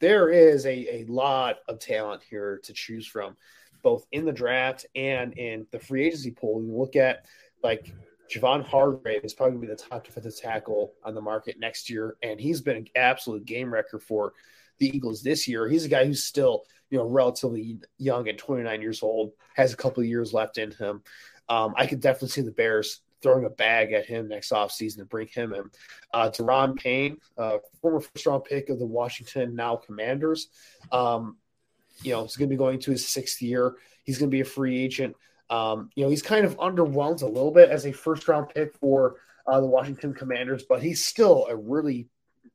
there 0.00 0.28
is 0.28 0.66
a, 0.66 1.02
a 1.02 1.04
lot 1.06 1.56
of 1.68 1.78
talent 1.78 2.22
here 2.28 2.60
to 2.64 2.72
choose 2.72 3.06
from, 3.06 3.36
both 3.82 4.06
in 4.12 4.24
the 4.24 4.32
draft 4.32 4.86
and 4.94 5.32
in 5.38 5.66
the 5.72 5.78
free 5.78 6.06
agency 6.06 6.30
pool. 6.30 6.62
You 6.62 6.76
look 6.76 6.96
at 6.96 7.26
like 7.62 7.92
Javon 8.32 8.64
Hargrave 8.64 9.24
is 9.24 9.34
probably 9.34 9.66
the 9.66 9.76
top 9.76 10.04
defensive 10.04 10.36
tackle 10.36 10.94
on 11.04 11.14
the 11.14 11.20
market 11.20 11.58
next 11.58 11.90
year, 11.90 12.16
and 12.22 12.40
he's 12.40 12.60
been 12.60 12.76
an 12.76 12.88
absolute 12.94 13.44
game 13.44 13.72
wrecker 13.72 13.98
for 13.98 14.32
the 14.78 14.88
Eagles 14.88 15.22
this 15.22 15.46
year. 15.46 15.68
He's 15.68 15.84
a 15.84 15.88
guy 15.88 16.04
who's 16.04 16.24
still, 16.24 16.64
you 16.90 16.98
know, 16.98 17.04
relatively 17.04 17.78
young 17.98 18.28
at 18.28 18.38
29 18.38 18.80
years 18.82 19.02
old, 19.02 19.32
has 19.54 19.72
a 19.72 19.76
couple 19.76 20.02
of 20.02 20.08
years 20.08 20.32
left 20.32 20.58
in 20.58 20.70
him. 20.72 21.02
Um, 21.48 21.74
I 21.76 21.86
could 21.86 22.00
definitely 22.00 22.28
see 22.28 22.40
the 22.40 22.50
Bears 22.50 23.00
throwing 23.24 23.44
a 23.44 23.50
bag 23.50 23.92
at 23.92 24.06
him 24.06 24.28
next 24.28 24.52
offseason 24.52 24.98
to 24.98 25.04
bring 25.04 25.26
him 25.26 25.52
in. 25.52 25.64
Uh, 26.12 26.30
Daron 26.30 26.76
Payne, 26.76 27.16
uh, 27.36 27.58
former 27.80 27.98
first 27.98 28.26
round 28.26 28.44
pick 28.44 28.68
of 28.68 28.78
the 28.78 28.86
Washington 28.86 29.56
now 29.56 29.74
Commanders, 29.74 30.48
um, 30.92 31.36
you 32.02 32.12
know, 32.12 32.22
he's 32.22 32.36
going 32.36 32.48
to 32.48 32.52
be 32.52 32.58
going 32.58 32.78
to 32.80 32.90
his 32.90 33.08
sixth 33.08 33.40
year. 33.40 33.74
He's 34.04 34.18
going 34.18 34.30
to 34.30 34.34
be 34.34 34.42
a 34.42 34.44
free 34.44 34.78
agent. 34.78 35.16
Um, 35.50 35.90
you 35.94 36.04
know, 36.04 36.10
he's 36.10 36.22
kind 36.22 36.44
of 36.44 36.56
underwhelmed 36.58 37.22
a 37.22 37.26
little 37.26 37.50
bit 37.50 37.70
as 37.70 37.86
a 37.86 37.92
first 37.92 38.28
round 38.28 38.50
pick 38.54 38.76
for 38.76 39.16
uh, 39.46 39.60
the 39.60 39.66
Washington 39.66 40.14
Commanders, 40.14 40.64
but 40.68 40.82
he's 40.82 41.04
still 41.04 41.46
a 41.48 41.56
really 41.56 42.08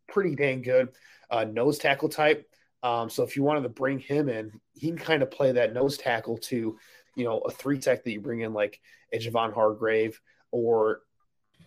pretty 0.07 0.35
dang 0.35 0.61
good 0.61 0.89
uh, 1.29 1.45
nose 1.45 1.77
tackle 1.77 2.09
type. 2.09 2.47
Um, 2.81 3.09
so 3.09 3.23
if 3.23 3.35
you 3.35 3.43
wanted 3.43 3.63
to 3.63 3.69
bring 3.69 3.99
him 3.99 4.29
in, 4.29 4.59
he 4.73 4.87
can 4.87 4.97
kind 4.97 5.23
of 5.23 5.31
play 5.31 5.51
that 5.53 5.73
nose 5.73 5.97
tackle 5.97 6.37
to, 6.37 6.77
you 7.15 7.23
know, 7.23 7.39
a 7.39 7.51
three 7.51 7.79
tech 7.79 8.03
that 8.03 8.11
you 8.11 8.21
bring 8.21 8.41
in 8.41 8.53
like 8.53 8.79
a 9.13 9.17
Javon 9.17 9.53
Hargrave 9.53 10.19
or 10.51 11.01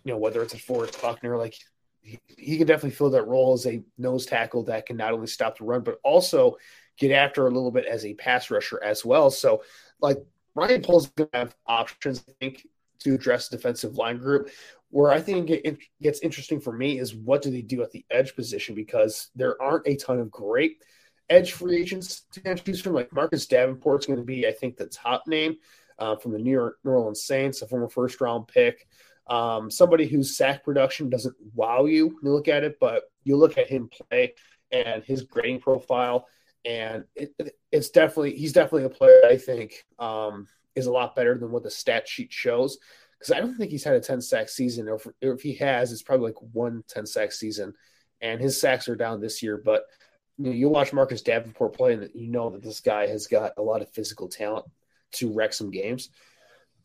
you 0.03 0.11
know 0.11 0.17
whether 0.17 0.41
it's 0.41 0.53
a 0.53 0.59
Forrest 0.59 1.01
Buckner, 1.01 1.37
like 1.37 1.55
he, 2.01 2.19
he 2.27 2.57
can 2.57 2.67
definitely 2.67 2.91
fill 2.91 3.09
that 3.11 3.27
role 3.27 3.53
as 3.53 3.65
a 3.65 3.83
nose 3.97 4.25
tackle 4.25 4.63
that 4.63 4.85
can 4.85 4.97
not 4.97 5.13
only 5.13 5.27
stop 5.27 5.57
the 5.57 5.63
run 5.63 5.81
but 5.81 5.99
also 6.03 6.57
get 6.97 7.11
after 7.11 7.47
a 7.47 7.51
little 7.51 7.71
bit 7.71 7.85
as 7.85 8.05
a 8.05 8.13
pass 8.13 8.51
rusher 8.51 8.81
as 8.83 9.03
well. 9.03 9.31
So 9.31 9.63
like 9.99 10.17
Ryan 10.55 10.81
Poles 10.81 11.09
to 11.17 11.29
have 11.33 11.55
options, 11.65 12.23
I 12.27 12.33
think, 12.39 12.67
to 12.99 13.15
address 13.15 13.49
defensive 13.49 13.97
line 13.97 14.17
group. 14.17 14.49
Where 14.89 15.11
I 15.11 15.21
think 15.21 15.49
it 15.49 15.79
gets 16.03 16.19
interesting 16.19 16.61
for 16.61 16.71
me 16.71 16.99
is 16.99 17.15
what 17.15 17.41
do 17.41 17.49
they 17.49 17.63
do 17.63 17.81
at 17.81 17.89
the 17.89 18.05
edge 18.11 18.35
position 18.35 18.75
because 18.75 19.31
there 19.35 19.59
aren't 19.59 19.87
a 19.87 19.95
ton 19.95 20.19
of 20.19 20.29
great 20.29 20.83
edge 21.29 21.53
free 21.53 21.81
agents 21.81 22.25
to 22.33 22.55
choose 22.55 22.81
from. 22.81 22.93
Like 22.93 23.11
Marcus 23.11 23.47
Davenport's 23.47 24.05
going 24.05 24.19
to 24.19 24.25
be, 24.25 24.45
I 24.47 24.51
think, 24.51 24.77
the 24.77 24.85
top 24.85 25.23
name 25.25 25.55
uh, 25.99 26.15
from 26.15 26.31
the 26.31 26.39
New 26.39 26.51
York 26.51 26.79
New 26.83 26.91
Orleans 26.91 27.23
Saints, 27.23 27.61
a 27.61 27.67
former 27.67 27.89
first 27.89 28.21
round 28.21 28.47
pick. 28.47 28.87
Um, 29.27 29.71
somebody 29.71 30.05
whose 30.05 30.35
sack 30.35 30.63
production 30.63 31.09
doesn't 31.09 31.35
wow 31.53 31.85
you 31.85 32.07
when 32.07 32.17
you 32.23 32.31
look 32.31 32.47
at 32.47 32.63
it, 32.63 32.77
but 32.79 33.03
you 33.23 33.37
look 33.37 33.57
at 33.57 33.69
him 33.69 33.89
play 33.89 34.33
and 34.71 35.03
his 35.03 35.23
grading 35.23 35.61
profile, 35.61 36.27
and 36.65 37.05
it, 37.15 37.33
it, 37.39 37.55
it's 37.71 37.89
definitely 37.89 38.35
he's 38.35 38.53
definitely 38.53 38.85
a 38.85 38.89
player 38.89 39.21
I 39.25 39.37
think 39.37 39.85
um, 39.99 40.47
is 40.75 40.87
a 40.87 40.91
lot 40.91 41.15
better 41.15 41.37
than 41.37 41.51
what 41.51 41.63
the 41.63 41.71
stat 41.71 42.07
sheet 42.07 42.33
shows. 42.33 42.77
Because 43.17 43.31
I 43.31 43.39
don't 43.39 43.55
think 43.55 43.71
he's 43.71 43.85
had 43.85 43.95
a 43.95 44.01
10 44.01 44.19
sack 44.19 44.49
season, 44.49 44.89
or 44.89 44.95
if, 44.95 45.07
if 45.21 45.41
he 45.41 45.53
has, 45.55 45.93
it's 45.93 46.01
probably 46.01 46.27
like 46.27 46.41
one 46.51 46.83
10 46.89 47.05
sack 47.05 47.31
season, 47.31 47.73
and 48.19 48.41
his 48.41 48.59
sacks 48.59 48.89
are 48.89 48.97
down 48.97 49.21
this 49.21 49.41
year. 49.41 49.61
But 49.63 49.83
you, 50.37 50.45
know, 50.45 50.51
you 50.51 50.67
watch 50.67 50.91
Marcus 50.91 51.21
Davenport 51.21 51.73
play, 51.73 51.93
and 51.93 52.09
you 52.13 52.27
know 52.27 52.49
that 52.49 52.61
this 52.61 52.81
guy 52.81 53.07
has 53.07 53.27
got 53.27 53.53
a 53.57 53.61
lot 53.61 53.81
of 53.81 53.89
physical 53.93 54.27
talent 54.27 54.65
to 55.13 55.31
wreck 55.31 55.53
some 55.53 55.71
games. 55.71 56.09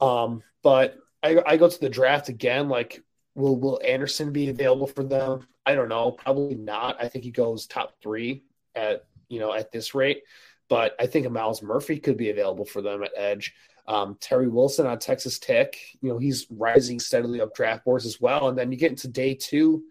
Um, 0.00 0.42
but 0.62 0.96
I, 1.22 1.38
I 1.46 1.56
go 1.56 1.68
to 1.68 1.80
the 1.80 1.88
draft 1.88 2.28
again. 2.28 2.68
Like, 2.68 3.02
will 3.34 3.56
Will 3.56 3.80
Anderson 3.84 4.32
be 4.32 4.48
available 4.48 4.86
for 4.86 5.04
them? 5.04 5.46
I 5.66 5.74
don't 5.74 5.88
know. 5.88 6.12
Probably 6.12 6.54
not. 6.54 7.02
I 7.02 7.08
think 7.08 7.24
he 7.24 7.30
goes 7.30 7.66
top 7.66 7.94
three 8.02 8.44
at 8.74 9.04
you 9.28 9.40
know 9.40 9.52
at 9.52 9.72
this 9.72 9.94
rate. 9.94 10.22
But 10.68 10.94
I 11.00 11.06
think 11.06 11.26
a 11.26 11.30
Myles 11.30 11.62
Murphy 11.62 11.98
could 11.98 12.16
be 12.16 12.30
available 12.30 12.64
for 12.64 12.82
them 12.82 13.02
at 13.02 13.12
edge. 13.16 13.54
Um, 13.86 14.18
Tyree 14.20 14.48
Wilson 14.48 14.86
on 14.86 14.98
Texas 14.98 15.38
Tech, 15.38 15.74
you 16.02 16.10
know, 16.10 16.18
he's 16.18 16.46
rising 16.50 17.00
steadily 17.00 17.40
up 17.40 17.54
draft 17.54 17.86
boards 17.86 18.04
as 18.04 18.20
well. 18.20 18.48
And 18.48 18.58
then 18.58 18.70
you 18.70 18.76
get 18.76 18.90
into 18.90 19.08
day 19.08 19.34
two, 19.34 19.82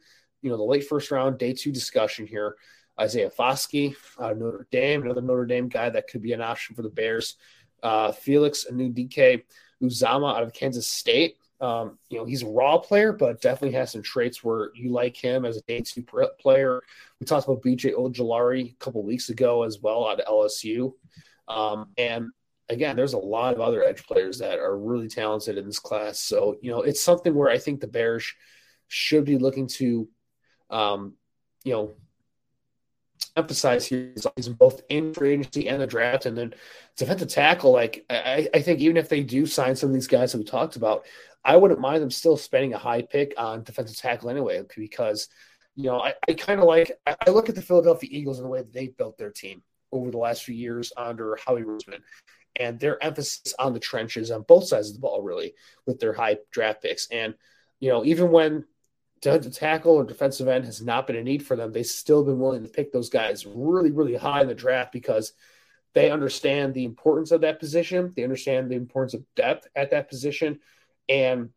you 0.43 0.51
know, 0.51 0.57
the 0.57 0.63
late 0.63 0.87
first 0.87 1.09
round, 1.09 1.39
day 1.39 1.53
two 1.53 1.71
discussion 1.71 2.27
here. 2.27 2.55
Isaiah 2.99 3.31
Foskey 3.31 3.95
out 4.19 4.33
of 4.33 4.37
Notre 4.37 4.67
Dame, 4.71 5.01
another 5.03 5.21
Notre 5.21 5.45
Dame 5.45 5.67
guy 5.67 5.89
that 5.89 6.07
could 6.07 6.21
be 6.21 6.33
an 6.33 6.41
option 6.41 6.75
for 6.75 6.83
the 6.83 6.89
Bears 6.89 7.37
uh, 7.83 8.11
Felix 8.11 8.65
Anudike 8.71 9.43
Uzama 9.81 10.35
out 10.35 10.43
of 10.43 10.53
Kansas 10.53 10.87
State. 10.87 11.37
Um, 11.59 11.97
you 12.09 12.19
know, 12.19 12.25
he's 12.25 12.43
a 12.43 12.47
raw 12.47 12.77
player, 12.77 13.11
but 13.11 13.41
definitely 13.41 13.75
has 13.77 13.91
some 13.91 14.03
traits 14.03 14.43
where 14.43 14.69
you 14.75 14.91
like 14.91 15.17
him 15.17 15.43
as 15.43 15.57
a 15.57 15.61
day 15.61 15.81
two 15.81 16.03
player. 16.39 16.81
We 17.19 17.25
talked 17.25 17.47
about 17.47 17.63
BJ 17.63 17.93
Ojulari 17.95 18.71
a 18.71 18.75
couple 18.75 19.03
weeks 19.03 19.29
ago 19.29 19.63
as 19.63 19.79
well 19.81 20.07
out 20.07 20.19
of 20.19 20.27
LSU. 20.27 20.93
Um, 21.47 21.89
and 21.97 22.29
again, 22.69 22.95
there's 22.95 23.13
a 23.13 23.17
lot 23.17 23.53
of 23.55 23.61
other 23.61 23.83
edge 23.83 24.05
players 24.05 24.37
that 24.39 24.59
are 24.59 24.77
really 24.77 25.07
talented 25.07 25.57
in 25.57 25.65
this 25.65 25.79
class. 25.79 26.19
So, 26.19 26.57
you 26.61 26.69
know, 26.69 26.81
it's 26.81 27.01
something 27.01 27.33
where 27.33 27.49
I 27.49 27.57
think 27.57 27.79
the 27.79 27.87
Bears 27.87 28.31
should 28.87 29.25
be 29.25 29.37
looking 29.37 29.67
to, 29.67 30.07
um, 30.69 31.13
you 31.63 31.73
know, 31.73 31.95
emphasize 33.37 33.85
here 33.85 34.13
is 34.35 34.49
both 34.49 34.81
in 34.89 35.13
free 35.13 35.33
agency 35.33 35.69
and 35.69 35.81
the 35.81 35.87
draft, 35.87 36.25
and 36.25 36.37
then 36.37 36.53
defensive 36.97 37.29
tackle. 37.29 37.71
Like 37.71 38.05
I, 38.09 38.49
I 38.53 38.61
think 38.61 38.79
even 38.81 38.97
if 38.97 39.07
they 39.07 39.23
do 39.23 39.45
sign 39.45 39.75
some 39.75 39.89
of 39.89 39.93
these 39.93 40.07
guys 40.07 40.31
that 40.31 40.39
we 40.39 40.43
talked 40.43 40.75
about, 40.75 41.05
I 41.45 41.55
wouldn't 41.55 41.79
mind 41.79 42.01
them 42.01 42.11
still 42.11 42.35
spending 42.35 42.73
a 42.73 42.77
high 42.77 43.03
pick 43.03 43.33
on 43.37 43.63
defensive 43.63 43.97
tackle 43.97 44.29
anyway, 44.29 44.63
because 44.75 45.29
you 45.75 45.83
know 45.83 46.01
I, 46.01 46.15
I 46.27 46.33
kind 46.33 46.59
of 46.59 46.65
like 46.65 46.91
I 47.05 47.29
look 47.29 47.47
at 47.47 47.55
the 47.55 47.61
Philadelphia 47.61 48.09
Eagles 48.11 48.39
and 48.39 48.45
the 48.45 48.49
way 48.49 48.59
that 48.59 48.73
they 48.73 48.87
built 48.87 49.17
their 49.17 49.31
team 49.31 49.63
over 49.91 50.11
the 50.11 50.17
last 50.17 50.43
few 50.43 50.55
years 50.55 50.91
under 50.97 51.37
Howie 51.45 51.63
Roseman. 51.63 52.01
And 52.59 52.79
their 52.79 53.01
emphasis 53.03 53.53
on 53.59 53.73
the 53.73 53.79
trenches 53.79 54.31
on 54.31 54.41
both 54.41 54.67
sides 54.67 54.89
of 54.89 54.95
the 54.95 54.99
ball, 54.99 55.21
really, 55.21 55.53
with 55.85 55.99
their 55.99 56.11
high 56.11 56.37
draft 56.51 56.81
picks. 56.81 57.07
And, 57.11 57.35
you 57.79 57.89
know, 57.89 58.03
even 58.03 58.31
when 58.31 58.65
tackle 59.21 59.93
or 59.93 60.03
defensive 60.03 60.47
end 60.47 60.65
has 60.65 60.81
not 60.81 61.07
been 61.07 61.15
a 61.15 61.23
need 61.23 61.45
for 61.45 61.55
them. 61.55 61.71
They've 61.71 61.85
still 61.85 62.23
been 62.23 62.39
willing 62.39 62.63
to 62.63 62.69
pick 62.69 62.91
those 62.91 63.09
guys 63.09 63.45
really, 63.45 63.91
really 63.91 64.15
high 64.15 64.41
in 64.41 64.47
the 64.47 64.55
draft 64.55 64.91
because 64.91 65.33
they 65.93 66.11
understand 66.11 66.73
the 66.73 66.85
importance 66.85 67.31
of 67.31 67.41
that 67.41 67.59
position. 67.59 68.13
They 68.15 68.23
understand 68.23 68.69
the 68.69 68.75
importance 68.75 69.13
of 69.13 69.23
depth 69.35 69.67
at 69.75 69.91
that 69.91 70.09
position. 70.09 70.59
And, 71.09 71.49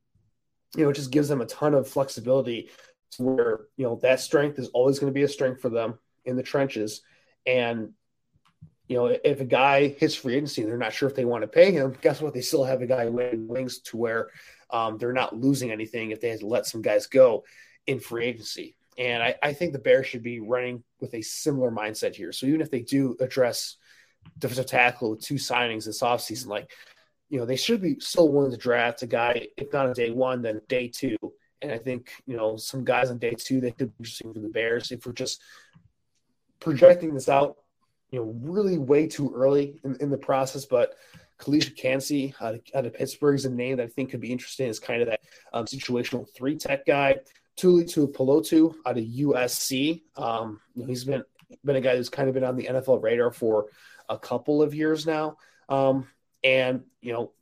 you 0.76 0.84
know, 0.84 0.90
it 0.90 0.96
just 0.96 1.10
gives 1.10 1.28
them 1.28 1.40
a 1.40 1.46
ton 1.46 1.74
of 1.74 1.88
flexibility 1.88 2.70
to 3.12 3.22
where, 3.22 3.60
you 3.76 3.84
know, 3.84 3.96
that 4.02 4.20
strength 4.20 4.58
is 4.58 4.68
always 4.68 4.98
going 4.98 5.12
to 5.12 5.14
be 5.14 5.24
a 5.24 5.28
strength 5.28 5.60
for 5.60 5.68
them 5.68 5.98
in 6.24 6.36
the 6.36 6.42
trenches. 6.42 7.02
And, 7.46 7.92
you 8.88 8.96
know, 8.96 9.06
if 9.06 9.40
a 9.40 9.44
guy 9.44 9.88
hits 9.88 10.14
free 10.14 10.34
agency 10.34 10.62
they're 10.62 10.76
not 10.76 10.92
sure 10.92 11.08
if 11.08 11.14
they 11.14 11.24
want 11.24 11.42
to 11.42 11.48
pay 11.48 11.72
him, 11.72 11.96
guess 12.00 12.20
what? 12.20 12.34
They 12.34 12.40
still 12.40 12.64
have 12.64 12.82
a 12.82 12.86
guy 12.86 13.06
winning 13.06 13.46
wings 13.46 13.78
to 13.80 13.96
where 13.96 14.30
um, 14.72 14.98
they're 14.98 15.12
not 15.12 15.36
losing 15.36 15.70
anything 15.70 16.10
if 16.10 16.20
they 16.20 16.30
had 16.30 16.40
to 16.40 16.46
let 16.46 16.66
some 16.66 16.82
guys 16.82 17.06
go 17.06 17.44
in 17.86 18.00
free 18.00 18.26
agency. 18.26 18.76
And 18.98 19.22
I, 19.22 19.34
I 19.42 19.52
think 19.52 19.72
the 19.72 19.78
Bears 19.78 20.06
should 20.06 20.22
be 20.22 20.40
running 20.40 20.82
with 21.00 21.14
a 21.14 21.22
similar 21.22 21.70
mindset 21.70 22.14
here. 22.14 22.32
So 22.32 22.46
even 22.46 22.60
if 22.60 22.70
they 22.70 22.80
do 22.82 23.16
address 23.20 23.76
defensive 24.38 24.66
tackle 24.66 25.12
with 25.12 25.20
two 25.20 25.36
signings 25.36 25.86
this 25.86 26.02
offseason, 26.02 26.48
like, 26.48 26.70
you 27.30 27.38
know, 27.38 27.46
they 27.46 27.56
should 27.56 27.80
be 27.80 27.98
still 28.00 28.30
willing 28.30 28.50
to 28.50 28.56
draft 28.56 29.02
a 29.02 29.06
guy, 29.06 29.48
if 29.56 29.72
not 29.72 29.86
on 29.86 29.92
day 29.92 30.10
one, 30.10 30.42
then 30.42 30.60
day 30.68 30.88
two. 30.88 31.16
And 31.62 31.72
I 31.72 31.78
think, 31.78 32.10
you 32.26 32.36
know, 32.36 32.56
some 32.56 32.84
guys 32.84 33.10
on 33.10 33.18
day 33.18 33.34
two 33.38 33.60
that 33.60 33.78
could 33.78 33.96
be 33.96 34.00
interesting 34.00 34.34
for 34.34 34.40
the 34.40 34.48
Bears 34.48 34.90
if 34.90 35.06
we're 35.06 35.12
just 35.12 35.40
projecting 36.58 37.14
this 37.14 37.28
out, 37.28 37.56
you 38.10 38.18
know, 38.18 38.34
really 38.42 38.78
way 38.78 39.06
too 39.06 39.32
early 39.34 39.80
in, 39.84 39.96
in 40.00 40.10
the 40.10 40.18
process. 40.18 40.64
But 40.64 40.94
Calijah 41.40 41.76
Kancey 41.76 42.34
out 42.40 42.54
of, 42.54 42.60
out 42.74 42.86
of, 42.86 42.94
Pittsburgh 42.94 43.34
is 43.34 43.46
a 43.46 43.50
name 43.50 43.78
that 43.78 43.84
I 43.84 43.88
think 43.88 44.10
could 44.10 44.20
be 44.20 44.32
interesting 44.32 44.68
as 44.68 44.78
kind 44.78 45.02
of 45.02 45.08
that 45.08 45.20
um, 45.52 45.64
situational 45.64 46.26
three 46.34 46.56
tech 46.56 46.86
guy. 46.86 47.16
Tuli 47.56 47.84
Tuipulotu 47.84 48.74
out 48.86 48.98
of 48.98 49.04
USC. 49.04 50.02
Um, 50.16 50.60
he's 50.86 51.04
been 51.04 51.24
been 51.64 51.76
a 51.76 51.80
guy 51.80 51.96
who's 51.96 52.08
kind 52.08 52.28
of 52.28 52.34
been 52.34 52.44
on 52.44 52.56
the 52.56 52.66
NFL 52.66 53.02
radar 53.02 53.30
for 53.30 53.66
a 54.08 54.18
couple 54.18 54.62
of 54.62 54.74
years 54.74 55.06
now. 55.06 55.36
Um, 55.68 56.06
and 56.44 56.84
you 57.00 57.12
know, 57.12 57.32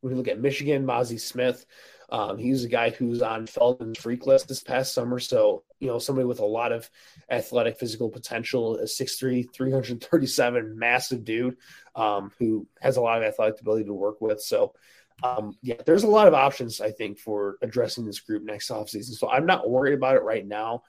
when 0.00 0.12
you 0.12 0.16
look 0.16 0.28
at 0.28 0.40
Michigan, 0.40 0.86
Mazi 0.86 1.20
Smith, 1.20 1.64
Um, 2.10 2.38
he 2.38 2.50
was 2.50 2.64
a 2.64 2.68
guy 2.68 2.90
who's 2.90 3.22
on 3.22 3.46
Feldman's 3.46 3.98
freak 3.98 4.26
list 4.26 4.48
this 4.48 4.62
past 4.62 4.92
summer. 4.92 5.18
So, 5.18 5.64
you 5.80 5.88
know, 5.88 5.98
somebody 5.98 6.26
with 6.26 6.40
a 6.40 6.46
lot 6.46 6.72
of 6.72 6.88
athletic 7.30 7.78
physical 7.78 8.08
potential, 8.08 8.76
a 8.76 8.84
6'3, 8.84 9.52
337, 9.52 10.78
massive 10.78 11.24
dude 11.24 11.56
um, 11.94 12.32
who 12.38 12.66
has 12.80 12.96
a 12.96 13.00
lot 13.00 13.18
of 13.18 13.24
athletic 13.24 13.60
ability 13.60 13.84
to 13.84 13.92
work 13.92 14.20
with. 14.20 14.40
So, 14.40 14.74
um, 15.22 15.56
yeah, 15.62 15.76
there's 15.84 16.04
a 16.04 16.08
lot 16.08 16.28
of 16.28 16.34
options, 16.34 16.80
I 16.80 16.92
think, 16.92 17.18
for 17.18 17.56
addressing 17.62 18.04
this 18.04 18.20
group 18.20 18.44
next 18.44 18.70
offseason. 18.70 19.14
So 19.14 19.28
I'm 19.28 19.46
not 19.46 19.68
worried 19.68 19.94
about 19.94 20.16
it 20.16 20.22
right 20.22 20.46
now 20.46 20.82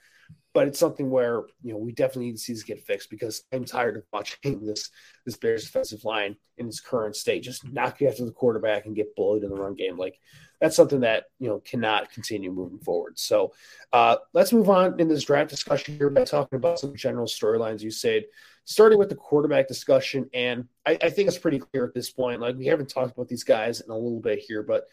but 0.57 0.68
it's 0.68 0.80
something 0.80 1.11
where 1.11 1.43
you 1.61 1.72
know 1.72 1.78
we 1.78 1.91
definitely 1.91 2.26
need 2.26 2.32
to 2.32 2.39
see 2.39 2.51
this 2.51 2.63
get 2.63 2.84
fixed 2.84 3.11
because 3.11 3.43
I'm 3.53 3.63
tired 3.63 3.95
of 3.95 4.03
watching 4.11 4.59
this 4.65 4.89
this 5.24 5.38
Bears 5.38 5.65
defensive 5.65 6.03
line 6.03 6.36
in 6.57 6.65
its 6.65 6.80
current 6.80 7.15
state 7.15 7.43
just 7.43 7.72
knock 7.72 8.01
after 8.01 8.26
the 8.26 8.32
quarterback 8.32 8.88
and 8.88 8.95
get 8.95 9.15
bullied 9.15 9.43
in 9.43 9.51
the 9.51 9.55
run 9.55 9.76
game. 9.76 9.97
Like 9.97 10.20
that's 10.60 10.76
something 10.76 11.01
that 11.01 11.26
you 11.39 11.47
know 11.47 11.60
cannot 11.60 12.12
continue 12.12 12.51
moving 12.51 12.80
forward. 12.80 13.18
So 13.20 13.53
uh, 13.93 14.18
let's 14.34 14.53
move 14.53 14.70
on 14.70 14.99
in 14.99 15.08
this 15.08 15.24
draft 15.24 15.49
discussion 15.49 15.97
here 15.97 16.10
by 16.10 16.24
talking 16.24 16.58
about 16.58 16.80
some 16.80 16.95
general 16.95 17.28
storylines. 17.28 17.82
You 17.82 17.91
said 17.91 18.26
starting 18.66 18.97
with 18.97 19.10
the 19.10 19.16
quarterback 19.16 19.68
discussion, 19.68 20.30
and 20.34 20.68
I, 20.86 20.97
I, 21.01 21.10
think 21.10 21.30
it's 21.30 21.38
pretty 21.38 21.60
clear 21.60 21.86
at 21.86 21.93
this 21.93 22.10
point. 22.10 22.41
Like 22.41 22.58
we 22.58 22.66
haven't 22.66 22.89
talked 22.89 23.14
about 23.14 23.30
these 23.30 23.45
guys 23.45 23.80
in 23.82 23.89
a 23.89 23.97
little 23.97 24.20
bit 24.20 24.39
here, 24.39 24.62
but 24.62 24.88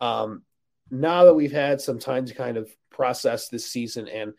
um, 0.00 0.42
now 0.90 1.24
that 1.24 1.34
we've 1.34 1.52
had 1.52 1.80
some 1.80 1.98
time 1.98 2.26
to 2.26 2.34
kind 2.34 2.56
of 2.56 2.70
process 2.90 3.48
this 3.48 3.70
season 3.70 4.08
and 4.08 4.32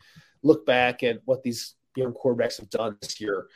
look 0.43 0.65
back 0.65 1.03
at 1.03 1.21
what 1.25 1.41
these 1.41 1.75
young 1.95 2.13
quarterbacks 2.13 2.59
have 2.59 2.69
done 2.69 2.97
this 3.01 3.21
year, 3.21 3.47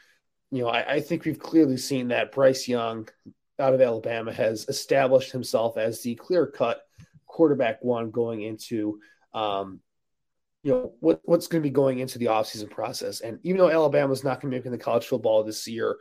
you 0.51 0.61
know, 0.61 0.69
I, 0.69 0.93
I 0.93 0.99
think 1.01 1.25
we've 1.25 1.39
clearly 1.39 1.77
seen 1.77 2.09
that 2.09 2.31
Bryce 2.31 2.67
Young 2.67 3.09
out 3.59 3.73
of 3.73 3.81
Alabama 3.81 4.31
has 4.31 4.67
established 4.69 5.31
himself 5.31 5.77
as 5.77 6.01
the 6.01 6.15
clear 6.15 6.45
cut 6.45 6.84
quarterback 7.35 7.83
one 7.83 8.11
going 8.11 8.41
into 8.41 8.97
um, 9.33 9.81
you 10.63 10.71
know 10.71 10.93
what, 11.01 11.19
what's 11.25 11.47
going 11.47 11.61
to 11.61 11.67
be 11.67 11.73
going 11.73 11.99
into 11.99 12.17
the 12.17 12.27
offseason 12.27 12.69
process 12.69 13.19
and 13.19 13.39
even 13.43 13.59
though 13.59 13.69
alabama's 13.69 14.23
not 14.23 14.39
going 14.39 14.49
to 14.49 14.55
be 14.55 14.57
making 14.57 14.71
the 14.71 14.77
college 14.77 15.05
football 15.05 15.43
this 15.43 15.67
year 15.67 15.97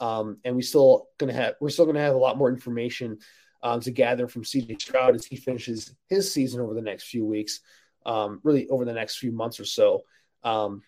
um, 0.00 0.38
and 0.44 0.56
we 0.56 0.62
still 0.62 1.08
going 1.18 1.28
to 1.28 1.38
have 1.38 1.54
we're 1.60 1.68
still 1.68 1.84
going 1.84 1.94
to 1.94 2.00
have 2.00 2.14
a 2.14 2.18
lot 2.18 2.38
more 2.38 2.48
information 2.48 3.18
um, 3.62 3.80
to 3.80 3.90
gather 3.90 4.28
from 4.28 4.44
CJ 4.44 4.80
Stroud 4.80 5.14
as 5.14 5.26
he 5.26 5.36
finishes 5.36 5.94
his 6.08 6.32
season 6.32 6.62
over 6.62 6.72
the 6.72 6.80
next 6.80 7.04
few 7.04 7.26
weeks 7.26 7.60
um, 8.06 8.40
really 8.42 8.66
over 8.70 8.86
the 8.86 8.94
next 8.94 9.18
few 9.18 9.30
months 9.30 9.60
or 9.60 9.66
so 9.66 10.04
um, 10.42 10.82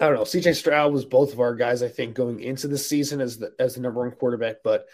I 0.00 0.06
don't 0.06 0.14
know. 0.14 0.22
CJ 0.22 0.56
Stroud 0.56 0.92
was 0.92 1.04
both 1.04 1.32
of 1.32 1.40
our 1.40 1.54
guys, 1.54 1.82
I 1.82 1.88
think, 1.88 2.14
going 2.14 2.40
into 2.40 2.68
the 2.68 2.78
season 2.78 3.20
as 3.20 3.38
the 3.38 3.52
as 3.58 3.74
the 3.74 3.82
number 3.82 4.00
one 4.00 4.12
quarterback. 4.12 4.56
But 4.64 4.86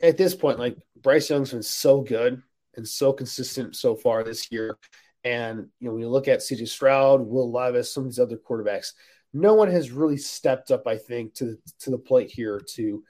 at 0.00 0.18
this 0.18 0.34
point, 0.34 0.58
like 0.58 0.76
Bryce 1.00 1.30
Young's 1.30 1.52
been 1.52 1.62
so 1.62 2.02
good 2.02 2.42
and 2.76 2.86
so 2.86 3.12
consistent 3.12 3.76
so 3.76 3.94
far 3.94 4.22
this 4.22 4.50
year. 4.50 4.78
And 5.24 5.68
you 5.78 5.88
know, 5.88 5.92
when 5.92 6.02
you 6.02 6.08
look 6.08 6.28
at 6.28 6.40
CJ 6.40 6.68
Stroud, 6.68 7.20
Will 7.20 7.50
Levis, 7.50 7.92
some 7.92 8.04
of 8.04 8.10
these 8.10 8.18
other 8.18 8.36
quarterbacks, 8.36 8.92
no 9.32 9.54
one 9.54 9.70
has 9.70 9.90
really 9.90 10.16
stepped 10.16 10.70
up, 10.70 10.86
I 10.86 10.98
think, 10.98 11.34
to 11.34 11.44
the 11.44 11.58
to 11.80 11.90
the 11.90 11.98
plate 11.98 12.30
here 12.30 12.60
to 12.74 13.02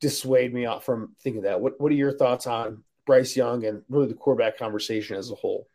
dissuade 0.00 0.52
me 0.52 0.66
from 0.82 1.14
thinking 1.22 1.42
that. 1.42 1.60
What 1.60 1.80
what 1.80 1.92
are 1.92 1.96
your 1.96 2.16
thoughts 2.16 2.46
on 2.46 2.82
Bryce 3.06 3.36
Young 3.36 3.64
and 3.64 3.82
really 3.88 4.08
the 4.08 4.14
quarterback 4.14 4.58
conversation 4.58 5.16
as 5.16 5.30
a 5.30 5.34
whole? 5.34 5.68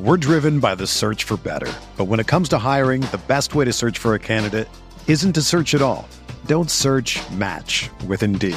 We're 0.00 0.16
driven 0.16 0.58
by 0.58 0.74
the 0.74 0.86
search 0.86 1.24
for 1.24 1.36
better. 1.36 1.72
But 1.96 2.06
when 2.06 2.18
it 2.18 2.26
comes 2.26 2.48
to 2.50 2.58
hiring, 2.58 3.02
the 3.02 3.20
best 3.28 3.54
way 3.54 3.64
to 3.64 3.72
search 3.72 3.98
for 3.98 4.14
a 4.14 4.18
candidate 4.18 4.68
isn't 5.06 5.34
to 5.34 5.42
search 5.42 5.74
at 5.74 5.82
all. 5.82 6.08
Don't 6.46 6.70
search 6.70 7.20
match 7.30 7.88
with 8.06 8.22
Indeed. 8.22 8.56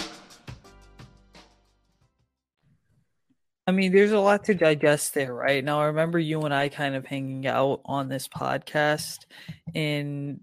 I 3.71 3.73
mean, 3.73 3.93
there's 3.93 4.11
a 4.11 4.19
lot 4.19 4.43
to 4.43 4.53
digest 4.53 5.13
there, 5.13 5.33
right? 5.33 5.63
Now, 5.63 5.79
I 5.79 5.85
remember 5.85 6.19
you 6.19 6.41
and 6.41 6.53
I 6.53 6.67
kind 6.67 6.93
of 6.93 7.05
hanging 7.05 7.47
out 7.47 7.79
on 7.85 8.09
this 8.09 8.27
podcast 8.27 9.19
in 9.73 10.41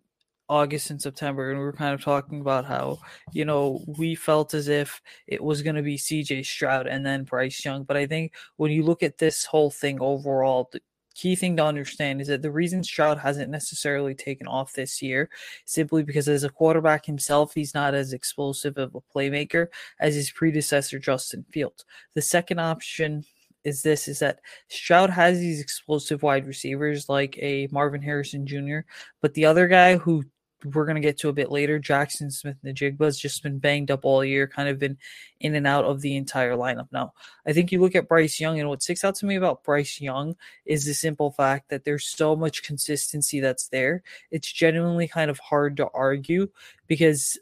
August 0.49 0.89
and 0.89 1.03
September, 1.03 1.51
and 1.51 1.59
we 1.59 1.64
were 1.66 1.74
kind 1.74 1.93
of 1.93 2.03
talking 2.03 2.41
about 2.41 2.64
how, 2.64 3.01
you 3.35 3.45
know, 3.45 3.85
we 3.99 4.14
felt 4.14 4.55
as 4.55 4.68
if 4.68 5.03
it 5.26 5.45
was 5.45 5.61
going 5.61 5.76
to 5.76 5.83
be 5.83 5.99
CJ 5.99 6.47
Stroud 6.47 6.87
and 6.87 7.05
then 7.05 7.24
Bryce 7.24 7.62
Young. 7.62 7.83
But 7.83 7.99
I 7.99 8.07
think 8.07 8.33
when 8.57 8.72
you 8.72 8.83
look 8.83 9.03
at 9.03 9.18
this 9.18 9.45
whole 9.45 9.70
thing 9.70 10.01
overall, 10.01 10.70
key 11.19 11.35
thing 11.35 11.57
to 11.57 11.64
understand 11.64 12.21
is 12.21 12.29
that 12.29 12.43
the 12.43 12.51
reason 12.51 12.83
Stroud 12.83 13.19
hasn't 13.19 13.51
necessarily 13.51 14.14
taken 14.14 14.47
off 14.47 14.73
this 14.73 15.03
year 15.03 15.29
simply 15.64 16.05
because 16.05 16.29
as 16.29 16.45
a 16.45 16.49
quarterback 16.49 17.05
himself, 17.05 17.53
he's 17.53 17.75
not 17.75 17.93
as 17.93 18.12
explosive 18.12 18.79
of 18.79 18.95
a 18.95 19.01
playmaker 19.01 19.66
as 19.99 20.14
his 20.14 20.31
predecessor, 20.31 21.01
Justin 21.01 21.45
Fields. 21.51 21.85
The 22.14 22.23
second 22.23 22.61
option 22.61 23.25
is 23.64 23.83
this 23.83 24.07
is 24.07 24.21
that 24.21 24.39
Stroud 24.69 25.11
has 25.11 25.41
these 25.41 25.61
explosive 25.61 26.23
wide 26.23 26.47
receivers 26.47 27.09
like 27.09 27.37
a 27.39 27.66
Marvin 27.73 28.01
Harrison 28.01 28.47
Jr., 28.47 28.79
but 29.21 29.35
the 29.35 29.45
other 29.45 29.66
guy 29.66 29.97
who 29.97 30.23
we're 30.65 30.87
going 30.87 30.97
to 30.97 31.01
get 31.01 31.19
to 31.19 31.29
a 31.29 31.33
bit 31.33 31.51
later. 31.51 31.79
Jaxon 31.79 32.33
Smith-Njigba 32.33 33.05
has 33.05 33.19
just 33.19 33.43
been 33.43 33.59
banged 33.59 33.91
up 33.91 34.05
all 34.05 34.25
year, 34.25 34.49
kind 34.49 34.69
of 34.69 34.79
been 34.79 34.99
in 35.41 35.55
and 35.55 35.67
out 35.67 35.85
of 35.85 36.01
the 36.01 36.17
entire 36.17 36.55
lineup. 36.57 36.89
Now, 36.91 37.13
I 37.47 37.53
think 37.53 37.71
you 37.71 37.81
look 37.81 37.95
at 37.95 38.09
Bryce 38.09 38.41
Young, 38.41 38.59
and 38.59 38.69
what 38.69 38.83
sticks 38.83 39.05
out 39.05 39.15
to 39.17 39.27
me 39.27 39.37
about 39.37 39.63
Bryce 39.63 40.01
Young 40.01 40.35
is 40.67 40.85
the 40.85 40.95
simple 40.95 41.31
fact 41.31 41.71
that 41.71 41.85
there's 41.85 42.07
so 42.07 42.35
much 42.35 42.65
consistency 42.65 43.41
that's 43.41 43.69
there. 43.69 44.03
It's 44.31 44.51
genuinely 44.51 45.07
kind 45.07 45.31
of 45.31 45.39
hard 45.39 45.77
to 45.77 45.89
argue 45.95 46.49
because 46.87 47.39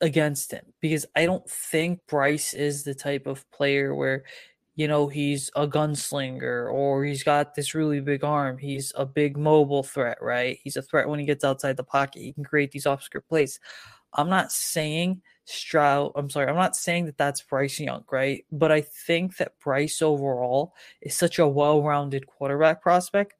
against 0.00 0.50
him, 0.50 0.64
because 0.80 1.06
I 1.14 1.26
don't 1.26 1.48
think 1.48 2.00
Bryce 2.08 2.54
is 2.54 2.82
the 2.82 2.94
type 2.94 3.26
of 3.26 3.48
player 3.52 3.94
where 3.94 4.24
you 4.74 4.88
know, 4.88 5.06
he's 5.06 5.50
a 5.54 5.66
gunslinger 5.66 6.72
or 6.72 7.04
he's 7.04 7.22
got 7.22 7.54
this 7.54 7.74
really 7.74 8.00
big 8.00 8.24
arm. 8.24 8.56
He's 8.56 8.92
a 8.96 9.04
big 9.04 9.36
mobile 9.36 9.82
threat, 9.82 10.18
right? 10.20 10.58
He's 10.62 10.76
a 10.76 10.82
threat 10.82 11.08
when 11.08 11.20
he 11.20 11.26
gets 11.26 11.44
outside 11.44 11.76
the 11.76 11.84
pocket. 11.84 12.22
He 12.22 12.32
can 12.32 12.44
create 12.44 12.70
these 12.70 12.86
off 12.86 13.02
script 13.02 13.28
plays. 13.28 13.60
I'm 14.14 14.28
not 14.28 14.52
saying 14.52 15.22
Stroud, 15.44 16.12
I'm 16.14 16.30
sorry, 16.30 16.48
I'm 16.48 16.56
not 16.56 16.76
saying 16.76 17.06
that 17.06 17.18
that's 17.18 17.42
Bryce 17.42 17.80
Young, 17.80 18.04
right? 18.10 18.44
But 18.52 18.70
I 18.70 18.80
think 18.82 19.36
that 19.38 19.58
Bryce 19.58 20.00
overall 20.00 20.74
is 21.00 21.16
such 21.16 21.38
a 21.38 21.48
well 21.48 21.82
rounded 21.82 22.26
quarterback 22.26 22.80
prospect 22.82 23.34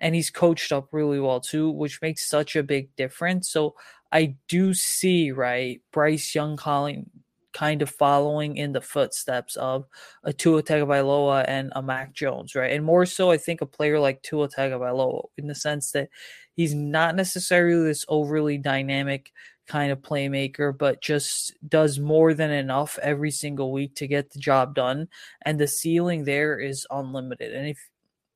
and 0.00 0.14
he's 0.14 0.30
coached 0.30 0.72
up 0.72 0.88
really 0.92 1.20
well 1.20 1.40
too, 1.40 1.70
which 1.70 2.02
makes 2.02 2.28
such 2.28 2.56
a 2.56 2.62
big 2.62 2.94
difference. 2.96 3.48
So 3.48 3.74
I 4.10 4.36
do 4.48 4.74
see, 4.74 5.32
right, 5.32 5.80
Bryce 5.92 6.34
Young 6.34 6.56
calling 6.56 7.08
kind 7.52 7.82
of 7.82 7.90
following 7.90 8.56
in 8.56 8.72
the 8.72 8.80
footsteps 8.80 9.56
of 9.56 9.86
a 10.24 10.32
Tua 10.32 10.62
Tagovailoa 10.62 11.44
and 11.46 11.72
a 11.74 11.82
Mac 11.82 12.12
Jones, 12.12 12.54
right? 12.54 12.72
And 12.72 12.84
more 12.84 13.06
so, 13.06 13.30
I 13.30 13.36
think 13.36 13.60
a 13.60 13.66
player 13.66 14.00
like 14.00 14.22
Tua 14.22 14.48
Tagovailoa 14.48 15.24
in 15.38 15.46
the 15.46 15.54
sense 15.54 15.92
that 15.92 16.08
he's 16.54 16.74
not 16.74 17.14
necessarily 17.14 17.84
this 17.84 18.04
overly 18.08 18.58
dynamic 18.58 19.32
kind 19.68 19.92
of 19.92 20.02
playmaker, 20.02 20.76
but 20.76 21.00
just 21.00 21.54
does 21.68 21.98
more 21.98 22.34
than 22.34 22.50
enough 22.50 22.98
every 23.02 23.30
single 23.30 23.72
week 23.72 23.94
to 23.96 24.06
get 24.06 24.30
the 24.30 24.38
job 24.38 24.74
done. 24.74 25.08
And 25.42 25.58
the 25.58 25.68
ceiling 25.68 26.24
there 26.24 26.58
is 26.58 26.86
unlimited. 26.90 27.54
And 27.54 27.68
if 27.68 27.78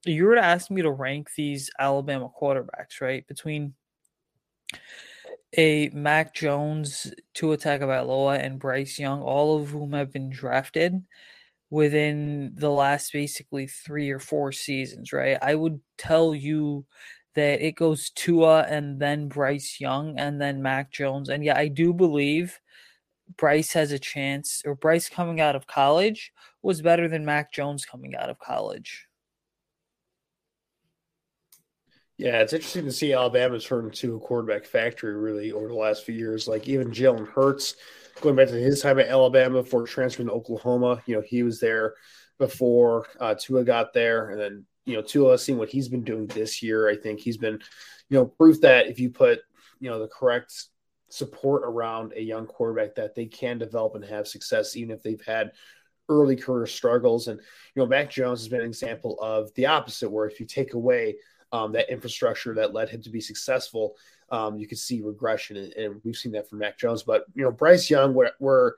you 0.04 0.24
were 0.24 0.36
to 0.36 0.44
ask 0.44 0.70
me 0.70 0.82
to 0.82 0.90
rank 0.90 1.30
these 1.36 1.70
Alabama 1.78 2.30
quarterbacks, 2.40 3.00
right, 3.00 3.26
between 3.26 3.74
a 5.56 5.88
Mac 5.90 6.34
Jones, 6.34 7.12
Tua 7.34 7.56
Tagovailoa, 7.58 8.38
and 8.42 8.58
Bryce 8.58 8.98
Young, 8.98 9.22
all 9.22 9.60
of 9.60 9.70
whom 9.70 9.92
have 9.92 10.12
been 10.12 10.30
drafted. 10.30 11.02
within 11.70 12.52
the 12.56 12.70
last 12.70 13.12
basically 13.12 13.66
three 13.66 14.10
or 14.10 14.20
four 14.20 14.52
seasons, 14.52 15.12
right? 15.12 15.38
I 15.42 15.54
would 15.56 15.80
tell 15.98 16.34
you 16.34 16.86
that 17.34 17.60
it 17.66 17.74
goes 17.76 18.10
Tua 18.10 18.62
and 18.68 19.00
then 19.00 19.28
Bryce 19.28 19.80
Young 19.80 20.18
and 20.18 20.40
then 20.40 20.62
Mac 20.62 20.92
Jones. 20.92 21.28
And 21.28 21.44
yeah, 21.44 21.58
I 21.58 21.68
do 21.68 21.92
believe 21.92 22.60
Bryce 23.38 23.72
has 23.74 23.92
a 23.92 23.98
chance, 23.98 24.62
or 24.66 24.74
Bryce 24.74 25.08
coming 25.08 25.40
out 25.40 25.56
of 25.56 25.66
college 25.66 26.32
was 26.62 26.82
better 26.82 27.08
than 27.08 27.24
Mac 27.24 27.52
Jones 27.52 27.84
coming 27.84 28.14
out 28.16 28.30
of 28.30 28.38
college. 28.38 29.05
Yeah, 32.18 32.40
it's 32.40 32.54
interesting 32.54 32.86
to 32.86 32.92
see 32.92 33.12
Alabama's 33.12 33.64
turned 33.64 33.88
into 33.88 34.16
a 34.16 34.20
quarterback 34.20 34.64
factory 34.64 35.14
really 35.14 35.52
over 35.52 35.68
the 35.68 35.74
last 35.74 36.04
few 36.04 36.14
years. 36.14 36.48
Like 36.48 36.66
even 36.66 36.90
Jalen 36.90 37.28
Hurts, 37.28 37.76
going 38.22 38.36
back 38.36 38.48
to 38.48 38.54
his 38.54 38.80
time 38.80 38.98
at 38.98 39.08
Alabama 39.08 39.62
before 39.62 39.86
transferring 39.86 40.28
to 40.28 40.34
Oklahoma, 40.34 41.02
you 41.04 41.14
know, 41.14 41.20
he 41.20 41.42
was 41.42 41.60
there 41.60 41.94
before 42.38 43.06
uh, 43.20 43.34
Tua 43.38 43.64
got 43.64 43.92
there. 43.92 44.30
And 44.30 44.40
then, 44.40 44.64
you 44.86 44.94
know, 44.94 45.02
Tua, 45.02 45.36
seeing 45.36 45.58
what 45.58 45.68
he's 45.68 45.88
been 45.88 46.04
doing 46.04 46.26
this 46.26 46.62
year, 46.62 46.88
I 46.88 46.96
think 46.96 47.20
he's 47.20 47.36
been, 47.36 47.60
you 48.08 48.18
know, 48.18 48.24
proof 48.24 48.62
that 48.62 48.86
if 48.86 48.98
you 48.98 49.10
put, 49.10 49.40
you 49.78 49.90
know, 49.90 49.98
the 49.98 50.08
correct 50.08 50.54
support 51.10 51.64
around 51.66 52.14
a 52.16 52.22
young 52.22 52.46
quarterback 52.46 52.94
that 52.94 53.14
they 53.14 53.26
can 53.26 53.58
develop 53.58 53.94
and 53.94 54.04
have 54.06 54.26
success, 54.26 54.74
even 54.74 54.90
if 54.90 55.02
they've 55.02 55.24
had 55.26 55.52
early 56.08 56.36
career 56.36 56.66
struggles. 56.66 57.28
And, 57.28 57.38
you 57.74 57.82
know, 57.82 57.86
Mac 57.86 58.10
Jones 58.10 58.40
has 58.40 58.48
been 58.48 58.60
an 58.60 58.66
example 58.66 59.18
of 59.20 59.52
the 59.54 59.66
opposite, 59.66 60.10
where 60.10 60.26
if 60.26 60.40
you 60.40 60.46
take 60.46 60.72
away 60.72 61.16
um, 61.56 61.72
that 61.72 61.90
infrastructure 61.90 62.54
that 62.54 62.74
led 62.74 62.90
him 62.90 63.02
to 63.02 63.10
be 63.10 63.20
successful, 63.20 63.96
um, 64.30 64.58
you 64.58 64.66
can 64.66 64.76
see 64.76 65.00
regression, 65.00 65.56
and, 65.56 65.72
and, 65.72 66.00
we've 66.04 66.16
seen 66.16 66.32
that 66.32 66.48
from 66.48 66.58
Mac 66.58 66.78
Jones. 66.78 67.02
But 67.02 67.24
you 67.34 67.42
know, 67.42 67.50
Bryce 67.50 67.88
Young, 67.88 68.12
where 68.12 68.32
where 68.38 68.74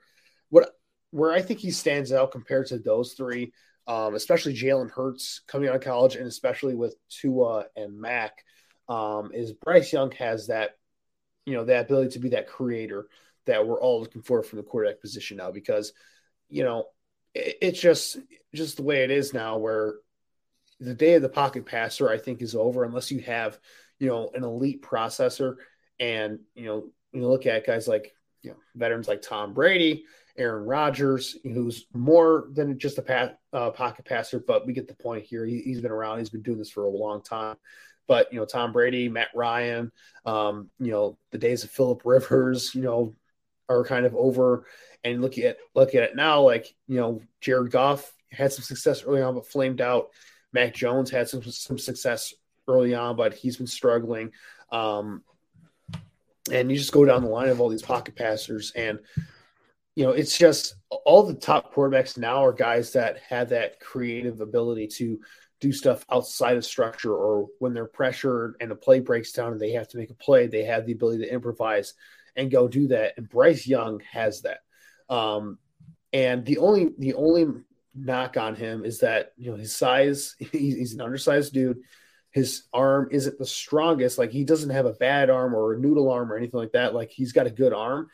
what 0.49 0.71
where 1.11 1.31
I 1.31 1.41
think 1.41 1.59
he 1.59 1.71
stands 1.71 2.13
out 2.13 2.31
compared 2.31 2.67
to 2.67 2.77
those 2.77 3.13
three, 3.13 3.51
um, 3.87 4.15
especially 4.15 4.55
Jalen 4.55 4.91
Hurts 4.91 5.41
coming 5.47 5.67
out 5.67 5.75
of 5.75 5.81
college, 5.81 6.15
and 6.15 6.27
especially 6.27 6.75
with 6.75 6.95
Tua 7.09 7.65
and 7.75 7.99
Mac, 7.99 8.45
um, 8.87 9.31
is 9.33 9.51
Bryce 9.53 9.91
Young 9.91 10.11
has 10.11 10.47
that 10.47 10.77
you 11.45 11.55
know 11.55 11.65
that 11.65 11.85
ability 11.85 12.11
to 12.11 12.19
be 12.19 12.29
that 12.29 12.47
creator 12.47 13.07
that 13.45 13.65
we're 13.65 13.81
all 13.81 13.99
looking 13.99 14.21
for 14.21 14.43
from 14.43 14.57
the 14.57 14.63
quarterback 14.63 15.01
position 15.01 15.37
now 15.37 15.51
because 15.51 15.91
you 16.49 16.63
know 16.63 16.85
it, 17.33 17.57
it's 17.61 17.81
just 17.81 18.17
just 18.53 18.77
the 18.77 18.83
way 18.83 19.03
it 19.03 19.11
is 19.11 19.33
now 19.33 19.57
where 19.57 19.95
the 20.79 20.93
day 20.93 21.15
of 21.15 21.21
the 21.21 21.29
pocket 21.29 21.65
passer, 21.65 22.09
I 22.09 22.17
think, 22.17 22.41
is 22.41 22.55
over 22.55 22.83
unless 22.83 23.11
you 23.11 23.19
have, 23.19 23.59
you 23.99 24.07
know, 24.07 24.31
an 24.33 24.43
elite 24.43 24.81
processor. 24.81 25.55
And, 25.99 26.39
you 26.55 26.65
know, 26.65 26.89
you 27.11 27.27
look 27.27 27.45
at 27.45 27.65
guys 27.65 27.87
like, 27.87 28.13
you 28.41 28.51
know, 28.51 28.57
veterans 28.75 29.07
like 29.07 29.21
Tom 29.21 29.53
Brady, 29.53 30.05
Aaron 30.37 30.65
Rodgers, 30.65 31.37
who's 31.43 31.85
more 31.93 32.47
than 32.53 32.79
just 32.79 32.97
a 32.97 33.01
pat, 33.01 33.39
uh, 33.51 33.71
pocket 33.71 34.05
passer, 34.05 34.39
but 34.39 34.65
we 34.65 34.73
get 34.73 34.87
the 34.87 34.95
point 34.95 35.25
here. 35.25 35.45
He, 35.45 35.73
has 35.73 35.81
been 35.81 35.91
around, 35.91 36.19
he's 36.19 36.29
been 36.29 36.41
doing 36.41 36.57
this 36.57 36.71
for 36.71 36.85
a 36.85 36.89
long 36.89 37.21
time. 37.21 37.57
But, 38.07 38.31
you 38.31 38.39
know, 38.39 38.45
Tom 38.45 38.71
Brady, 38.71 39.09
Matt 39.09 39.29
Ryan, 39.35 39.91
um, 40.25 40.69
you 40.79 40.91
know, 40.91 41.17
the 41.31 41.37
days 41.37 41.63
of 41.63 41.71
Philip 41.71 42.01
Rivers, 42.05 42.73
you 42.73 42.81
know, 42.81 43.13
are 43.67 43.83
kind 43.83 44.05
of 44.05 44.15
over. 44.15 44.65
And 45.03 45.21
look 45.21 45.37
at 45.37 45.57
look 45.75 45.95
at 45.95 46.03
it 46.03 46.15
now, 46.15 46.41
like, 46.41 46.67
you 46.87 46.97
know, 46.97 47.21
Jared 47.39 47.71
Goff 47.71 48.11
had 48.31 48.51
some 48.51 48.63
success 48.63 49.03
early 49.03 49.21
on, 49.21 49.35
but 49.35 49.47
flamed 49.47 49.79
out. 49.79 50.07
Mac 50.53 50.73
Jones 50.73 51.09
had 51.09 51.27
some 51.27 51.43
some 51.43 51.77
success 51.77 52.33
early 52.67 52.93
on, 52.93 53.15
but 53.15 53.33
he's 53.33 53.57
been 53.57 53.67
struggling. 53.67 54.31
Um, 54.71 55.23
and 56.51 56.71
you 56.71 56.77
just 56.77 56.91
go 56.91 57.05
down 57.05 57.23
the 57.23 57.29
line 57.29 57.49
of 57.49 57.61
all 57.61 57.69
these 57.69 57.81
pocket 57.81 58.15
passers, 58.15 58.71
and 58.75 58.99
you 59.95 60.03
know 60.03 60.11
it's 60.11 60.37
just 60.37 60.75
all 61.05 61.23
the 61.23 61.33
top 61.33 61.73
quarterbacks 61.73 62.17
now 62.17 62.43
are 62.43 62.53
guys 62.53 62.93
that 62.93 63.19
have 63.19 63.49
that 63.49 63.79
creative 63.79 64.41
ability 64.41 64.87
to 64.87 65.19
do 65.59 65.71
stuff 65.71 66.05
outside 66.09 66.57
of 66.57 66.65
structure, 66.65 67.13
or 67.13 67.47
when 67.59 67.73
they're 67.73 67.85
pressured 67.85 68.55
and 68.61 68.71
a 68.71 68.75
play 68.75 68.99
breaks 68.99 69.31
down 69.31 69.51
and 69.51 69.61
they 69.61 69.71
have 69.71 69.87
to 69.89 69.97
make 69.97 70.09
a 70.09 70.15
play, 70.15 70.47
they 70.47 70.63
have 70.63 70.85
the 70.85 70.93
ability 70.93 71.23
to 71.23 71.33
improvise 71.33 71.93
and 72.35 72.51
go 72.51 72.67
do 72.67 72.87
that. 72.87 73.13
And 73.17 73.27
Bryce 73.27 73.67
Young 73.67 74.01
has 74.11 74.41
that. 74.43 74.59
Um, 75.13 75.57
and 76.13 76.45
the 76.45 76.57
only 76.57 76.89
the 76.97 77.13
only 77.13 77.45
knock 77.95 78.37
on 78.37 78.55
him 78.55 78.85
is 78.85 78.99
that 78.99 79.33
you 79.37 79.51
know 79.51 79.57
his 79.57 79.75
size. 79.75 80.35
He's 80.51 80.93
an 80.93 81.01
undersized 81.01 81.53
dude. 81.53 81.81
His 82.31 82.63
arm 82.73 83.09
isn't 83.11 83.39
the 83.39 83.45
strongest. 83.45 84.17
Like 84.17 84.31
he 84.31 84.43
doesn't 84.43 84.69
have 84.69 84.85
a 84.85 84.93
bad 84.93 85.29
arm 85.29 85.55
or 85.55 85.73
a 85.73 85.79
noodle 85.79 86.11
arm 86.11 86.31
or 86.31 86.37
anything 86.37 86.59
like 86.59 86.73
that. 86.73 86.93
Like 86.93 87.09
he's 87.09 87.31
got 87.31 87.47
a 87.47 87.51
good 87.51 87.73
arm, 87.73 88.07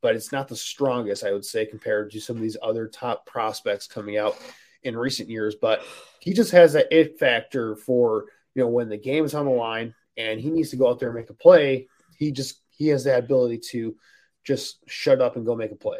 but 0.00 0.16
it's 0.16 0.32
not 0.32 0.48
the 0.48 0.56
strongest, 0.56 1.22
I 1.22 1.32
would 1.32 1.44
say, 1.44 1.66
compared 1.66 2.10
to 2.12 2.20
some 2.20 2.36
of 2.36 2.42
these 2.42 2.56
other 2.62 2.88
top 2.88 3.26
prospects 3.26 3.86
coming 3.86 4.16
out 4.16 4.38
in 4.84 4.96
recent 4.96 5.28
years. 5.28 5.54
But 5.54 5.82
he 6.20 6.32
just 6.32 6.50
has 6.52 6.72
that 6.72 6.86
it 6.90 7.18
factor 7.18 7.76
for 7.76 8.26
you 8.54 8.62
know 8.62 8.68
when 8.68 8.88
the 8.88 8.96
game 8.96 9.24
is 9.24 9.34
on 9.34 9.44
the 9.44 9.52
line 9.52 9.94
and 10.16 10.40
he 10.40 10.50
needs 10.50 10.70
to 10.70 10.76
go 10.76 10.88
out 10.88 10.98
there 10.98 11.10
and 11.10 11.18
make 11.18 11.30
a 11.30 11.34
play. 11.34 11.88
He 12.16 12.32
just 12.32 12.62
he 12.70 12.88
has 12.88 13.04
that 13.04 13.24
ability 13.24 13.58
to 13.70 13.96
just 14.44 14.78
shut 14.88 15.20
up 15.20 15.36
and 15.36 15.44
go 15.44 15.54
make 15.54 15.72
a 15.72 15.76
play. 15.76 15.98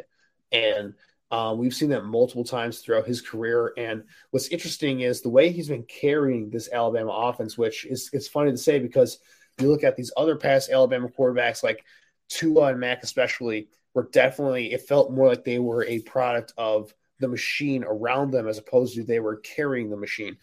And 0.52 0.94
um, 1.30 1.58
we've 1.58 1.74
seen 1.74 1.90
that 1.90 2.04
multiple 2.04 2.44
times 2.44 2.78
throughout 2.78 3.06
his 3.06 3.20
career. 3.20 3.72
And 3.76 4.04
what's 4.30 4.48
interesting 4.48 5.00
is 5.00 5.20
the 5.20 5.28
way 5.28 5.50
he's 5.50 5.68
been 5.68 5.84
carrying 5.84 6.50
this 6.50 6.70
Alabama 6.72 7.10
offense, 7.10 7.58
which 7.58 7.84
is 7.84 8.10
it's 8.12 8.28
funny 8.28 8.50
to 8.50 8.56
say 8.56 8.78
because 8.78 9.18
you 9.60 9.68
look 9.68 9.84
at 9.84 9.96
these 9.96 10.12
other 10.16 10.36
past 10.36 10.70
Alabama 10.70 11.08
quarterbacks 11.08 11.62
like 11.62 11.84
Tua 12.28 12.68
and 12.68 12.80
Mac, 12.80 13.02
especially, 13.02 13.68
were 13.94 14.08
definitely 14.12 14.72
it 14.72 14.82
felt 14.82 15.12
more 15.12 15.28
like 15.28 15.44
they 15.44 15.58
were 15.58 15.84
a 15.84 16.00
product 16.00 16.54
of 16.56 16.94
the 17.20 17.28
machine 17.28 17.84
around 17.84 18.30
them 18.30 18.46
as 18.46 18.58
opposed 18.58 18.94
to 18.94 19.02
they 19.02 19.20
were 19.20 19.36
carrying 19.36 19.90
the 19.90 19.96
machine. 19.96 20.36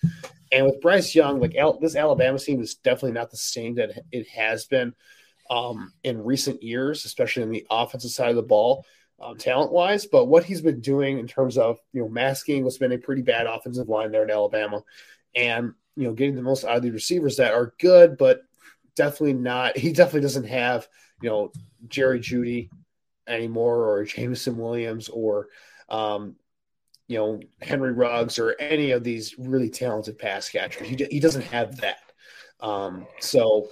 And 0.51 0.65
with 0.65 0.81
Bryce 0.81 1.15
Young, 1.15 1.39
like 1.39 1.55
Al- 1.55 1.79
this 1.79 1.95
Alabama 1.95 2.38
team 2.38 2.61
is 2.61 2.75
definitely 2.75 3.13
not 3.13 3.31
the 3.31 3.38
same 3.38 3.75
that 3.75 4.03
it 4.11 4.27
has 4.27 4.65
been 4.65 4.93
um, 5.49 5.93
in 6.03 6.23
recent 6.23 6.61
years, 6.61 7.05
especially 7.05 7.43
on 7.43 7.51
the 7.51 7.65
offensive 7.71 8.11
side 8.11 8.29
of 8.29 8.36
the 8.36 8.43
ball 8.43 8.86
um, 9.20 9.38
talent 9.38 9.72
wise, 9.72 10.05
but 10.05 10.26
what 10.26 10.43
he's 10.43 10.61
been 10.61 10.82
doing 10.82 11.20
in 11.20 11.28
terms 11.28 11.57
of 11.57 11.80
you 11.93 12.01
know 12.01 12.09
masking 12.09 12.63
what's 12.63 12.78
been 12.78 12.91
a 12.91 12.97
pretty 12.97 13.22
bad 13.22 13.47
offensive 13.47 13.89
line 13.89 14.11
there 14.11 14.24
in 14.24 14.32
Alabama, 14.32 14.84
and 15.36 15.74
you 15.95 16.03
know 16.03 16.13
getting 16.13 16.36
the 16.36 16.41
most 16.41 16.66
out 16.66 16.78
of 16.78 16.84
the 16.84 16.91
receivers 16.91 17.38
that 17.38 17.53
are 17.53 17.74
good, 17.80 18.18
but 18.18 18.41
definitely 18.95 19.34
not. 19.34 19.78
He 19.78 19.93
definitely 19.93 20.22
doesn't 20.22 20.47
have 20.47 20.88
you 21.22 21.30
know 21.30 21.51
Jerry 21.88 22.20
Jeudy 22.20 22.70
anymore, 23.28 23.89
or 23.89 24.03
Jameson 24.03 24.57
Williams, 24.57 25.09
or 25.09 25.47
um, 25.89 26.36
you 27.07 27.18
know 27.18 27.39
Henry 27.61 27.93
Ruggs, 27.93 28.38
or 28.38 28.55
any 28.59 28.91
of 28.91 29.03
these 29.03 29.36
really 29.38 29.70
talented 29.70 30.20
pass 30.20 30.49
catchers. 30.49 30.88
He 30.88 30.95
he 31.09 31.20
doesn't 31.20 31.43
have 31.43 31.78
that. 31.78 31.99
Um, 32.59 33.07
so 33.20 33.70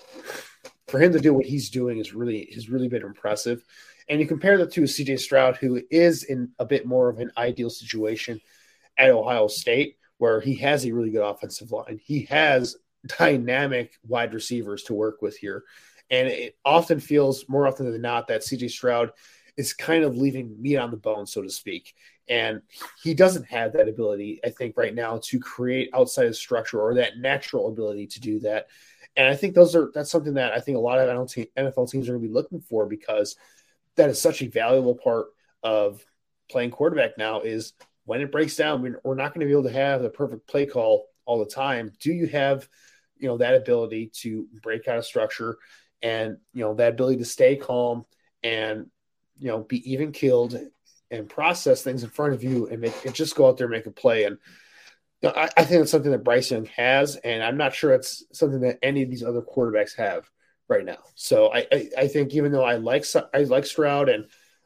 for 0.87 1.01
him 1.01 1.11
to 1.13 1.19
do 1.19 1.33
what 1.33 1.45
he's 1.45 1.69
doing 1.69 1.97
is 1.97 2.13
really 2.13 2.49
has 2.53 2.69
really 2.69 2.87
been 2.87 3.03
impressive. 3.03 3.63
And 4.09 4.19
you 4.19 4.27
compare 4.27 4.57
that 4.57 4.71
to 4.73 4.81
CJ 4.81 5.19
Stroud, 5.19 5.57
who 5.57 5.81
is 5.89 6.23
in 6.23 6.51
a 6.59 6.65
bit 6.65 6.85
more 6.85 7.09
of 7.09 7.19
an 7.19 7.31
ideal 7.37 7.69
situation 7.69 8.39
at 8.97 9.09
Ohio 9.09 9.47
State, 9.47 9.97
where 10.17 10.39
he 10.39 10.55
has 10.55 10.85
a 10.85 10.91
really 10.91 11.09
good 11.09 11.25
offensive 11.25 11.71
line. 11.71 11.99
He 12.03 12.23
has 12.25 12.77
dynamic 13.17 13.93
wide 14.07 14.33
receivers 14.33 14.83
to 14.83 14.93
work 14.93 15.21
with 15.21 15.37
here. 15.37 15.63
And 16.09 16.27
it 16.27 16.57
often 16.63 16.99
feels 16.99 17.47
more 17.49 17.67
often 17.67 17.91
than 17.91 18.01
not 18.01 18.27
that 18.27 18.41
CJ 18.41 18.69
Stroud 18.69 19.11
is 19.57 19.73
kind 19.73 20.03
of 20.03 20.17
leaving 20.17 20.61
meat 20.61 20.77
on 20.77 20.91
the 20.91 20.97
bone, 20.97 21.25
so 21.25 21.41
to 21.41 21.49
speak. 21.49 21.93
And 22.27 22.61
he 23.01 23.13
doesn't 23.13 23.47
have 23.47 23.73
that 23.73 23.89
ability, 23.89 24.39
I 24.43 24.49
think, 24.49 24.77
right 24.77 24.93
now 24.93 25.19
to 25.23 25.39
create 25.39 25.89
outside 25.93 26.27
of 26.27 26.35
structure 26.35 26.81
or 26.81 26.95
that 26.95 27.17
natural 27.17 27.67
ability 27.67 28.07
to 28.07 28.21
do 28.21 28.39
that. 28.39 28.67
And 29.15 29.27
I 29.27 29.35
think 29.35 29.53
those 29.53 29.75
are 29.75 29.91
that's 29.93 30.09
something 30.09 30.33
that 30.35 30.53
I 30.53 30.59
think 30.59 30.77
a 30.77 30.81
lot 30.81 30.99
of 30.99 31.07
NFL 31.09 31.91
teams 31.91 32.07
are 32.07 32.13
going 32.13 32.23
to 32.23 32.27
be 32.27 32.33
looking 32.33 32.61
for 32.61 32.85
because 32.85 33.35
that 33.95 34.09
is 34.09 34.21
such 34.21 34.41
a 34.41 34.47
valuable 34.47 34.95
part 34.95 35.27
of 35.61 36.03
playing 36.49 36.71
quarterback 36.71 37.17
now 37.17 37.41
is 37.41 37.73
when 38.05 38.21
it 38.21 38.31
breaks 38.31 38.55
down, 38.55 38.81
we're 39.03 39.15
not 39.15 39.33
going 39.33 39.39
to 39.41 39.45
be 39.45 39.51
able 39.51 39.63
to 39.63 39.71
have 39.71 40.01
the 40.01 40.09
perfect 40.09 40.47
play 40.47 40.65
call 40.65 41.05
all 41.25 41.39
the 41.39 41.49
time. 41.49 41.91
Do 41.99 42.11
you 42.11 42.27
have, 42.27 42.67
you 43.17 43.27
know, 43.27 43.37
that 43.37 43.55
ability 43.55 44.11
to 44.21 44.47
break 44.61 44.87
out 44.87 44.97
of 44.97 45.05
structure 45.05 45.57
and, 46.01 46.37
you 46.53 46.63
know, 46.63 46.73
that 46.75 46.93
ability 46.93 47.17
to 47.17 47.25
stay 47.25 47.55
calm 47.55 48.05
and, 48.43 48.87
you 49.39 49.47
know, 49.47 49.59
be 49.59 49.89
even 49.91 50.11
killed 50.11 50.59
and 51.09 51.29
process 51.29 51.81
things 51.81 52.03
in 52.03 52.09
front 52.09 52.33
of 52.33 52.43
you 52.43 52.67
and 52.67 52.81
make 52.81 53.05
and 53.05 53.15
just 53.15 53.35
go 53.35 53.47
out 53.47 53.57
there 53.57 53.65
and 53.65 53.71
make 53.71 53.85
a 53.85 53.91
play. 53.91 54.23
And 54.25 54.37
you 55.21 55.29
know, 55.29 55.35
I, 55.35 55.49
I 55.55 55.63
think 55.63 55.79
that's 55.79 55.91
something 55.91 56.11
that 56.11 56.23
Bryce 56.23 56.51
Young 56.51 56.65
has, 56.75 57.15
and 57.17 57.41
I'm 57.41 57.55
not 57.55 57.73
sure 57.73 57.93
it's 57.93 58.25
something 58.33 58.59
that 58.61 58.79
any 58.81 59.03
of 59.03 59.09
these 59.09 59.23
other 59.23 59.41
quarterbacks 59.41 59.95
have 59.95 60.29
right 60.67 60.85
now. 60.85 60.97
So 61.15 61.53
I, 61.53 61.67
I, 61.71 61.89
I 61.99 62.07
think 62.07 62.33
even 62.33 62.51
though 62.51 62.63
I 62.63 62.75
like 62.75 63.05
I 63.33 63.43
like 63.43 63.65
Stroud 63.65 64.09
and 64.09 64.25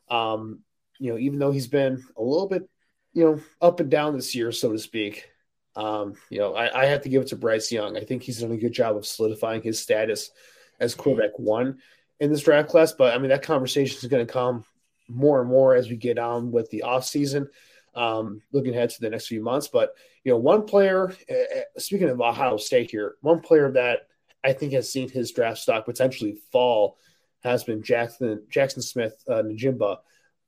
um, 0.10 0.60
you 1.00 1.12
know 1.12 1.18
even 1.18 1.40
though 1.40 1.52
he's 1.52 1.68
been 1.68 2.04
a 2.16 2.22
little 2.22 2.48
bit 2.48 2.70
you 3.14 3.24
know 3.26 3.42
up 3.62 3.80
and 3.80 3.90
down 3.90 4.16
this 4.16 4.36
year 4.36 4.52
so 4.52 4.72
to 4.72 4.80
speak, 4.80 5.30
um, 5.76 6.14
you 6.30 6.40
know 6.40 6.56
I, 6.56 6.84
I 6.84 6.86
have 6.86 7.02
to 7.02 7.10
give 7.10 7.22
it 7.24 7.30
to 7.30 7.36
Bryce 7.36 7.72
Young. 7.72 7.98
I 7.98 8.02
think 8.02 8.24
he's 8.24 8.40
done 8.42 8.52
a 8.52 8.58
good 8.58 8.74
job 8.74 8.96
of 8.96 9.06
solidifying 9.06 9.62
his 9.62 9.80
status 9.80 10.32
as 10.80 10.96
quarterback 10.96 11.38
one 11.40 11.80
in 12.20 12.30
this 12.32 12.44
draft 12.44 12.70
class. 12.70 12.94
But 12.94 13.14
I 13.14 13.18
mean 13.18 13.30
that 13.30 13.44
conversation 13.44 13.98
is 13.98 14.06
going 14.06 14.26
to 14.26 14.32
come 14.32 14.64
more 15.10 15.40
and 15.42 15.50
more 15.50 15.76
as 15.76 15.90
we 15.90 15.96
get 15.96 16.20
on 16.20 16.52
with 16.52 16.70
the 16.70 16.84
off 16.84 17.06
season. 17.06 17.50
um, 17.96 18.42
looking 18.52 18.74
ahead 18.74 18.92
to 18.92 19.02
the 19.02 19.10
next 19.10 19.28
few 19.28 19.42
months. 19.42 19.68
But 19.68 19.96
you 20.24 20.32
know, 20.32 20.38
one 20.38 20.64
player. 20.66 21.10
Uh, 21.30 21.80
speaking 21.80 22.10
of 22.10 22.22
Ohio 22.22 22.58
State 22.58 22.92
here, 22.92 23.16
one 23.22 23.40
player 23.42 23.72
that 23.72 24.07
I 24.48 24.54
think 24.54 24.72
has 24.74 24.92
seen 24.92 25.10
his 25.10 25.32
draft 25.32 25.60
stock 25.60 25.86
potentially 25.86 26.38
fall 26.52 26.98
has 27.44 27.66
been 27.66 27.84
Jackson 27.84 28.44
Jaxon 28.50 28.82
Smith 28.82 29.22
uh, 29.28 29.44
Njigba 29.44 29.98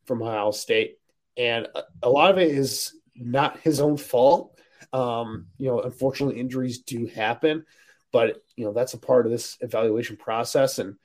from 0.06 0.24
Ohio 0.24 0.52
State, 0.52 0.98
and 1.38 1.68
a, 1.76 1.84
a, 2.04 2.10
lot 2.10 2.32
of 2.32 2.38
it 2.38 2.50
is 2.50 2.94
not 3.16 3.60
his 3.60 3.82
own 3.82 3.98
fault. 3.98 4.58
Um, 4.94 5.48
you 5.58 5.68
know, 5.68 5.82
unfortunately, 5.82 6.40
injuries 6.40 6.80
do 6.80 7.08
happen, 7.08 7.66
but 8.12 8.42
you 8.56 8.66
know 8.66 8.74
that's 8.74 8.94
a 8.94 8.98
part 8.98 9.26
of 9.26 9.32
this 9.32 9.58
evaluation 9.60 10.16
process. 10.16 10.80
And 10.80 10.96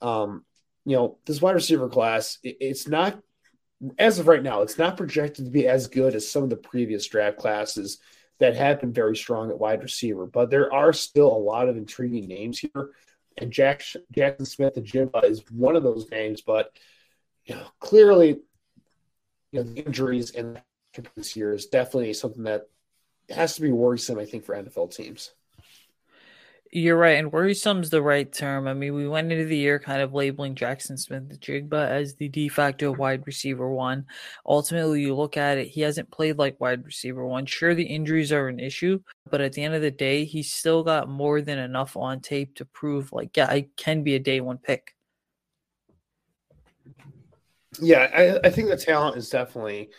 um, 0.00 0.44
you 0.86 0.96
know, 0.96 1.18
this 1.26 1.42
wide 1.42 1.54
receiver 1.54 1.88
class, 1.88 2.38
it, 2.42 2.56
it's 2.60 2.88
not 2.88 3.20
as 3.98 4.18
of 4.18 4.28
right 4.28 4.42
now, 4.42 4.62
it's 4.62 4.78
not 4.78 4.96
projected 4.96 5.44
to 5.44 5.50
be 5.50 5.68
as 5.68 5.88
good 5.88 6.14
as 6.14 6.28
some 6.28 6.42
of 6.42 6.50
the 6.50 6.56
previous 6.56 7.06
draft 7.06 7.36
classes 7.36 7.98
that 8.40 8.56
have 8.56 8.80
been 8.80 8.92
very 8.92 9.16
strong 9.16 9.50
at 9.50 9.58
wide 9.58 9.82
receiver. 9.82 10.26
But 10.26 10.50
there 10.50 10.72
are 10.72 10.92
still 10.92 11.28
a 11.28 11.38
lot 11.38 11.68
of 11.68 11.76
intriguing 11.76 12.26
names 12.26 12.58
here, 12.58 12.90
and 13.38 13.52
Jack, 13.52 13.82
Jaxon 14.14 14.46
Smith-Njigba 14.46 15.24
is 15.24 15.44
one 15.50 15.76
of 15.76 15.82
those 15.82 16.10
names. 16.10 16.40
But 16.40 16.72
you 17.44 17.54
know, 17.54 17.66
clearly, 17.78 18.40
you 19.52 19.60
know, 19.60 19.62
the 19.62 19.84
injuries 19.84 20.30
in 20.30 20.58
this 21.16 21.36
year 21.36 21.52
is 21.52 21.66
definitely 21.66 22.12
something 22.14 22.44
that 22.44 22.68
has 23.28 23.54
to 23.54 23.62
be 23.62 23.70
worrisome. 23.70 24.18
I 24.18 24.24
think 24.24 24.44
for 24.44 24.54
NFL 24.54 24.94
teams. 24.94 25.32
You're 26.72 26.96
right, 26.96 27.18
and 27.18 27.32
worrisome's 27.32 27.90
the 27.90 28.00
right 28.00 28.32
term. 28.32 28.68
I 28.68 28.74
mean, 28.74 28.94
we 28.94 29.08
went 29.08 29.32
into 29.32 29.44
the 29.44 29.56
year 29.56 29.80
kind 29.80 30.00
of 30.00 30.14
labeling 30.14 30.54
Jaxon 30.54 30.96
Smith-Njigba 30.96 31.88
as 31.88 32.14
the 32.14 32.28
de 32.28 32.48
facto 32.48 32.92
wide 32.92 33.26
receiver 33.26 33.68
one. 33.68 34.06
Ultimately, 34.46 35.02
you 35.02 35.16
look 35.16 35.36
at 35.36 35.58
it, 35.58 35.66
he 35.66 35.80
hasn't 35.80 36.12
played 36.12 36.38
like 36.38 36.60
wide 36.60 36.84
receiver 36.84 37.26
one. 37.26 37.44
Sure, 37.44 37.74
the 37.74 37.82
injuries 37.82 38.30
are 38.30 38.46
an 38.46 38.60
issue, 38.60 39.00
but 39.32 39.40
at 39.40 39.52
the 39.52 39.64
end 39.64 39.74
of 39.74 39.82
the 39.82 39.90
day, 39.90 40.24
he's 40.24 40.52
still 40.52 40.84
got 40.84 41.08
more 41.08 41.42
than 41.42 41.58
enough 41.58 41.96
on 41.96 42.20
tape 42.20 42.54
to 42.54 42.64
prove, 42.64 43.12
like, 43.12 43.36
yeah, 43.36 43.46
I 43.46 43.66
can 43.76 44.04
be 44.04 44.14
a 44.14 44.20
day 44.20 44.40
one 44.40 44.58
pick. 44.58 44.94
Yeah, 47.80 48.08
I, 48.14 48.46
I 48.46 48.50
think 48.50 48.68
the 48.68 48.76
talent 48.76 49.16
is 49.16 49.28
definitely 49.28 49.90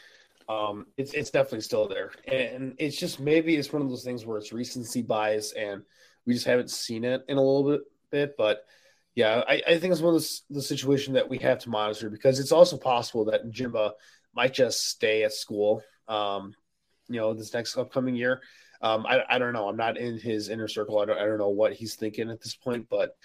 um, 0.48 0.86
it's 0.96 1.14
it's 1.14 1.32
definitely 1.32 1.62
still 1.62 1.90
there, 1.90 2.14
and 2.28 2.76
it's 2.78 2.96
just 2.98 3.20
maybe 3.20 3.58
it's 3.58 3.74
one 3.74 3.82
of 3.82 3.90
those 3.90 4.06
things 4.06 4.26
where 4.26 4.38
it's 4.38 4.54
recency 4.54 5.02
bias 5.02 5.52
and– 5.52 5.82
we 6.26 6.34
just 6.34 6.46
haven't 6.46 6.70
seen 6.70 7.04
it 7.04 7.24
in 7.28 7.38
a 7.38 7.42
little 7.42 7.70
bit. 7.72 7.82
bit 8.12 8.36
but 8.38 8.66
yeah, 9.16 9.44
I, 9.48 9.62
I 9.68 9.80
think 9.80 9.92
it's 9.92 10.02
one 10.02 10.16
of 10.16 10.22
the, 10.22 10.40
the 10.52 10.62
situation 10.62 11.14
that 11.16 11.30
we 11.30 11.38
have 11.40 11.60
to 11.60 11.70
monitor 11.70 12.10
because 12.10 12.40
it's 12.40 12.52
also 12.52 12.78
possible 12.78 13.26
that 13.26 13.52
Jimba 13.52 13.92
might 14.34 14.54
just 14.54 14.88
stay 14.88 15.24
at 15.24 15.34
school, 15.34 15.84
um, 16.08 16.54
you 17.10 17.20
know, 17.20 17.34
this 17.34 17.54
next 17.54 17.78
upcoming 17.78 18.16
year. 18.16 18.42
Um, 18.82 19.06
I, 19.06 19.22
I 19.30 19.38
don't 19.38 19.54
know. 19.54 19.68
I'm 19.68 19.78
not 19.78 19.98
in 19.98 20.18
his 20.18 20.50
inner 20.50 20.68
circle. 20.68 21.00
I 21.00 21.06
don't, 21.06 21.18
I 21.18 21.26
don't 21.26 21.38
know 21.38 21.50
what 21.50 21.74
he's 21.74 21.96
thinking 21.96 22.32
at 22.32 22.42
this 22.42 22.56
point, 22.56 22.88
but 22.90 23.18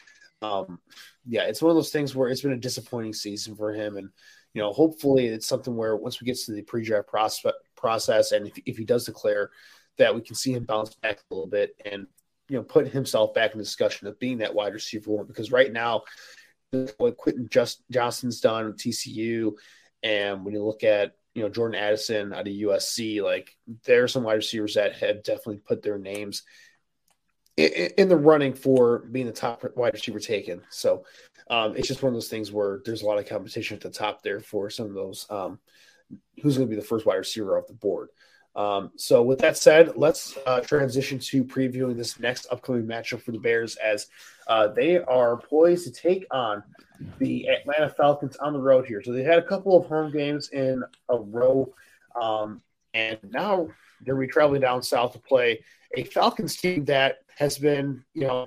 um, 0.42 0.80
yeah, 1.24 1.42
it's 1.42 1.62
one 1.62 1.70
of 1.70 1.76
those 1.76 1.90
things 1.90 2.14
where 2.14 2.28
it's 2.28 2.42
been 2.42 2.52
a 2.52 2.58
disappointing 2.58 3.14
season 3.14 3.54
for 3.54 3.72
him. 3.72 3.96
And, 3.96 4.10
you 4.54 4.62
know, 4.62 4.72
hopefully 4.72 5.26
it's 5.26 5.46
something 5.46 5.76
where 5.76 5.96
once 5.96 6.20
we 6.20 6.26
get 6.26 6.36
to 6.38 6.52
the 6.52 6.62
pre-draft 6.62 7.08
prospect 7.08 7.58
process, 7.76 8.32
and 8.32 8.48
if, 8.48 8.58
if 8.66 8.76
he 8.76 8.84
does 8.84 9.06
declare 9.06 9.50
that 9.98 10.14
we 10.14 10.20
can 10.20 10.34
see 10.34 10.52
him 10.52 10.64
bounce 10.64 10.94
back 10.96 11.18
a 11.18 11.34
little 11.34 11.48
bit 11.48 11.70
and 11.90 12.06
you 12.48 12.56
know, 12.56 12.62
put 12.62 12.88
himself 12.88 13.34
back 13.34 13.52
in 13.52 13.58
discussion 13.58 14.06
of 14.06 14.18
being 14.18 14.38
that 14.38 14.54
wide 14.54 14.74
receiver 14.74 15.10
one 15.10 15.26
because 15.26 15.52
right 15.52 15.72
now, 15.72 16.02
what 16.98 17.16
Quentin 17.16 17.48
Just 17.50 17.82
Johnston's 17.90 18.40
done 18.40 18.66
with 18.66 18.78
TCU, 18.78 19.52
and 20.02 20.44
when 20.44 20.54
you 20.54 20.64
look 20.64 20.84
at 20.84 21.14
you 21.34 21.42
know 21.42 21.48
Jordan 21.48 21.80
Addison 21.80 22.32
out 22.32 22.46
of 22.46 22.52
USC, 22.52 23.22
like 23.22 23.56
there 23.84 24.04
are 24.04 24.08
some 24.08 24.22
wide 24.22 24.34
receivers 24.34 24.74
that 24.74 24.96
have 24.96 25.22
definitely 25.22 25.58
put 25.58 25.82
their 25.82 25.98
names 25.98 26.42
in, 27.56 27.90
in 27.98 28.08
the 28.08 28.16
running 28.16 28.54
for 28.54 29.00
being 29.10 29.26
the 29.26 29.32
top 29.32 29.64
wide 29.76 29.94
receiver 29.94 30.20
taken. 30.20 30.62
So 30.70 31.04
um, 31.48 31.76
it's 31.76 31.88
just 31.88 32.02
one 32.02 32.08
of 32.08 32.14
those 32.14 32.28
things 32.28 32.52
where 32.52 32.80
there's 32.84 33.02
a 33.02 33.06
lot 33.06 33.18
of 33.18 33.28
competition 33.28 33.76
at 33.76 33.82
the 33.82 33.90
top 33.90 34.22
there 34.22 34.40
for 34.40 34.70
some 34.70 34.86
of 34.86 34.94
those. 34.94 35.26
Um, 35.30 35.58
who's 36.42 36.56
going 36.56 36.68
to 36.68 36.74
be 36.74 36.80
the 36.80 36.86
first 36.86 37.06
wide 37.06 37.16
receiver 37.16 37.58
off 37.58 37.66
the 37.66 37.74
board? 37.74 38.10
Um, 38.56 38.90
so, 38.96 39.22
with 39.22 39.38
that 39.40 39.58
said, 39.58 39.96
let's 39.96 40.36
uh, 40.46 40.60
transition 40.60 41.18
to 41.18 41.44
previewing 41.44 41.96
this 41.96 42.18
next 42.18 42.46
upcoming 42.50 42.86
matchup 42.86 43.20
for 43.20 43.32
the 43.32 43.38
Bears 43.38 43.76
as 43.76 44.06
uh, 44.46 44.68
they 44.68 44.96
are 44.96 45.36
poised 45.36 45.84
to 45.84 45.90
take 45.90 46.26
on 46.30 46.62
the 47.18 47.48
Atlanta 47.48 47.90
Falcons 47.90 48.36
on 48.36 48.54
the 48.54 48.58
road 48.58 48.86
here. 48.86 49.02
So, 49.02 49.12
they 49.12 49.22
had 49.22 49.38
a 49.38 49.46
couple 49.46 49.76
of 49.76 49.86
home 49.86 50.10
games 50.10 50.48
in 50.48 50.82
a 51.10 51.18
row, 51.18 51.74
um, 52.20 52.62
and 52.94 53.18
now 53.30 53.68
they're 54.00 54.26
traveling 54.26 54.62
down 54.62 54.82
south 54.82 55.12
to 55.12 55.18
play 55.18 55.62
a 55.94 56.04
Falcons 56.04 56.56
team 56.56 56.86
that 56.86 57.18
has 57.36 57.58
been, 57.58 58.04
you 58.14 58.26
know, 58.26 58.46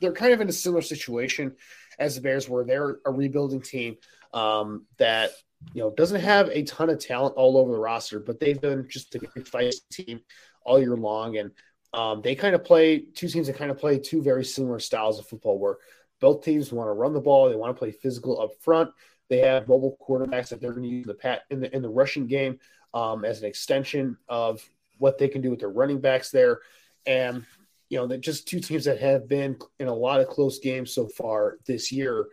they're 0.00 0.12
kind 0.12 0.32
of 0.32 0.40
in 0.40 0.48
a 0.48 0.52
similar 0.52 0.82
situation 0.82 1.56
as 1.98 2.14
the 2.14 2.20
Bears, 2.20 2.48
where 2.48 2.64
they're 2.64 2.98
a 3.04 3.10
rebuilding 3.10 3.60
team 3.60 3.96
um, 4.32 4.86
that 4.98 5.32
you 5.72 5.82
know, 5.82 5.90
doesn't 5.90 6.20
have 6.20 6.48
a 6.48 6.62
ton 6.64 6.90
of 6.90 6.98
talent 6.98 7.34
all 7.36 7.56
over 7.56 7.72
the 7.72 7.78
roster, 7.78 8.20
but 8.20 8.40
they've 8.40 8.60
been 8.60 8.88
just 8.88 9.14
a 9.14 9.18
good 9.18 9.46
fight 9.46 9.74
team 9.90 10.20
all 10.64 10.78
year 10.78 10.96
long. 10.96 11.36
And 11.36 11.50
um, 11.92 12.22
they 12.22 12.34
kind 12.34 12.54
of 12.54 12.64
play 12.64 13.00
two 13.00 13.28
teams 13.28 13.46
that 13.46 13.56
kind 13.56 13.70
of 13.70 13.78
play 13.78 13.98
two 13.98 14.22
very 14.22 14.44
similar 14.44 14.78
styles 14.78 15.18
of 15.18 15.26
football 15.26 15.58
where 15.58 15.76
both 16.20 16.44
teams 16.44 16.72
want 16.72 16.88
to 16.88 16.92
run 16.92 17.12
the 17.12 17.20
ball, 17.20 17.48
they 17.48 17.56
want 17.56 17.74
to 17.74 17.78
play 17.78 17.92
physical 17.92 18.40
up 18.40 18.50
front. 18.60 18.90
They 19.28 19.38
have 19.38 19.68
mobile 19.68 19.96
quarterbacks 20.00 20.48
that 20.48 20.60
they're 20.60 20.72
going 20.72 20.84
to 20.84 20.88
use 20.88 21.06
the 21.06 21.14
pat 21.14 21.42
in 21.50 21.60
the 21.60 21.74
in 21.74 21.82
the 21.82 21.88
rushing 21.88 22.26
game 22.26 22.58
um, 22.94 23.24
as 23.24 23.40
an 23.40 23.48
extension 23.48 24.16
of 24.28 24.66
what 24.98 25.18
they 25.18 25.28
can 25.28 25.42
do 25.42 25.50
with 25.50 25.60
their 25.60 25.68
running 25.68 26.00
backs 26.00 26.30
there. 26.30 26.60
And 27.06 27.44
you 27.88 27.98
know, 27.98 28.06
they're 28.06 28.18
just 28.18 28.48
two 28.48 28.60
teams 28.60 28.84
that 28.84 29.00
have 29.00 29.28
been 29.28 29.56
in 29.78 29.88
a 29.88 29.94
lot 29.94 30.20
of 30.20 30.28
close 30.28 30.58
games 30.58 30.92
so 30.92 31.06
far 31.08 31.58
this 31.66 31.90
year. 31.90 32.26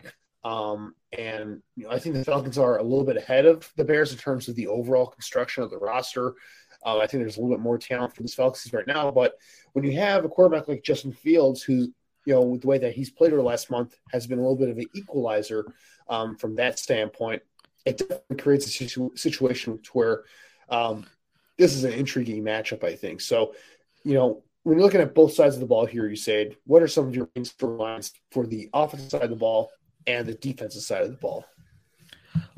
Um, 0.45 0.93
and 1.17 1.61
you 1.75 1.85
know, 1.85 1.89
I 1.89 1.97
think 1.97 2.13
the 2.13 2.23
Falcons 2.23 2.59
are 2.59 2.77
a 2.77 2.83
little 2.83 3.03
bit 3.03 3.17
ahead 3.17 3.47
of 3.47 3.67
the 3.77 3.83
Bears 3.83 4.11
in 4.11 4.19
terms 4.19 4.47
of 4.47 4.55
the 4.55 4.67
overall 4.67 5.07
construction 5.07 5.63
of 5.63 5.71
the 5.71 5.77
roster. 5.77 6.35
Uh, 6.85 6.99
I 6.99 7.07
think 7.07 7.23
there's 7.23 7.37
a 7.37 7.41
little 7.41 7.57
bit 7.57 7.63
more 7.63 7.79
talent 7.79 8.15
for 8.15 8.21
this 8.21 8.35
Falcons 8.35 8.71
right 8.71 8.85
now. 8.85 9.09
But 9.09 9.33
when 9.73 9.83
you 9.83 9.97
have 9.99 10.23
a 10.23 10.29
quarterback 10.29 10.67
like 10.67 10.83
Justin 10.83 11.13
Fields, 11.13 11.63
who 11.63 11.91
you 12.25 12.33
know, 12.33 12.41
with 12.41 12.61
the 12.61 12.67
way 12.67 12.77
that 12.77 12.93
he's 12.93 13.09
played 13.09 13.31
over 13.31 13.41
the 13.41 13.47
last 13.47 13.71
month, 13.71 13.95
has 14.11 14.27
been 14.27 14.37
a 14.37 14.41
little 14.41 14.57
bit 14.57 14.69
of 14.69 14.77
an 14.77 14.85
equalizer 14.93 15.65
um, 16.09 16.35
from 16.35 16.55
that 16.55 16.77
standpoint. 16.77 17.41
It 17.85 17.97
definitely 17.97 18.37
creates 18.37 18.67
a 18.67 18.69
situ- 18.69 19.15
situation 19.15 19.81
to 19.81 19.89
where 19.93 20.23
um, 20.69 21.05
this 21.57 21.75
is 21.75 21.83
an 21.83 21.93
intriguing 21.93 22.43
matchup, 22.43 22.83
I 22.83 22.95
think. 22.95 23.21
So, 23.21 23.53
you 24.03 24.13
know, 24.13 24.43
when 24.63 24.77
you're 24.77 24.85
looking 24.85 25.01
at 25.01 25.13
both 25.13 25.33
sides 25.33 25.55
of 25.55 25.61
the 25.61 25.67
ball 25.67 25.85
here, 25.85 26.07
you 26.07 26.15
said, 26.15 26.57
what 26.65 26.81
are 26.81 26.87
some 26.87 27.07
of 27.07 27.15
your 27.15 27.27
storylines 27.37 28.11
for 28.31 28.47
the 28.47 28.69
offensive 28.73 29.11
side 29.11 29.23
of 29.23 29.29
the 29.29 29.35
ball 29.35 29.71
and 30.07 30.27
the 30.27 30.33
defensive 30.35 30.81
side 30.81 31.03
of 31.03 31.11
the 31.11 31.17
ball. 31.17 31.45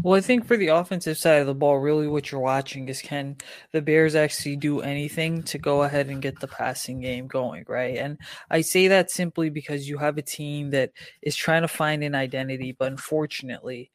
Well, 0.02 0.16
I 0.16 0.22
think 0.22 0.46
for 0.46 0.58
the 0.58 0.68
offensive 0.68 1.18
side 1.18 1.42
of 1.42 1.48
the 1.48 1.54
ball, 1.54 1.78
really 1.80 2.08
what 2.08 2.32
you're 2.32 2.42
watching 2.42 2.88
is 2.90 3.02
can 3.02 3.38
the 3.72 3.82
Bears 3.82 4.16
actually 4.16 4.56
do 4.56 4.82
anything 4.82 5.44
to 5.44 5.58
go 5.58 5.84
ahead 5.84 6.08
and 6.08 6.22
get 6.22 6.40
the 6.40 6.48
passing 6.48 7.02
game 7.02 7.28
going, 7.28 7.66
right? 7.68 7.98
And 7.98 8.18
I 8.50 8.62
say 8.62 8.88
that 8.88 9.12
simply 9.12 9.50
because 9.50 9.88
you 9.88 9.98
have 9.98 10.18
a 10.18 10.22
team 10.22 10.72
that 10.72 10.92
is 11.22 11.36
trying 11.36 11.62
to 11.62 11.68
find 11.68 12.04
an 12.04 12.16
identity, 12.16 12.76
but 12.78 12.92
unfortunately, 12.92 13.92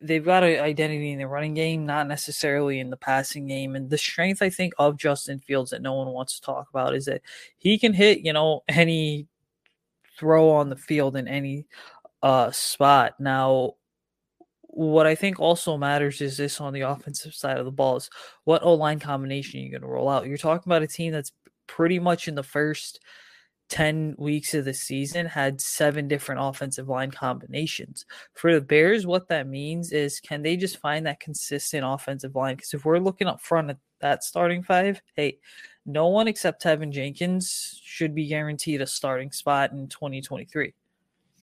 they've 0.00 0.24
got 0.24 0.42
an 0.42 0.60
identity 0.60 1.12
in 1.12 1.18
the 1.18 1.28
running 1.28 1.54
game, 1.54 1.84
not 1.84 2.08
necessarily 2.08 2.80
in 2.80 2.90
the 2.90 2.96
passing 2.96 3.46
game. 3.46 3.76
And 3.76 3.90
the 3.90 3.98
strength, 3.98 4.40
I 4.42 4.48
think, 4.48 4.72
of 4.78 4.96
Justin 4.96 5.38
Fields 5.38 5.70
that 5.70 5.82
no 5.82 5.94
one 5.94 6.08
wants 6.08 6.40
to 6.40 6.46
talk 6.46 6.68
about 6.70 6.94
is 6.94 7.04
that 7.04 7.22
he 7.58 7.78
can 7.78 7.92
hit, 7.92 8.20
you 8.20 8.32
know, 8.32 8.62
any 8.68 9.26
throw 10.18 10.50
on 10.50 10.68
the 10.68 10.76
field 10.76 11.16
in 11.16 11.28
any 11.28 11.66
uh, 12.22 12.50
spot. 12.50 13.14
Now, 13.18 13.74
what 14.62 15.06
I 15.06 15.14
think 15.14 15.40
also 15.40 15.76
matters 15.76 16.20
is 16.20 16.36
this 16.36 16.60
on 16.60 16.72
the 16.72 16.82
offensive 16.82 17.34
side 17.34 17.58
of 17.58 17.64
the 17.64 17.72
ball 17.72 17.96
is 17.96 18.08
what 18.44 18.62
O 18.62 18.74
line 18.74 19.00
combination 19.00 19.60
you're 19.60 19.70
going 19.70 19.82
to 19.82 19.88
roll 19.88 20.08
out. 20.08 20.26
You're 20.26 20.36
talking 20.36 20.70
about 20.70 20.82
a 20.82 20.86
team 20.86 21.12
that's 21.12 21.32
pretty 21.66 21.98
much 21.98 22.28
in 22.28 22.34
the 22.34 22.42
first 22.42 23.00
10 23.70 24.16
weeks 24.18 24.52
of 24.54 24.64
the 24.64 24.74
season 24.74 25.26
had 25.26 25.60
seven 25.60 26.08
different 26.08 26.40
offensive 26.42 26.88
line 26.88 27.10
combinations. 27.10 28.04
For 28.34 28.52
the 28.52 28.60
Bears, 28.60 29.06
what 29.06 29.28
that 29.28 29.46
means 29.46 29.92
is 29.92 30.20
can 30.20 30.42
they 30.42 30.56
just 30.56 30.78
find 30.78 31.06
that 31.06 31.20
consistent 31.20 31.84
offensive 31.86 32.34
line? 32.34 32.56
Because 32.56 32.74
if 32.74 32.84
we're 32.84 32.98
looking 32.98 33.28
up 33.28 33.40
front 33.40 33.70
at 33.70 33.78
that 34.00 34.24
starting 34.24 34.62
five, 34.62 35.00
hey, 35.14 35.38
no 35.86 36.08
one 36.08 36.28
except 36.28 36.62
Teven 36.62 36.90
Jenkins 36.90 37.80
should 37.82 38.14
be 38.14 38.26
guaranteed 38.26 38.82
a 38.82 38.86
starting 38.86 39.30
spot 39.30 39.72
in 39.72 39.88
2023. 39.88 40.74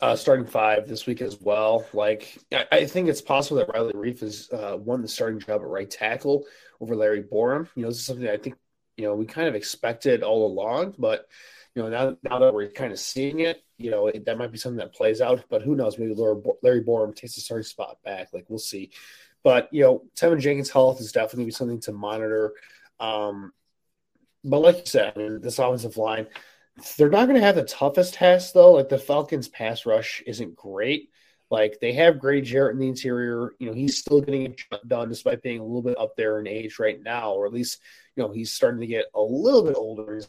uh, 0.00 0.16
starting 0.16 0.46
five 0.46 0.88
this 0.88 1.06
week 1.06 1.20
as 1.20 1.40
well. 1.40 1.86
Like, 1.92 2.38
I, 2.52 2.66
I 2.72 2.86
think 2.86 3.08
it's 3.08 3.20
possible 3.20 3.58
that 3.58 3.72
Riley 3.72 3.92
Reiff 3.92 4.20
has 4.20 4.48
uh, 4.52 4.76
won 4.78 5.02
the 5.02 5.08
starting 5.08 5.40
job 5.40 5.60
at 5.60 5.66
right 5.66 5.90
tackle 5.90 6.46
over 6.80 6.96
Larry 6.96 7.22
Borom. 7.22 7.68
You 7.74 7.82
know, 7.82 7.88
this 7.88 7.98
is 7.98 8.04
something 8.04 8.28
I 8.28 8.38
think 8.38 8.56
you 8.96 9.04
know 9.04 9.14
we 9.14 9.26
kind 9.26 9.48
of 9.48 9.54
expected 9.54 10.22
all 10.22 10.46
along, 10.46 10.94
but 10.98 11.26
you 11.74 11.82
know 11.82 11.88
now 11.88 12.16
now 12.22 12.38
that 12.38 12.54
we're 12.54 12.70
kind 12.70 12.92
of 12.92 12.98
seeing 12.98 13.40
it, 13.40 13.62
you 13.76 13.90
know 13.90 14.06
it, 14.06 14.24
that 14.26 14.38
might 14.38 14.52
be 14.52 14.58
something 14.58 14.78
that 14.78 14.94
plays 14.94 15.20
out. 15.20 15.44
But 15.48 15.62
who 15.62 15.74
knows? 15.74 15.98
Maybe 15.98 16.14
Larry 16.14 16.82
Borom 16.82 17.14
takes 17.14 17.34
the 17.34 17.40
starting 17.40 17.64
spot 17.64 17.98
back. 18.04 18.28
Like 18.32 18.46
we'll 18.48 18.58
see. 18.58 18.90
But 19.42 19.68
you 19.72 19.82
know, 19.82 20.04
Teven 20.16 20.40
Jenkins' 20.40 20.70
health 20.70 21.00
is 21.00 21.12
definitely 21.12 21.52
something 21.52 21.80
to 21.80 21.92
monitor. 21.92 22.52
Um, 22.98 23.52
but 24.44 24.60
like 24.60 24.78
you 24.78 24.86
said, 24.86 25.12
I 25.14 25.18
mean, 25.18 25.40
this 25.40 25.58
offensive 25.58 25.96
line, 25.96 26.26
they're 26.96 27.10
not 27.10 27.26
going 27.26 27.40
to 27.40 27.46
have 27.46 27.56
the 27.56 27.64
toughest 27.64 28.14
task 28.14 28.52
though. 28.52 28.72
Like 28.72 28.88
the 28.88 28.98
Falcons' 28.98 29.48
pass 29.48 29.86
rush 29.86 30.22
isn't 30.26 30.56
great. 30.56 31.10
Like 31.50 31.78
they 31.80 31.92
have 31.94 32.20
Grady 32.20 32.46
Jarrett 32.46 32.74
in 32.74 32.80
the 32.80 32.88
interior. 32.88 33.52
You 33.58 33.68
know, 33.68 33.72
he's 33.72 33.98
still 33.98 34.20
getting 34.20 34.42
it 34.42 34.60
done 34.86 35.08
despite 35.08 35.42
being 35.42 35.58
a 35.58 35.64
little 35.64 35.82
bit 35.82 35.98
up 35.98 36.16
there 36.16 36.38
in 36.38 36.46
age 36.46 36.78
right 36.78 37.02
now, 37.02 37.32
or 37.32 37.46
at 37.46 37.52
least, 37.52 37.80
you 38.14 38.22
know, 38.22 38.30
he's 38.30 38.52
starting 38.52 38.80
to 38.80 38.86
get 38.86 39.06
a 39.14 39.20
little 39.20 39.64
bit 39.64 39.76
older. 39.76 40.22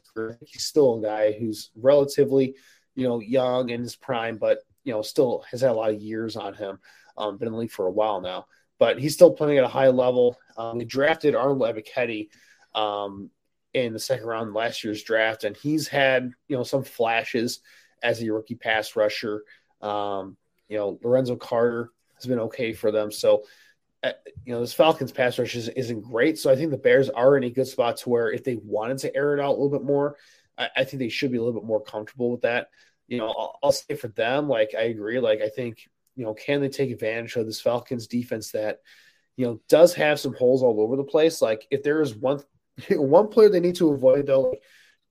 He's 0.46 0.64
still 0.64 0.98
a 0.98 1.02
guy 1.02 1.32
who's 1.34 1.70
relatively, 1.76 2.56
you 2.96 3.08
know, 3.08 3.20
young 3.20 3.70
in 3.70 3.82
his 3.82 3.96
prime, 3.96 4.38
but, 4.38 4.60
you 4.84 4.94
know, 4.94 5.04
still 5.04 5.46
has 5.52 5.62
had 5.62 5.72
a 5.72 5.74
lot 5.74 5.92
of 5.92 6.02
years 6.02 6.36
on 6.36 6.56
him. 6.56 6.80
Um, 7.18 7.38
been 7.38 7.48
in 7.48 7.54
the 7.54 7.60
league 7.60 7.72
for 7.72 7.86
a 7.86 7.92
while 7.92 8.22
now, 8.22 8.48
but 8.80 8.98
he's 8.98 9.14
still 9.14 9.32
playing 9.32 9.60
at 9.60 9.64
a 9.64 9.68
high 9.68 9.90
level. 9.90 10.38
Um, 10.58 10.80
they 10.80 10.86
drafted 10.86 11.36
Arnold 11.36 11.62
Ebiketie 11.62 12.30
um, 12.74 13.30
in 13.74 13.94
the 13.94 14.00
second 14.00 14.26
round 14.26 14.54
last 14.54 14.84
year's 14.84 15.04
draft, 15.04 15.44
and 15.44 15.56
he's 15.56 15.88
had, 15.88 16.32
you 16.48 16.58
know, 16.58 16.64
some 16.64 16.84
flashes 16.84 17.60
as 18.04 18.22
a 18.22 18.30
rookie 18.30 18.56
pass 18.56 18.96
rusher. 18.96 19.44
Um, 19.82 20.38
you 20.68 20.78
know, 20.78 21.00
Lorenzo 21.04 21.36
Carter 21.36 21.92
has 22.16 22.26
been 22.26 22.40
okay 22.40 22.74
for 22.74 22.92
them. 22.92 23.12
So, 23.12 23.44
uh, 24.04 24.12
you 24.46 24.54
know, 24.54 24.62
this 24.62 24.74
Falcons 24.74 25.12
pass 25.12 25.38
rush 25.38 25.56
is, 25.56 25.70
isn't 25.70 26.02
great. 26.02 26.38
So 26.38 26.52
I 26.52 26.56
think 26.56 26.72
the 26.72 26.78
Bears 26.78 27.10
are 27.10 27.38
in 27.38 27.44
a 27.44 27.50
good 27.50 27.68
spot 27.68 27.98
to 27.98 28.10
where 28.10 28.32
if 28.32 28.44
they 28.44 28.56
wanted 28.56 28.98
to 29.00 29.16
air 29.16 29.36
it 29.36 29.42
out 29.42 29.50
a 29.50 29.58
little 29.60 29.70
bit 29.70 29.84
more, 29.84 30.18
I, 30.58 30.70
I 30.78 30.84
think 30.84 31.00
they 31.00 31.10
should 31.10 31.32
be 31.32 31.38
a 31.38 31.44
little 31.44 31.60
bit 31.60 31.68
more 31.68 31.84
comfortable 31.84 32.32
with 32.32 32.42
that. 32.42 32.70
You 33.08 33.18
know, 33.18 33.28
I'll, 33.28 33.60
I'll 33.64 33.72
say 33.72 33.96
for 33.96 34.08
them, 34.10 34.48
like 34.48 34.74
I 34.78 34.84
agree. 34.84 35.20
Like 35.20 35.42
I 35.42 35.50
think, 35.50 35.88
you 36.16 36.26
know, 36.26 36.34
can 36.34 36.62
they 36.62 36.70
take 36.70 36.92
advantage 36.92 37.36
of 37.36 37.46
this 37.46 37.62
Falcons 37.62 38.08
defense 38.08 38.52
that, 38.52 38.80
you 39.38 39.46
know, 39.46 39.62
does 39.70 39.94
have 39.96 40.20
some 40.20 40.34
holes 40.34 40.64
all 40.64 40.82
over 40.82 40.96
the 40.96 41.04
place? 41.04 41.42
Like 41.42 41.68
if 41.72 41.84
there 41.84 42.02
is 42.02 42.16
one 42.16 42.42
one 42.92 43.28
player 43.28 43.50
they 43.50 43.60
need 43.60 43.76
to 43.76 43.92
avoid 43.92 44.28
though, 44.28 44.50
like, 44.50 44.62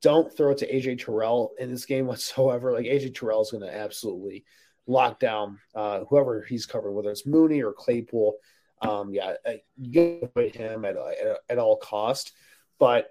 don't 0.03 0.35
throw 0.35 0.53
it 0.53 0.59
to 0.59 0.73
AJ 0.73 1.05
Terrell 1.05 1.53
in 1.59 1.71
this 1.71 1.85
game 1.85 2.07
whatsoever. 2.07 2.73
Like 2.73 2.87
AJ 2.87 3.14
Terrell 3.14 3.43
is 3.43 3.51
going 3.51 3.62
to 3.62 3.75
absolutely 3.75 4.45
lock 4.87 5.21
down 5.21 5.59
uh, 5.75 6.01
whoever 6.09 6.43
he's 6.43 6.66
covering, 6.66 6.95
whether 6.95 7.11
it's 7.11 7.27
Mooney 7.27 7.62
or 7.62 7.73
Claypool. 7.73 8.37
Um, 8.83 9.12
yeah, 9.12 9.35
you 9.79 9.93
to 9.93 10.31
avoid 10.35 10.55
him 10.55 10.85
at, 10.87 10.97
at, 10.97 11.39
at 11.51 11.59
all 11.59 11.77
cost. 11.77 12.33
But 12.79 13.09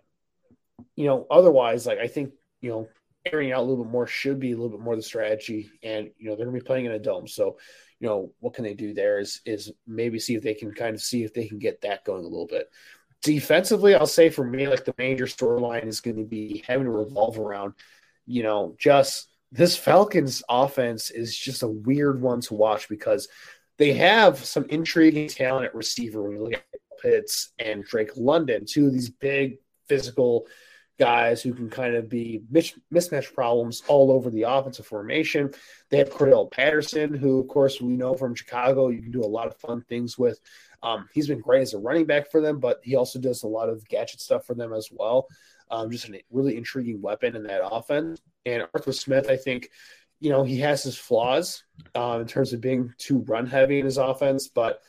you 0.95 1.05
know, 1.05 1.27
otherwise, 1.29 1.85
like 1.85 1.99
I 1.99 2.07
think 2.07 2.31
you 2.61 2.71
know, 2.71 2.87
airing 3.25 3.51
out 3.51 3.59
a 3.59 3.65
little 3.65 3.83
bit 3.83 3.91
more 3.91 4.07
should 4.07 4.39
be 4.39 4.51
a 4.51 4.55
little 4.55 4.75
bit 4.75 4.83
more 4.83 4.95
the 4.95 5.03
strategy. 5.03 5.69
And 5.83 6.09
you 6.17 6.29
know, 6.29 6.35
they're 6.35 6.45
gonna 6.45 6.57
be 6.57 6.63
playing 6.63 6.85
in 6.85 6.93
a 6.93 6.99
dome, 6.99 7.27
so 7.27 7.57
you 7.99 8.07
know, 8.07 8.31
what 8.39 8.53
can 8.53 8.63
they 8.63 8.73
do 8.73 8.93
there? 8.93 9.19
Is 9.19 9.41
is 9.45 9.71
maybe 9.85 10.17
see 10.17 10.35
if 10.35 10.41
they 10.41 10.55
can 10.55 10.73
kind 10.73 10.95
of 10.95 11.01
see 11.01 11.23
if 11.23 11.33
they 11.33 11.47
can 11.47 11.59
get 11.59 11.81
that 11.81 12.03
going 12.03 12.25
a 12.25 12.27
little 12.27 12.47
bit. 12.47 12.67
Defensively, 13.21 13.95
I'll 13.95 14.07
say 14.07 14.29
for 14.29 14.45
me, 14.45 14.67
like 14.67 14.85
the 14.85 14.95
major 14.97 15.25
storyline 15.25 15.87
is 15.87 16.01
going 16.01 16.17
to 16.17 16.23
be 16.23 16.63
having 16.65 16.85
to 16.85 16.91
revolve 16.91 17.37
around, 17.37 17.73
you 18.25 18.43
know, 18.43 18.75
just 18.77 19.29
this 19.51 19.75
Falcons 19.75 20.43
offense 20.47 21.11
is 21.11 21.35
just 21.35 21.63
a 21.63 21.67
weird 21.67 22.21
one 22.21 22.39
to 22.41 22.53
watch 22.53 22.87
because 22.87 23.27
they 23.77 23.93
have 23.93 24.43
some 24.43 24.65
intriguing 24.65 25.27
talent 25.27 25.65
at 25.65 25.75
receiver 25.75 26.21
when 26.21 26.33
you 26.33 26.43
look 26.43 26.53
at 26.53 26.63
Pitts 27.01 27.51
and 27.59 27.83
Drake 27.83 28.11
London, 28.15 28.65
two 28.65 28.87
of 28.87 28.93
these 28.93 29.09
big 29.09 29.57
physical 29.87 30.47
guys 30.99 31.41
who 31.41 31.53
can 31.53 31.69
kind 31.69 31.95
of 31.95 32.09
be 32.09 32.41
mismatch 32.51 33.33
problems 33.33 33.81
all 33.87 34.11
over 34.11 34.29
the 34.29 34.43
offensive 34.43 34.85
formation. 34.85 35.51
They 35.89 35.97
have 35.97 36.09
Cordarrelle 36.09 36.51
Patterson, 36.51 37.13
who, 37.13 37.39
of 37.39 37.47
course, 37.47 37.81
we 37.81 37.93
know 37.93 38.13
from 38.15 38.35
Chicago, 38.35 38.89
you 38.89 39.01
can 39.01 39.11
do 39.11 39.23
a 39.23 39.25
lot 39.25 39.47
of 39.47 39.57
fun 39.57 39.81
things 39.87 40.17
with. 40.17 40.39
Um, 40.81 41.09
he's 41.13 41.27
been 41.27 41.41
great 41.41 41.61
as 41.61 41.73
a 41.73 41.79
running 41.79 42.05
back 42.05 42.31
for 42.31 42.41
them, 42.41 42.59
but 42.59 42.79
he 42.83 42.95
also 42.95 43.19
does 43.19 43.43
a 43.43 43.47
lot 43.47 43.69
of 43.69 43.87
gadget 43.87 44.21
stuff 44.21 44.45
for 44.45 44.55
them 44.55 44.73
as 44.73 44.89
well. 44.91 45.27
Um, 45.71 45.91
just 45.91 46.09
a 46.09 46.21
really 46.31 46.57
intriguing 46.57 47.01
weapon 47.01 47.35
in 47.35 47.43
that 47.43 47.61
offense. 47.63 48.19
And 48.45 48.65
Arthur 48.73 48.91
Smith, 48.93 49.29
I 49.29 49.35
think, 49.35 49.69
you 50.19 50.29
know, 50.29 50.43
he 50.43 50.59
has 50.59 50.83
his 50.83 50.97
flaws 50.97 51.63
uh, 51.95 52.19
in 52.21 52.27
terms 52.27 52.53
of 52.53 52.61
being 52.61 52.93
too 52.97 53.19
run 53.27 53.45
heavy 53.45 53.79
in 53.79 53.85
his 53.85 53.97
offense, 53.97 54.47
but 54.47 54.81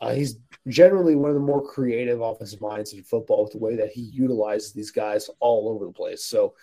uh, 0.00 0.12
he's 0.12 0.36
generally 0.68 1.16
one 1.16 1.30
of 1.30 1.34
the 1.34 1.40
more 1.40 1.66
creative 1.66 2.20
offensive 2.20 2.60
minds 2.60 2.92
in 2.92 3.02
football 3.02 3.44
with 3.44 3.52
the 3.52 3.58
way 3.58 3.76
that 3.76 3.90
he 3.90 4.02
utilizes 4.02 4.72
these 4.72 4.90
guys 4.90 5.30
all 5.40 5.70
over 5.70 5.86
the 5.86 5.92
place. 5.92 6.22
So, 6.24 6.54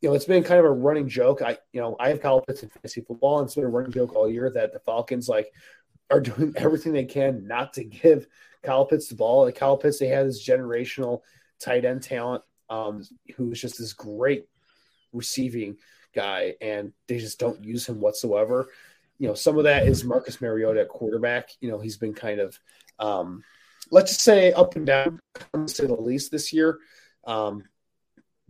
you 0.00 0.08
know, 0.08 0.14
it's 0.14 0.24
been 0.24 0.42
kind 0.42 0.58
of 0.58 0.64
a 0.64 0.70
running 0.70 1.08
joke. 1.08 1.42
I, 1.42 1.58
you 1.72 1.80
know, 1.80 1.94
I 2.00 2.08
have 2.08 2.20
Kyle 2.20 2.40
Pitts 2.40 2.62
in 2.62 2.70
fantasy 2.70 3.02
football, 3.02 3.38
and 3.38 3.46
it's 3.46 3.54
been 3.54 3.64
a 3.64 3.68
running 3.68 3.92
joke 3.92 4.16
all 4.16 4.30
year 4.30 4.50
that 4.54 4.72
the 4.72 4.80
Falcons 4.80 5.28
like 5.28 5.52
are 6.10 6.20
doing 6.20 6.54
everything 6.56 6.92
they 6.92 7.04
can 7.04 7.46
not 7.46 7.72
to 7.74 7.84
give 7.84 8.26
Kyle 8.62 8.84
Pitts 8.84 9.08
the 9.08 9.14
ball. 9.14 9.44
Like 9.44 9.56
Kyle 9.56 9.76
Pitts, 9.76 9.98
they 9.98 10.08
had 10.08 10.26
this 10.26 10.46
generational 10.46 11.22
tight 11.58 11.84
end 11.84 12.02
talent 12.02 12.42
um, 12.68 13.04
who's 13.36 13.60
just 13.60 13.78
this 13.78 13.92
great 13.92 14.46
receiving 15.12 15.76
guy, 16.14 16.54
and 16.60 16.92
they 17.06 17.18
just 17.18 17.38
don't 17.38 17.64
use 17.64 17.88
him 17.88 18.00
whatsoever. 18.00 18.68
You 19.18 19.28
know, 19.28 19.34
some 19.34 19.58
of 19.58 19.64
that 19.64 19.86
is 19.86 20.04
Marcus 20.04 20.40
Mariota 20.40 20.82
at 20.82 20.88
quarterback. 20.88 21.50
You 21.60 21.70
know, 21.70 21.78
he's 21.78 21.98
been 21.98 22.14
kind 22.14 22.40
of, 22.40 22.58
um, 22.98 23.44
let's 23.90 24.12
just 24.12 24.22
say, 24.22 24.52
up 24.52 24.76
and 24.76 24.86
down, 24.86 25.20
to 25.52 25.86
the 25.86 25.94
least, 25.94 26.30
this 26.30 26.52
year. 26.52 26.78
Um, 27.26 27.64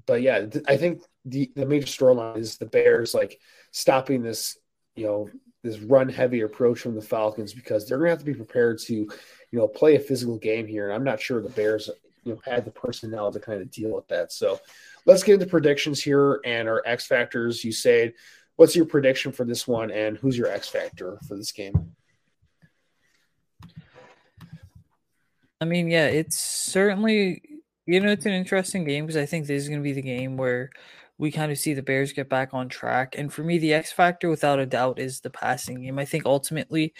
but 0.06 0.22
yeah, 0.22 0.46
th- 0.46 0.64
I 0.68 0.76
think 0.76 1.02
the 1.24 1.50
the 1.54 1.66
major 1.66 1.86
storyline 1.86 2.38
is 2.38 2.56
the 2.56 2.66
Bears 2.66 3.14
like 3.14 3.38
stopping 3.72 4.22
this, 4.22 4.56
you 4.94 5.06
know, 5.06 5.30
this 5.62 5.78
run 5.80 6.08
heavy 6.08 6.40
approach 6.40 6.80
from 6.80 6.94
the 6.94 7.02
Falcons 7.02 7.52
because 7.52 7.86
they're 7.86 7.98
gonna 7.98 8.10
have 8.10 8.18
to 8.20 8.24
be 8.24 8.34
prepared 8.34 8.78
to, 8.78 8.94
you 8.94 9.08
know, 9.52 9.68
play 9.68 9.96
a 9.96 10.00
physical 10.00 10.38
game 10.38 10.66
here. 10.66 10.86
And 10.86 10.94
I'm 10.94 11.04
not 11.04 11.20
sure 11.20 11.40
the 11.42 11.50
Bears, 11.50 11.90
you 12.24 12.32
know, 12.32 12.40
had 12.44 12.64
the 12.64 12.70
personnel 12.70 13.30
to 13.32 13.40
kind 13.40 13.60
of 13.60 13.70
deal 13.70 13.90
with 13.90 14.08
that. 14.08 14.32
So 14.32 14.58
let's 15.06 15.22
get 15.22 15.34
into 15.34 15.46
predictions 15.46 16.02
here 16.02 16.40
and 16.44 16.68
our 16.68 16.82
X 16.86 17.06
factors. 17.06 17.64
You 17.64 17.72
said, 17.72 18.14
what's 18.56 18.76
your 18.76 18.86
prediction 18.86 19.32
for 19.32 19.44
this 19.44 19.66
one, 19.66 19.90
and 19.90 20.16
who's 20.18 20.36
your 20.36 20.48
X 20.48 20.68
factor 20.68 21.18
for 21.26 21.36
this 21.36 21.52
game? 21.52 21.94
I 25.60 25.66
mean, 25.66 25.90
yeah, 25.90 26.06
it's 26.06 26.38
certainly 26.38 27.42
you 27.86 28.00
know 28.00 28.10
it's 28.10 28.26
an 28.26 28.32
interesting 28.32 28.84
game 28.84 29.04
because 29.04 29.16
I 29.16 29.26
think 29.26 29.46
this 29.46 29.62
is 29.62 29.68
going 29.68 29.80
to 29.80 29.84
be 29.84 29.92
the 29.92 30.02
game 30.02 30.36
where 30.36 30.70
we 31.20 31.30
kind 31.30 31.52
of 31.52 31.58
see 31.58 31.74
the 31.74 31.82
Bears 31.82 32.14
get 32.14 32.30
back 32.30 32.54
on 32.54 32.70
track. 32.70 33.14
And 33.18 33.30
for 33.30 33.44
me, 33.44 33.58
the 33.58 33.74
X 33.74 33.92
factor, 33.92 34.30
without 34.30 34.58
a 34.58 34.64
doubt, 34.64 34.98
is 34.98 35.20
the 35.20 35.28
passing 35.28 35.82
game. 35.82 35.98
I 35.98 36.06
think 36.06 36.24
ultimately, 36.24 36.94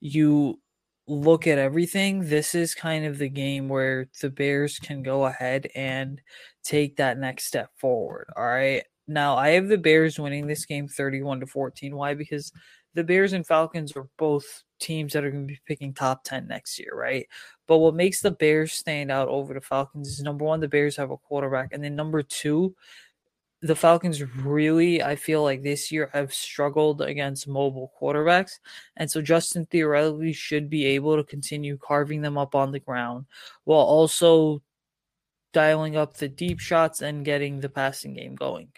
you 0.00 0.60
look 1.08 1.48
at 1.48 1.58
everything. 1.58 2.28
This 2.28 2.54
is 2.54 2.72
kind 2.72 3.04
of 3.04 3.18
the 3.18 3.28
game 3.28 3.68
where 3.68 4.08
the 4.22 4.30
Bears 4.30 4.78
can 4.78 5.02
go 5.02 5.24
ahead 5.24 5.66
and 5.74 6.20
take 6.62 6.96
that 6.96 7.18
next 7.18 7.46
step 7.46 7.70
forward. 7.76 8.28
All 8.36 8.46
right. 8.46 8.84
Now 9.08 9.36
I 9.36 9.50
have 9.50 9.66
the 9.66 9.76
Bears 9.76 10.20
winning 10.20 10.46
this 10.46 10.64
game 10.64 10.86
31 10.86 11.40
to 11.40 11.46
14. 11.46 11.96
Why? 11.96 12.14
Because 12.14 12.52
the 12.94 13.02
Bears 13.02 13.32
and 13.32 13.44
Falcons 13.44 13.92
are 13.96 14.06
both 14.18 14.62
teams 14.80 15.14
that 15.14 15.24
are 15.24 15.32
going 15.32 15.48
to 15.48 15.52
be 15.52 15.60
picking 15.66 15.92
top 15.92 16.22
10 16.22 16.46
next 16.46 16.78
year, 16.78 16.92
right? 16.94 17.26
But 17.66 17.78
what 17.78 17.96
makes 17.96 18.20
the 18.20 18.30
Bears 18.30 18.72
stand 18.72 19.10
out 19.10 19.26
over 19.26 19.52
the 19.52 19.60
Falcons 19.60 20.08
is 20.08 20.22
number 20.22 20.44
one, 20.44 20.60
the 20.60 20.68
Bears 20.68 20.96
have 20.96 21.10
a 21.10 21.16
quarterback. 21.16 21.72
And 21.72 21.82
then 21.82 21.96
number 21.96 22.22
two, 22.22 22.76
the 23.62 23.74
Falcons 23.74 24.22
really, 24.22 25.02
I 25.02 25.16
feel 25.16 25.42
like 25.42 25.62
this 25.62 25.90
year 25.90 26.10
have 26.12 26.34
struggled 26.34 27.00
against 27.00 27.48
mobile 27.48 27.92
quarterbacks. 28.00 28.58
And 28.96 29.10
so 29.10 29.22
Justin 29.22 29.66
theoretically 29.66 30.32
should 30.34 30.68
be 30.68 30.84
able 30.86 31.16
to 31.16 31.24
continue 31.24 31.78
carving 31.78 32.20
them 32.20 32.36
up 32.36 32.54
on 32.54 32.72
the 32.72 32.80
ground 32.80 33.26
while 33.64 33.80
also 33.80 34.62
dialing 35.54 35.96
up 35.96 36.16
the 36.16 36.28
deep 36.28 36.60
shots 36.60 37.00
and 37.00 37.24
getting 37.24 37.60
the 37.60 37.70
passing 37.70 38.12
game 38.12 38.34
going. 38.34 38.68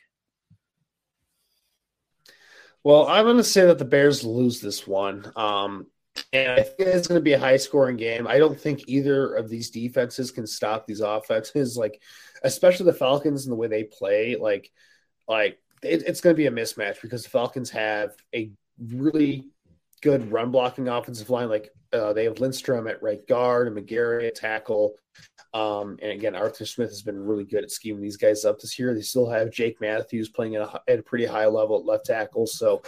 Well, 2.84 3.08
I'm 3.08 3.24
going 3.24 3.38
to 3.38 3.42
say 3.42 3.66
that 3.66 3.78
the 3.78 3.84
Bears 3.84 4.22
lose 4.22 4.60
this 4.60 4.86
one. 4.86 5.32
Um, 5.34 5.88
and 6.32 6.52
I 6.52 6.62
think 6.62 6.88
it's 6.88 7.08
going 7.08 7.18
to 7.18 7.24
be 7.24 7.32
a 7.32 7.38
high 7.38 7.56
scoring 7.56 7.96
game. 7.96 8.28
I 8.28 8.38
don't 8.38 8.58
think 8.58 8.84
either 8.86 9.34
of 9.34 9.48
these 9.48 9.70
defenses 9.70 10.30
can 10.30 10.46
stop 10.46 10.86
these 10.86 11.00
offenses, 11.00 11.76
like 11.76 12.00
especially 12.42 12.86
the 12.86 12.92
Falcons 12.92 13.46
and 13.46 13.52
the 13.52 13.56
way 13.56 13.68
they 13.68 13.84
play. 13.84 14.36
Like, 14.36 14.70
like 15.28 15.58
it, 15.82 16.04
it's 16.06 16.20
going 16.20 16.34
to 16.34 16.38
be 16.38 16.46
a 16.46 16.50
mismatch 16.50 17.00
because 17.02 17.22
the 17.22 17.30
Falcons 17.30 17.70
have 17.70 18.12
a 18.34 18.50
really 18.78 19.44
good 20.02 20.30
run 20.30 20.50
blocking 20.50 20.88
offensive 20.88 21.30
line. 21.30 21.48
Like 21.48 21.70
uh, 21.92 22.12
they 22.12 22.24
have 22.24 22.40
Lindstrom 22.40 22.86
at 22.86 23.02
right 23.02 23.26
guard 23.26 23.68
and 23.68 23.76
McGary 23.76 24.26
at 24.26 24.34
tackle. 24.34 24.94
Um, 25.54 25.98
and 26.02 26.12
again, 26.12 26.36
Arthur 26.36 26.66
Smith 26.66 26.90
has 26.90 27.02
been 27.02 27.18
really 27.18 27.44
good 27.44 27.64
at 27.64 27.70
scheming 27.70 28.02
these 28.02 28.18
guys 28.18 28.44
up 28.44 28.60
this 28.60 28.78
year. 28.78 28.94
They 28.94 29.00
still 29.00 29.30
have 29.30 29.50
Jake 29.50 29.80
Matthews 29.80 30.28
playing 30.28 30.56
at 30.56 30.62
a, 30.62 30.80
at 30.88 30.98
a 30.98 31.02
pretty 31.02 31.24
high 31.24 31.46
level 31.46 31.78
at 31.78 31.86
left 31.86 32.06
tackle. 32.06 32.46
So, 32.46 32.82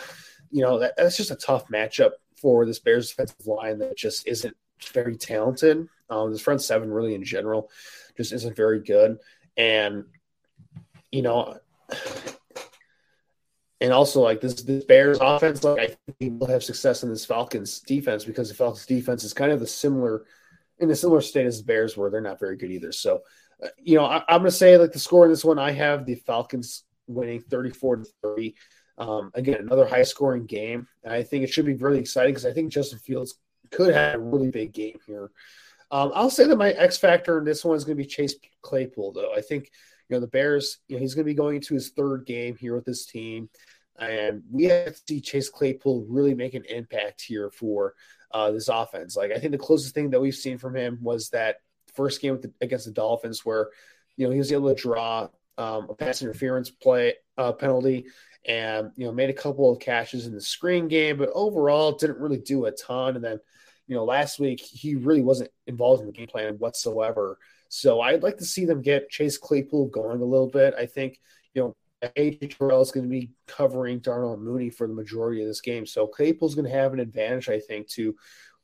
you 0.50 0.62
know, 0.62 0.78
that, 0.78 0.94
that's 0.96 1.16
just 1.16 1.30
a 1.30 1.36
tough 1.36 1.68
matchup 1.68 2.12
for 2.40 2.66
this 2.66 2.78
Bears 2.78 3.08
defensive 3.08 3.46
line 3.46 3.78
that 3.78 3.96
just 3.96 4.26
isn't 4.26 4.54
very 4.92 5.16
talented. 5.16 5.88
Um, 6.10 6.30
this 6.30 6.40
front 6.40 6.62
seven, 6.62 6.90
really 6.90 7.14
in 7.14 7.24
general, 7.24 7.70
just 8.16 8.32
isn't 8.32 8.56
very 8.56 8.80
good. 8.80 9.18
And, 9.58 10.04
you 11.12 11.20
know, 11.22 11.58
and 13.80 13.92
also 13.92 14.22
like 14.22 14.40
this, 14.40 14.62
this 14.62 14.84
Bears 14.84 15.18
offense, 15.20 15.62
like 15.62 15.98
I 16.08 16.12
think 16.18 16.40
will 16.40 16.46
have 16.46 16.64
success 16.64 17.02
in 17.02 17.10
this 17.10 17.26
Falcons 17.26 17.80
defense 17.80 18.24
because 18.24 18.48
the 18.48 18.54
Falcons 18.54 18.86
defense 18.86 19.24
is 19.24 19.34
kind 19.34 19.52
of 19.52 19.60
the 19.60 19.66
similar– 19.66 20.24
in 20.78 20.90
a 20.90 20.96
similar 20.96 21.20
state 21.20 21.46
as 21.46 21.58
the 21.58 21.64
Bears, 21.64 21.96
where 21.96 22.10
they're 22.10 22.20
not 22.20 22.40
very 22.40 22.56
good 22.56 22.70
either. 22.70 22.92
So, 22.92 23.22
uh, 23.62 23.68
you 23.78 23.96
know, 23.96 24.04
I, 24.04 24.18
am 24.28 24.40
going 24.40 24.44
to 24.44 24.50
say 24.50 24.76
like 24.76 24.92
the 24.92 24.98
score 24.98 25.24
in 25.24 25.30
this 25.30 25.44
one, 25.44 25.58
I 25.58 25.72
have 25.72 26.06
the 26.06 26.14
Falcons 26.14 26.84
winning 27.06 27.40
34 27.40 27.96
to 27.96 28.04
30. 28.22 28.54
Um, 28.96 29.30
again, 29.34 29.60
another 29.60 29.86
high 29.86 30.02
scoring 30.02 30.46
game. 30.46 30.86
And 31.04 31.12
I 31.12 31.22
think 31.22 31.44
it 31.44 31.50
should 31.50 31.66
be 31.66 31.74
really 31.74 32.00
exciting 32.00 32.32
because 32.32 32.46
I 32.46 32.52
think 32.52 32.72
Justin 32.72 32.98
Fields 32.98 33.38
could 33.70 33.94
have 33.94 34.16
a 34.16 34.18
really 34.18 34.50
big 34.50 34.72
game 34.72 34.98
here. 35.06 35.30
Um, 35.90 36.12
I'll 36.14 36.30
say 36.30 36.46
that 36.46 36.56
my 36.56 36.70
X 36.70 36.98
factor 36.98 37.38
in 37.38 37.44
this 37.44 37.64
one 37.64 37.76
is 37.76 37.84
going 37.84 37.96
to 37.96 38.02
be 38.02 38.08
Chase 38.08 38.34
Claypool, 38.62 39.12
though. 39.12 39.34
I 39.34 39.40
think, 39.40 39.70
you 40.08 40.16
know, 40.16 40.20
the 40.20 40.26
Bears, 40.26 40.78
you 40.88 40.96
know, 40.96 41.00
he's 41.00 41.14
going 41.14 41.24
to 41.24 41.30
be 41.30 41.34
going 41.34 41.56
into 41.56 41.74
his 41.74 41.90
third 41.90 42.26
game 42.26 42.56
here 42.56 42.74
with 42.74 42.84
this 42.84 43.06
team. 43.06 43.48
And 43.98 44.42
we 44.50 44.64
have 44.64 44.94
to 44.94 45.00
see 45.08 45.20
Chase 45.20 45.48
Claypool 45.48 46.06
really 46.08 46.34
make 46.34 46.54
an 46.54 46.64
impact 46.68 47.22
here 47.22 47.50
for 47.50 47.94
uh, 48.30 48.50
this 48.50 48.68
offense. 48.68 49.16
Like 49.16 49.32
I 49.32 49.38
think 49.38 49.52
the 49.52 49.58
closest 49.58 49.94
thing 49.94 50.10
that 50.10 50.20
we've 50.20 50.34
seen 50.34 50.58
from 50.58 50.76
him 50.76 50.98
was 51.02 51.30
that 51.30 51.56
first 51.94 52.20
game 52.20 52.40
the, 52.40 52.52
against 52.60 52.86
the 52.86 52.92
Dolphins, 52.92 53.44
where 53.44 53.68
you 54.16 54.26
know 54.26 54.32
he 54.32 54.38
was 54.38 54.52
able 54.52 54.74
to 54.74 54.80
draw 54.80 55.28
um, 55.56 55.88
a 55.90 55.94
pass 55.94 56.22
interference 56.22 56.70
play 56.70 57.14
uh, 57.36 57.52
penalty, 57.52 58.06
and 58.44 58.90
you 58.96 59.06
know 59.06 59.12
made 59.12 59.30
a 59.30 59.34
couple 59.34 59.72
of 59.72 59.80
catches 59.80 60.26
in 60.26 60.34
the 60.34 60.40
screen 60.40 60.88
game, 60.88 61.16
but 61.16 61.30
overall 61.34 61.92
didn't 61.92 62.18
really 62.18 62.38
do 62.38 62.66
a 62.66 62.72
ton. 62.72 63.16
And 63.16 63.24
then 63.24 63.40
you 63.88 63.96
know 63.96 64.04
last 64.04 64.38
week 64.38 64.60
he 64.60 64.94
really 64.94 65.22
wasn't 65.22 65.50
involved 65.66 66.02
in 66.02 66.06
the 66.06 66.12
game 66.12 66.28
plan 66.28 66.54
whatsoever. 66.54 67.38
So 67.70 68.00
I'd 68.00 68.22
like 68.22 68.38
to 68.38 68.44
see 68.44 68.64
them 68.64 68.80
get 68.80 69.10
Chase 69.10 69.36
Claypool 69.36 69.88
going 69.88 70.20
a 70.20 70.24
little 70.24 70.48
bit. 70.48 70.74
I 70.74 70.86
think 70.86 71.18
you 71.54 71.62
know 71.62 71.76
AJ 72.02 72.56
Terrell 72.56 72.80
is 72.80 72.92
going 72.92 73.04
to 73.04 73.10
be 73.10 73.32
covering 73.46 73.98
Darnell 73.98 74.36
Mooney 74.36 74.70
for 74.70 74.86
the 74.86 74.94
majority 74.94 75.42
of 75.42 75.48
this 75.48 75.60
game. 75.60 75.84
So 75.84 76.06
Claypool's 76.06 76.54
going 76.54 76.66
to 76.66 76.76
have 76.76 76.92
an 76.92 77.00
advantage, 77.00 77.48
I 77.48 77.58
think, 77.58 77.88
to 77.90 78.14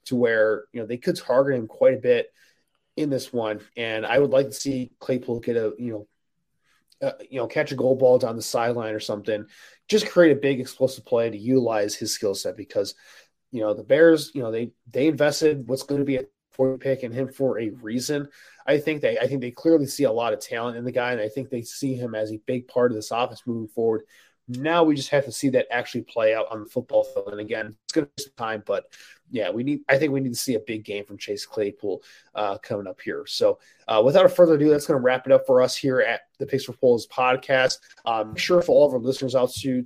to 0.07 0.17
where 0.17 0.65
you 0.73 0.81
know 0.81 0.87
they 0.87 0.99
could 0.99 1.17
target 1.17 1.59
him 1.59 1.67
quite 1.67 1.95
a 1.95 2.01
bit 2.01 2.29
in 2.97 3.11
this 3.11 3.33
one. 3.33 3.61
And 3.77 4.07
I 4.07 4.19
would 4.19 4.31
like 4.31 4.47
to 4.47 4.53
see 4.53 4.93
Claypool 5.01 5.41
get 5.41 5.57
a 5.57 5.73
you 5.79 5.93
know 5.93 7.09
uh, 7.09 7.13
you 7.29 7.39
know 7.39 7.47
catch 7.47 7.73
a 7.73 7.77
goal 7.77 7.97
ball 7.97 8.19
down 8.19 8.37
the 8.37 8.43
sideline 8.43 8.95
or 8.95 9.01
something, 9.01 9.47
just 9.89 10.09
create 10.09 10.33
a 10.33 10.41
big 10.41 10.61
explosive 10.61 11.05
play 11.05 11.31
to 11.31 11.37
utilize 11.37 11.95
his 11.95 12.13
skill 12.13 12.35
set 12.35 12.57
because 12.57 12.95
you 13.55 13.61
know 13.61 13.73
the 13.73 13.85
Bears, 13.85 14.33
you 14.35 14.43
know 14.43 14.51
they 14.51 14.73
they 14.91 15.07
invested 15.07 15.69
what's 15.69 15.85
going 15.85 16.01
to 16.01 16.05
be 16.05 16.17
a 16.17 16.25
40 16.55 16.79
pick 16.79 17.05
in 17.05 17.13
him 17.13 17.33
for 17.33 17.61
a 17.61 17.71
reason. 17.71 18.29
I 18.67 18.79
think 18.79 19.01
they 19.01 19.17
I 19.17 19.29
think 19.29 19.41
they 19.41 19.53
clearly 19.53 19.87
see 19.87 20.05
a 20.05 20.13
lot 20.13 20.33
of 20.33 20.41
talent 20.41 20.77
in 20.77 20.85
the 20.85 20.91
guy, 20.91 21.13
and 21.13 21.21
I 21.21 21.29
think 21.29 21.51
they 21.51 21.63
see 21.63 21.95
him 21.95 22.17
as 22.17 22.33
a 22.33 22.41
big 22.47 22.67
part 22.67 22.91
of 22.91 22.97
this 22.97 23.13
offense 23.13 23.43
moving 23.47 23.69
forward. 23.69 24.03
Now 24.49 24.83
we 24.83 24.97
just 24.97 25.11
have 25.11 25.25
to 25.25 25.33
see 25.33 25.51
that 25.51 25.69
actually 25.71 26.03
play 26.03 26.35
out 26.35 26.49
on 26.51 26.65
the 26.65 26.69
football 26.69 27.05
field. 27.05 27.29
And 27.29 27.41
again, 27.41 27.77
it's 27.85 27.93
going 27.93 28.07
to 28.07 28.13
take 28.17 28.27
some 28.27 28.35
time, 28.37 28.63
but 28.67 28.93
yeah, 29.31 29.51
we 29.51 29.63
need. 29.63 29.83
I 29.89 29.99
think 29.99 30.13
we 30.13 30.21
need 30.21 30.35
to 30.35 30.39
see 30.39 30.57
a 30.57 30.61
big 30.61 30.85
game 30.85 31.05
from 31.05 31.17
Chase 31.17 31.47
Claypool 31.47 32.03
uh, 32.35 32.59
coming 32.59 32.89
up 32.89 33.01
here. 33.01 33.25
So, 33.27 33.61
uh, 33.87 34.03
without 34.05 34.31
further 34.33 34.55
ado, 34.55 34.69
that's 34.69 34.87
going 34.87 34.99
to 34.99 35.05
wrap 35.05 35.27
it 35.27 35.33
up 35.33 35.47
for 35.47 35.63
us 35.63 35.77
here 35.77 36.01
at 36.01 36.23
the 36.41 36.47
Picks 36.47 36.65
for 36.65 36.73
Poles 36.73 37.07
podcast. 37.07 37.79
I'm 38.05 38.35
sure 38.35 38.63
for 38.63 38.73
all 38.73 38.89
of 38.89 38.95
our 38.95 39.01
listeners 39.01 39.37
out 39.37 39.53
to 39.53 39.85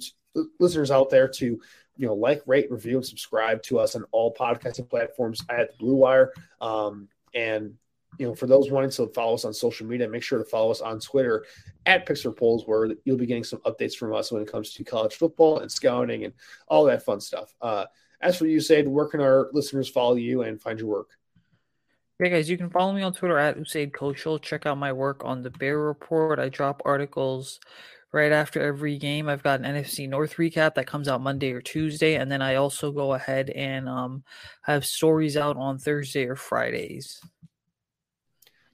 listeners 0.59 0.91
out 0.91 1.11
there 1.11 1.29
to 1.29 1.61
you 1.99 2.07
know 2.07 2.15
like, 2.15 2.43
rate, 2.47 2.71
review, 2.71 2.97
and 2.97 3.07
subscribe 3.07 3.63
to 3.65 3.79
us 3.79 3.95
on 3.95 4.05
all 4.13 4.35
podcasting 4.35 4.89
platforms 4.89 5.43
at 5.51 5.73
the 5.73 5.77
Blue 5.79 5.97
Wire. 5.97 6.33
Um, 6.61 7.09
and 7.35 7.75
you 8.19 8.27
know, 8.27 8.35
for 8.35 8.47
those 8.47 8.71
wanting 8.71 8.91
to 8.91 9.09
follow 9.09 9.35
us 9.35 9.45
on 9.45 9.53
social 9.53 9.87
media, 9.87 10.09
make 10.09 10.23
sure 10.23 10.39
to 10.39 10.45
follow 10.45 10.71
us 10.71 10.81
on 10.81 10.99
Twitter 10.99 11.45
at 11.87 12.07
Picks 12.07 12.23
for 12.23 12.33
Poles, 12.33 12.65
where 12.67 12.91
you'll 13.05 13.19
be 13.19 13.27
getting 13.27 13.45
some 13.45 13.61
updates 13.61 13.95
from 13.95 14.15
us 14.15 14.33
when 14.33 14.41
it 14.43 14.51
comes 14.51 14.73
to 14.73 14.85
college 14.85 15.15
football 15.15 15.59
and 15.59 15.71
scouting 15.71 16.25
and 16.25 16.33
all 16.69 16.85
that 16.85 17.05
fun 17.05 17.21
stuff. 17.21 17.55
Uh, 17.61 17.85
as 18.21 18.37
for 18.37 18.47
you, 18.47 18.61
Said, 18.61 18.89
where 18.89 19.07
can 19.07 19.21
our 19.21 19.49
listeners 19.53 19.89
follow 19.89 20.17
you 20.17 20.43
and 20.43 20.61
find 20.61 20.79
your 20.79 20.89
work? 20.89 21.11
Yeah, 22.19 22.31
guys, 22.31 22.51
you 22.51 22.59
can 22.59 22.71
follow 22.71 22.93
me 22.93 23.03
on 23.03 23.13
Twitter 23.13 23.39
at 23.39 23.57
Usaid. 23.57 24.43
Check 24.43 24.67
out 24.67 24.77
my 24.77 24.93
work 24.93 25.25
on 25.25 25.43
the 25.43 25.51
Bear 25.51 25.79
Report. 25.79 26.41
I 26.41 26.49
drop 26.49 26.83
articles 26.85 27.61
right 28.13 28.33
after 28.33 28.61
every 28.61 28.99
game. 28.99 29.29
I've 29.29 29.43
got 29.43 29.61
an 29.61 29.75
NFC 29.75 30.09
North 30.09 30.37
recap 30.37 30.75
that 30.75 30.87
comes 30.87 31.09
out 31.09 31.21
Monday 31.21 31.53
or 31.53 31.61
Tuesday, 31.61 32.17
and 32.17 32.31
then 32.31 32.43
I 32.43 32.57
also 32.57 32.93
go 32.93 33.15
ahead 33.15 33.51
and 33.51 33.89
um, 33.89 34.25
have 34.63 34.87
stories 34.87 35.37
out 35.37 35.57
on 35.57 35.79
Thursday 35.79 36.25
or 36.25 36.37
Fridays. 36.37 37.21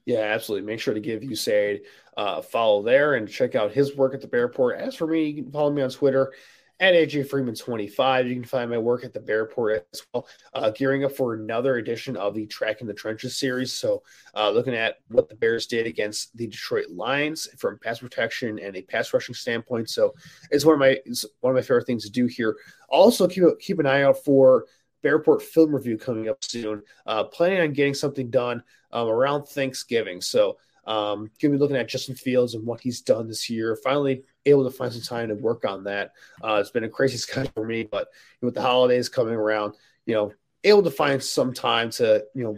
Yeah, 0.05 0.19
absolutely. 0.19 0.67
Make 0.67 0.79
sure 0.79 0.93
to 0.93 0.99
give 0.99 1.21
Usaid 1.23 1.81
uh, 2.15 2.41
follow 2.41 2.83
there 2.83 3.15
and 3.15 3.27
check 3.27 3.55
out 3.55 3.71
his 3.71 3.95
work 3.95 4.13
at 4.13 4.21
the 4.21 4.27
Bear 4.27 4.43
Report. 4.43 4.79
As 4.79 4.95
for 4.95 5.07
me, 5.07 5.25
you 5.29 5.43
can 5.43 5.51
follow 5.51 5.71
me 5.71 5.81
on 5.81 5.89
Twitter 5.89 6.31
at 6.79 6.93
AJ 6.93 7.29
Freeman 7.29 7.55
25. 7.55 8.27
You 8.27 8.35
can 8.35 8.43
find 8.43 8.69
my 8.69 8.77
work 8.77 9.05
at 9.05 9.13
the 9.13 9.19
Bear 9.19 9.43
Report 9.43 9.87
as 9.93 10.03
well. 10.13 10.27
Uh, 10.53 10.71
gearing 10.71 11.05
up 11.05 11.13
for 11.13 11.33
another 11.33 11.77
edition 11.77 12.17
of 12.17 12.33
the 12.33 12.45
Track 12.47 12.81
in 12.81 12.87
the 12.87 12.93
Trenches 12.93 13.37
series. 13.37 13.73
So, 13.73 14.03
uh, 14.35 14.49
looking 14.49 14.75
at 14.75 14.97
what 15.07 15.29
the 15.29 15.35
Bears 15.35 15.67
did 15.67 15.87
against 15.87 16.35
the 16.35 16.47
Detroit 16.47 16.89
Lions 16.89 17.47
from 17.57 17.79
pass 17.79 17.99
protection 17.99 18.59
and 18.59 18.75
a 18.75 18.81
pass 18.81 19.13
rushing 19.13 19.35
standpoint. 19.35 19.89
So, 19.89 20.13
it's 20.51 20.65
one 20.65 20.73
of 20.73 20.79
my 20.79 20.99
it's 21.05 21.25
one 21.39 21.51
of 21.51 21.55
my 21.55 21.61
favorite 21.61 21.85
things 21.85 22.03
to 22.03 22.11
do 22.11 22.25
here. 22.25 22.57
Also, 22.89 23.27
keep 23.27 23.43
keep 23.59 23.79
an 23.79 23.85
eye 23.85 24.03
out 24.03 24.23
for 24.23 24.65
Bear 25.01 25.17
Report 25.17 25.41
film 25.41 25.73
review 25.73 25.97
coming 25.97 26.29
up 26.29 26.43
soon. 26.43 26.81
Uh, 27.05 27.23
planning 27.23 27.61
on 27.61 27.73
getting 27.73 27.93
something 27.93 28.29
done 28.29 28.63
um, 28.91 29.07
around 29.07 29.43
Thanksgiving. 29.43 30.19
So 30.19 30.57
um, 30.87 31.29
to 31.39 31.49
be 31.49 31.57
looking 31.57 31.77
at 31.77 31.87
Justin 31.87 32.15
Fields 32.15 32.53
and 32.53 32.65
what 32.65 32.81
he's 32.81 33.01
done 33.01 33.27
this 33.27 33.49
year. 33.49 33.77
Finally 33.83 34.23
able 34.45 34.63
to 34.63 34.75
find 34.75 34.91
some 34.91 35.01
time 35.01 35.29
to 35.29 35.35
work 35.35 35.65
on 35.65 35.83
that. 35.85 36.11
Uh, 36.43 36.55
it's 36.55 36.71
been 36.71 36.83
a 36.83 36.89
crazy 36.89 37.17
schedule 37.17 37.51
for 37.53 37.65
me, 37.65 37.83
but 37.83 38.07
with 38.41 38.53
the 38.53 38.61
holidays 38.61 39.09
coming 39.09 39.33
around, 39.33 39.75
you 40.05 40.13
know, 40.13 40.31
able 40.63 40.83
to 40.83 40.91
find 40.91 41.23
some 41.23 41.53
time 41.53 41.89
to, 41.91 42.25
you 42.33 42.43
know, 42.43 42.57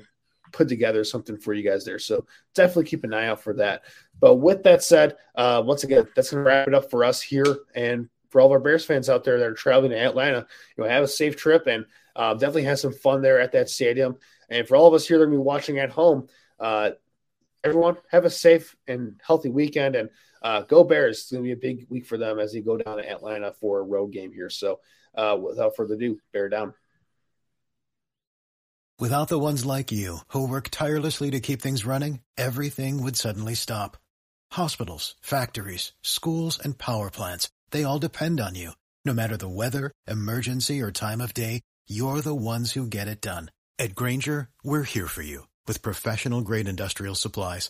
put 0.52 0.70
together 0.70 1.04
something 1.04 1.38
for 1.38 1.54
you 1.54 1.68
guys 1.68 1.84
there. 1.84 2.00
So 2.00 2.26
definitely 2.56 2.86
keep 2.86 3.04
an 3.04 3.14
eye 3.14 3.28
out 3.28 3.42
for 3.42 3.54
that. 3.56 3.84
But 4.20 4.36
with 4.36 4.64
that 4.64 4.84
said, 4.84 5.18
uh, 5.36 5.62
once 5.66 5.84
again, 5.84 6.08
that's 6.16 6.32
going 6.32 6.44
to 6.44 6.48
wrap 6.48 6.68
it 6.68 6.74
up 6.74 6.90
for 6.90 7.04
us 7.04 7.22
here. 7.22 7.58
And 7.76 8.10
for 8.30 8.40
all 8.40 8.48
of 8.48 8.54
our 8.54 8.60
Bears 8.60 8.86
fans 8.86 9.10
out 9.10 9.24
there 9.24 9.38
that 9.40 9.46
are 9.46 9.54
traveling 9.54 9.92
to 9.92 10.00
Atlanta, 10.00 10.48
you 10.76 10.84
know, 10.84 10.90
have 10.90 11.04
a 11.04 11.08
safe 11.08 11.36
trip 11.36 11.68
and 11.68 11.86
uh, 12.16 12.34
definitely 12.34 12.64
have 12.64 12.80
some 12.80 12.94
fun 12.94 13.22
there 13.22 13.40
at 13.40 13.52
that 13.54 13.70
stadium. 13.70 14.18
And 14.50 14.68
for 14.68 14.76
all 14.76 14.88
of 14.88 14.94
us 14.94 15.08
here 15.08 15.18
that 15.18 15.24
are 15.24 15.28
going 15.28 15.38
to 15.38 15.44
be 15.44 15.46
watching 15.46 15.80
at 15.80 15.90
home, 15.90 16.28
uh, 16.60 16.92
everyone 17.64 17.98
have 18.10 18.26
a 18.26 18.30
safe 18.30 18.76
and 18.88 19.20
healthy 19.26 19.50
weekend 19.50 19.96
and 19.96 20.10
uh, 20.42 20.62
go 20.62 20.84
Bears. 20.84 21.20
It's 21.20 21.32
going 21.32 21.44
to 21.44 21.48
be 21.48 21.54
a 21.54 21.58
big 21.58 21.88
week 21.90 22.06
for 22.06 22.18
them 22.18 22.40
as 22.40 22.54
they 22.54 22.62
go 22.62 22.78
down 22.78 22.98
to 22.98 23.10
Atlanta 23.10 23.54
for 23.54 23.80
a 23.80 23.84
road 23.84 24.12
game 24.12 24.32
here. 24.32 24.50
So 24.50 24.80
uh, 25.16 25.38
without 25.42 25.76
further 25.76 25.96
ado, 25.96 26.20
bear 26.34 26.50
down. 26.50 26.74
Without 29.00 29.28
the 29.28 29.40
ones 29.40 29.66
like 29.66 29.92
you 29.92 30.20
who 30.30 30.48
work 30.48 30.70
tirelessly 30.72 31.32
to 31.32 31.40
keep 31.40 31.62
things 31.62 31.86
running, 31.86 32.22
everything 32.36 33.04
would 33.04 33.16
suddenly 33.16 33.54
stop 33.54 33.98
Hospitals, 34.52 35.16
factories, 35.22 35.94
schools, 36.02 36.58
and 36.60 36.78
power 36.78 37.10
plants, 37.12 37.50
they 37.72 37.84
all 37.84 38.00
depend 38.00 38.40
on 38.40 38.56
you. 38.56 38.72
No 39.06 39.14
matter 39.14 39.38
the 39.38 39.48
weather, 39.48 39.92
emergency, 40.08 40.82
or 40.82 40.92
time 40.92 41.22
of 41.22 41.34
day, 41.34 41.62
you're 41.88 42.22
the 42.22 42.36
ones 42.36 42.72
who 42.72 42.88
get 42.88 43.08
it 43.08 43.22
done. 43.22 43.52
At 43.78 43.94
Grainger, 43.94 44.50
we're 44.64 44.84
here 44.84 45.08
for 45.08 45.22
you 45.22 45.48
with 45.68 45.82
professional 45.82 46.42
grade 46.42 46.68
industrial 46.68 47.16
supplies. 47.16 47.70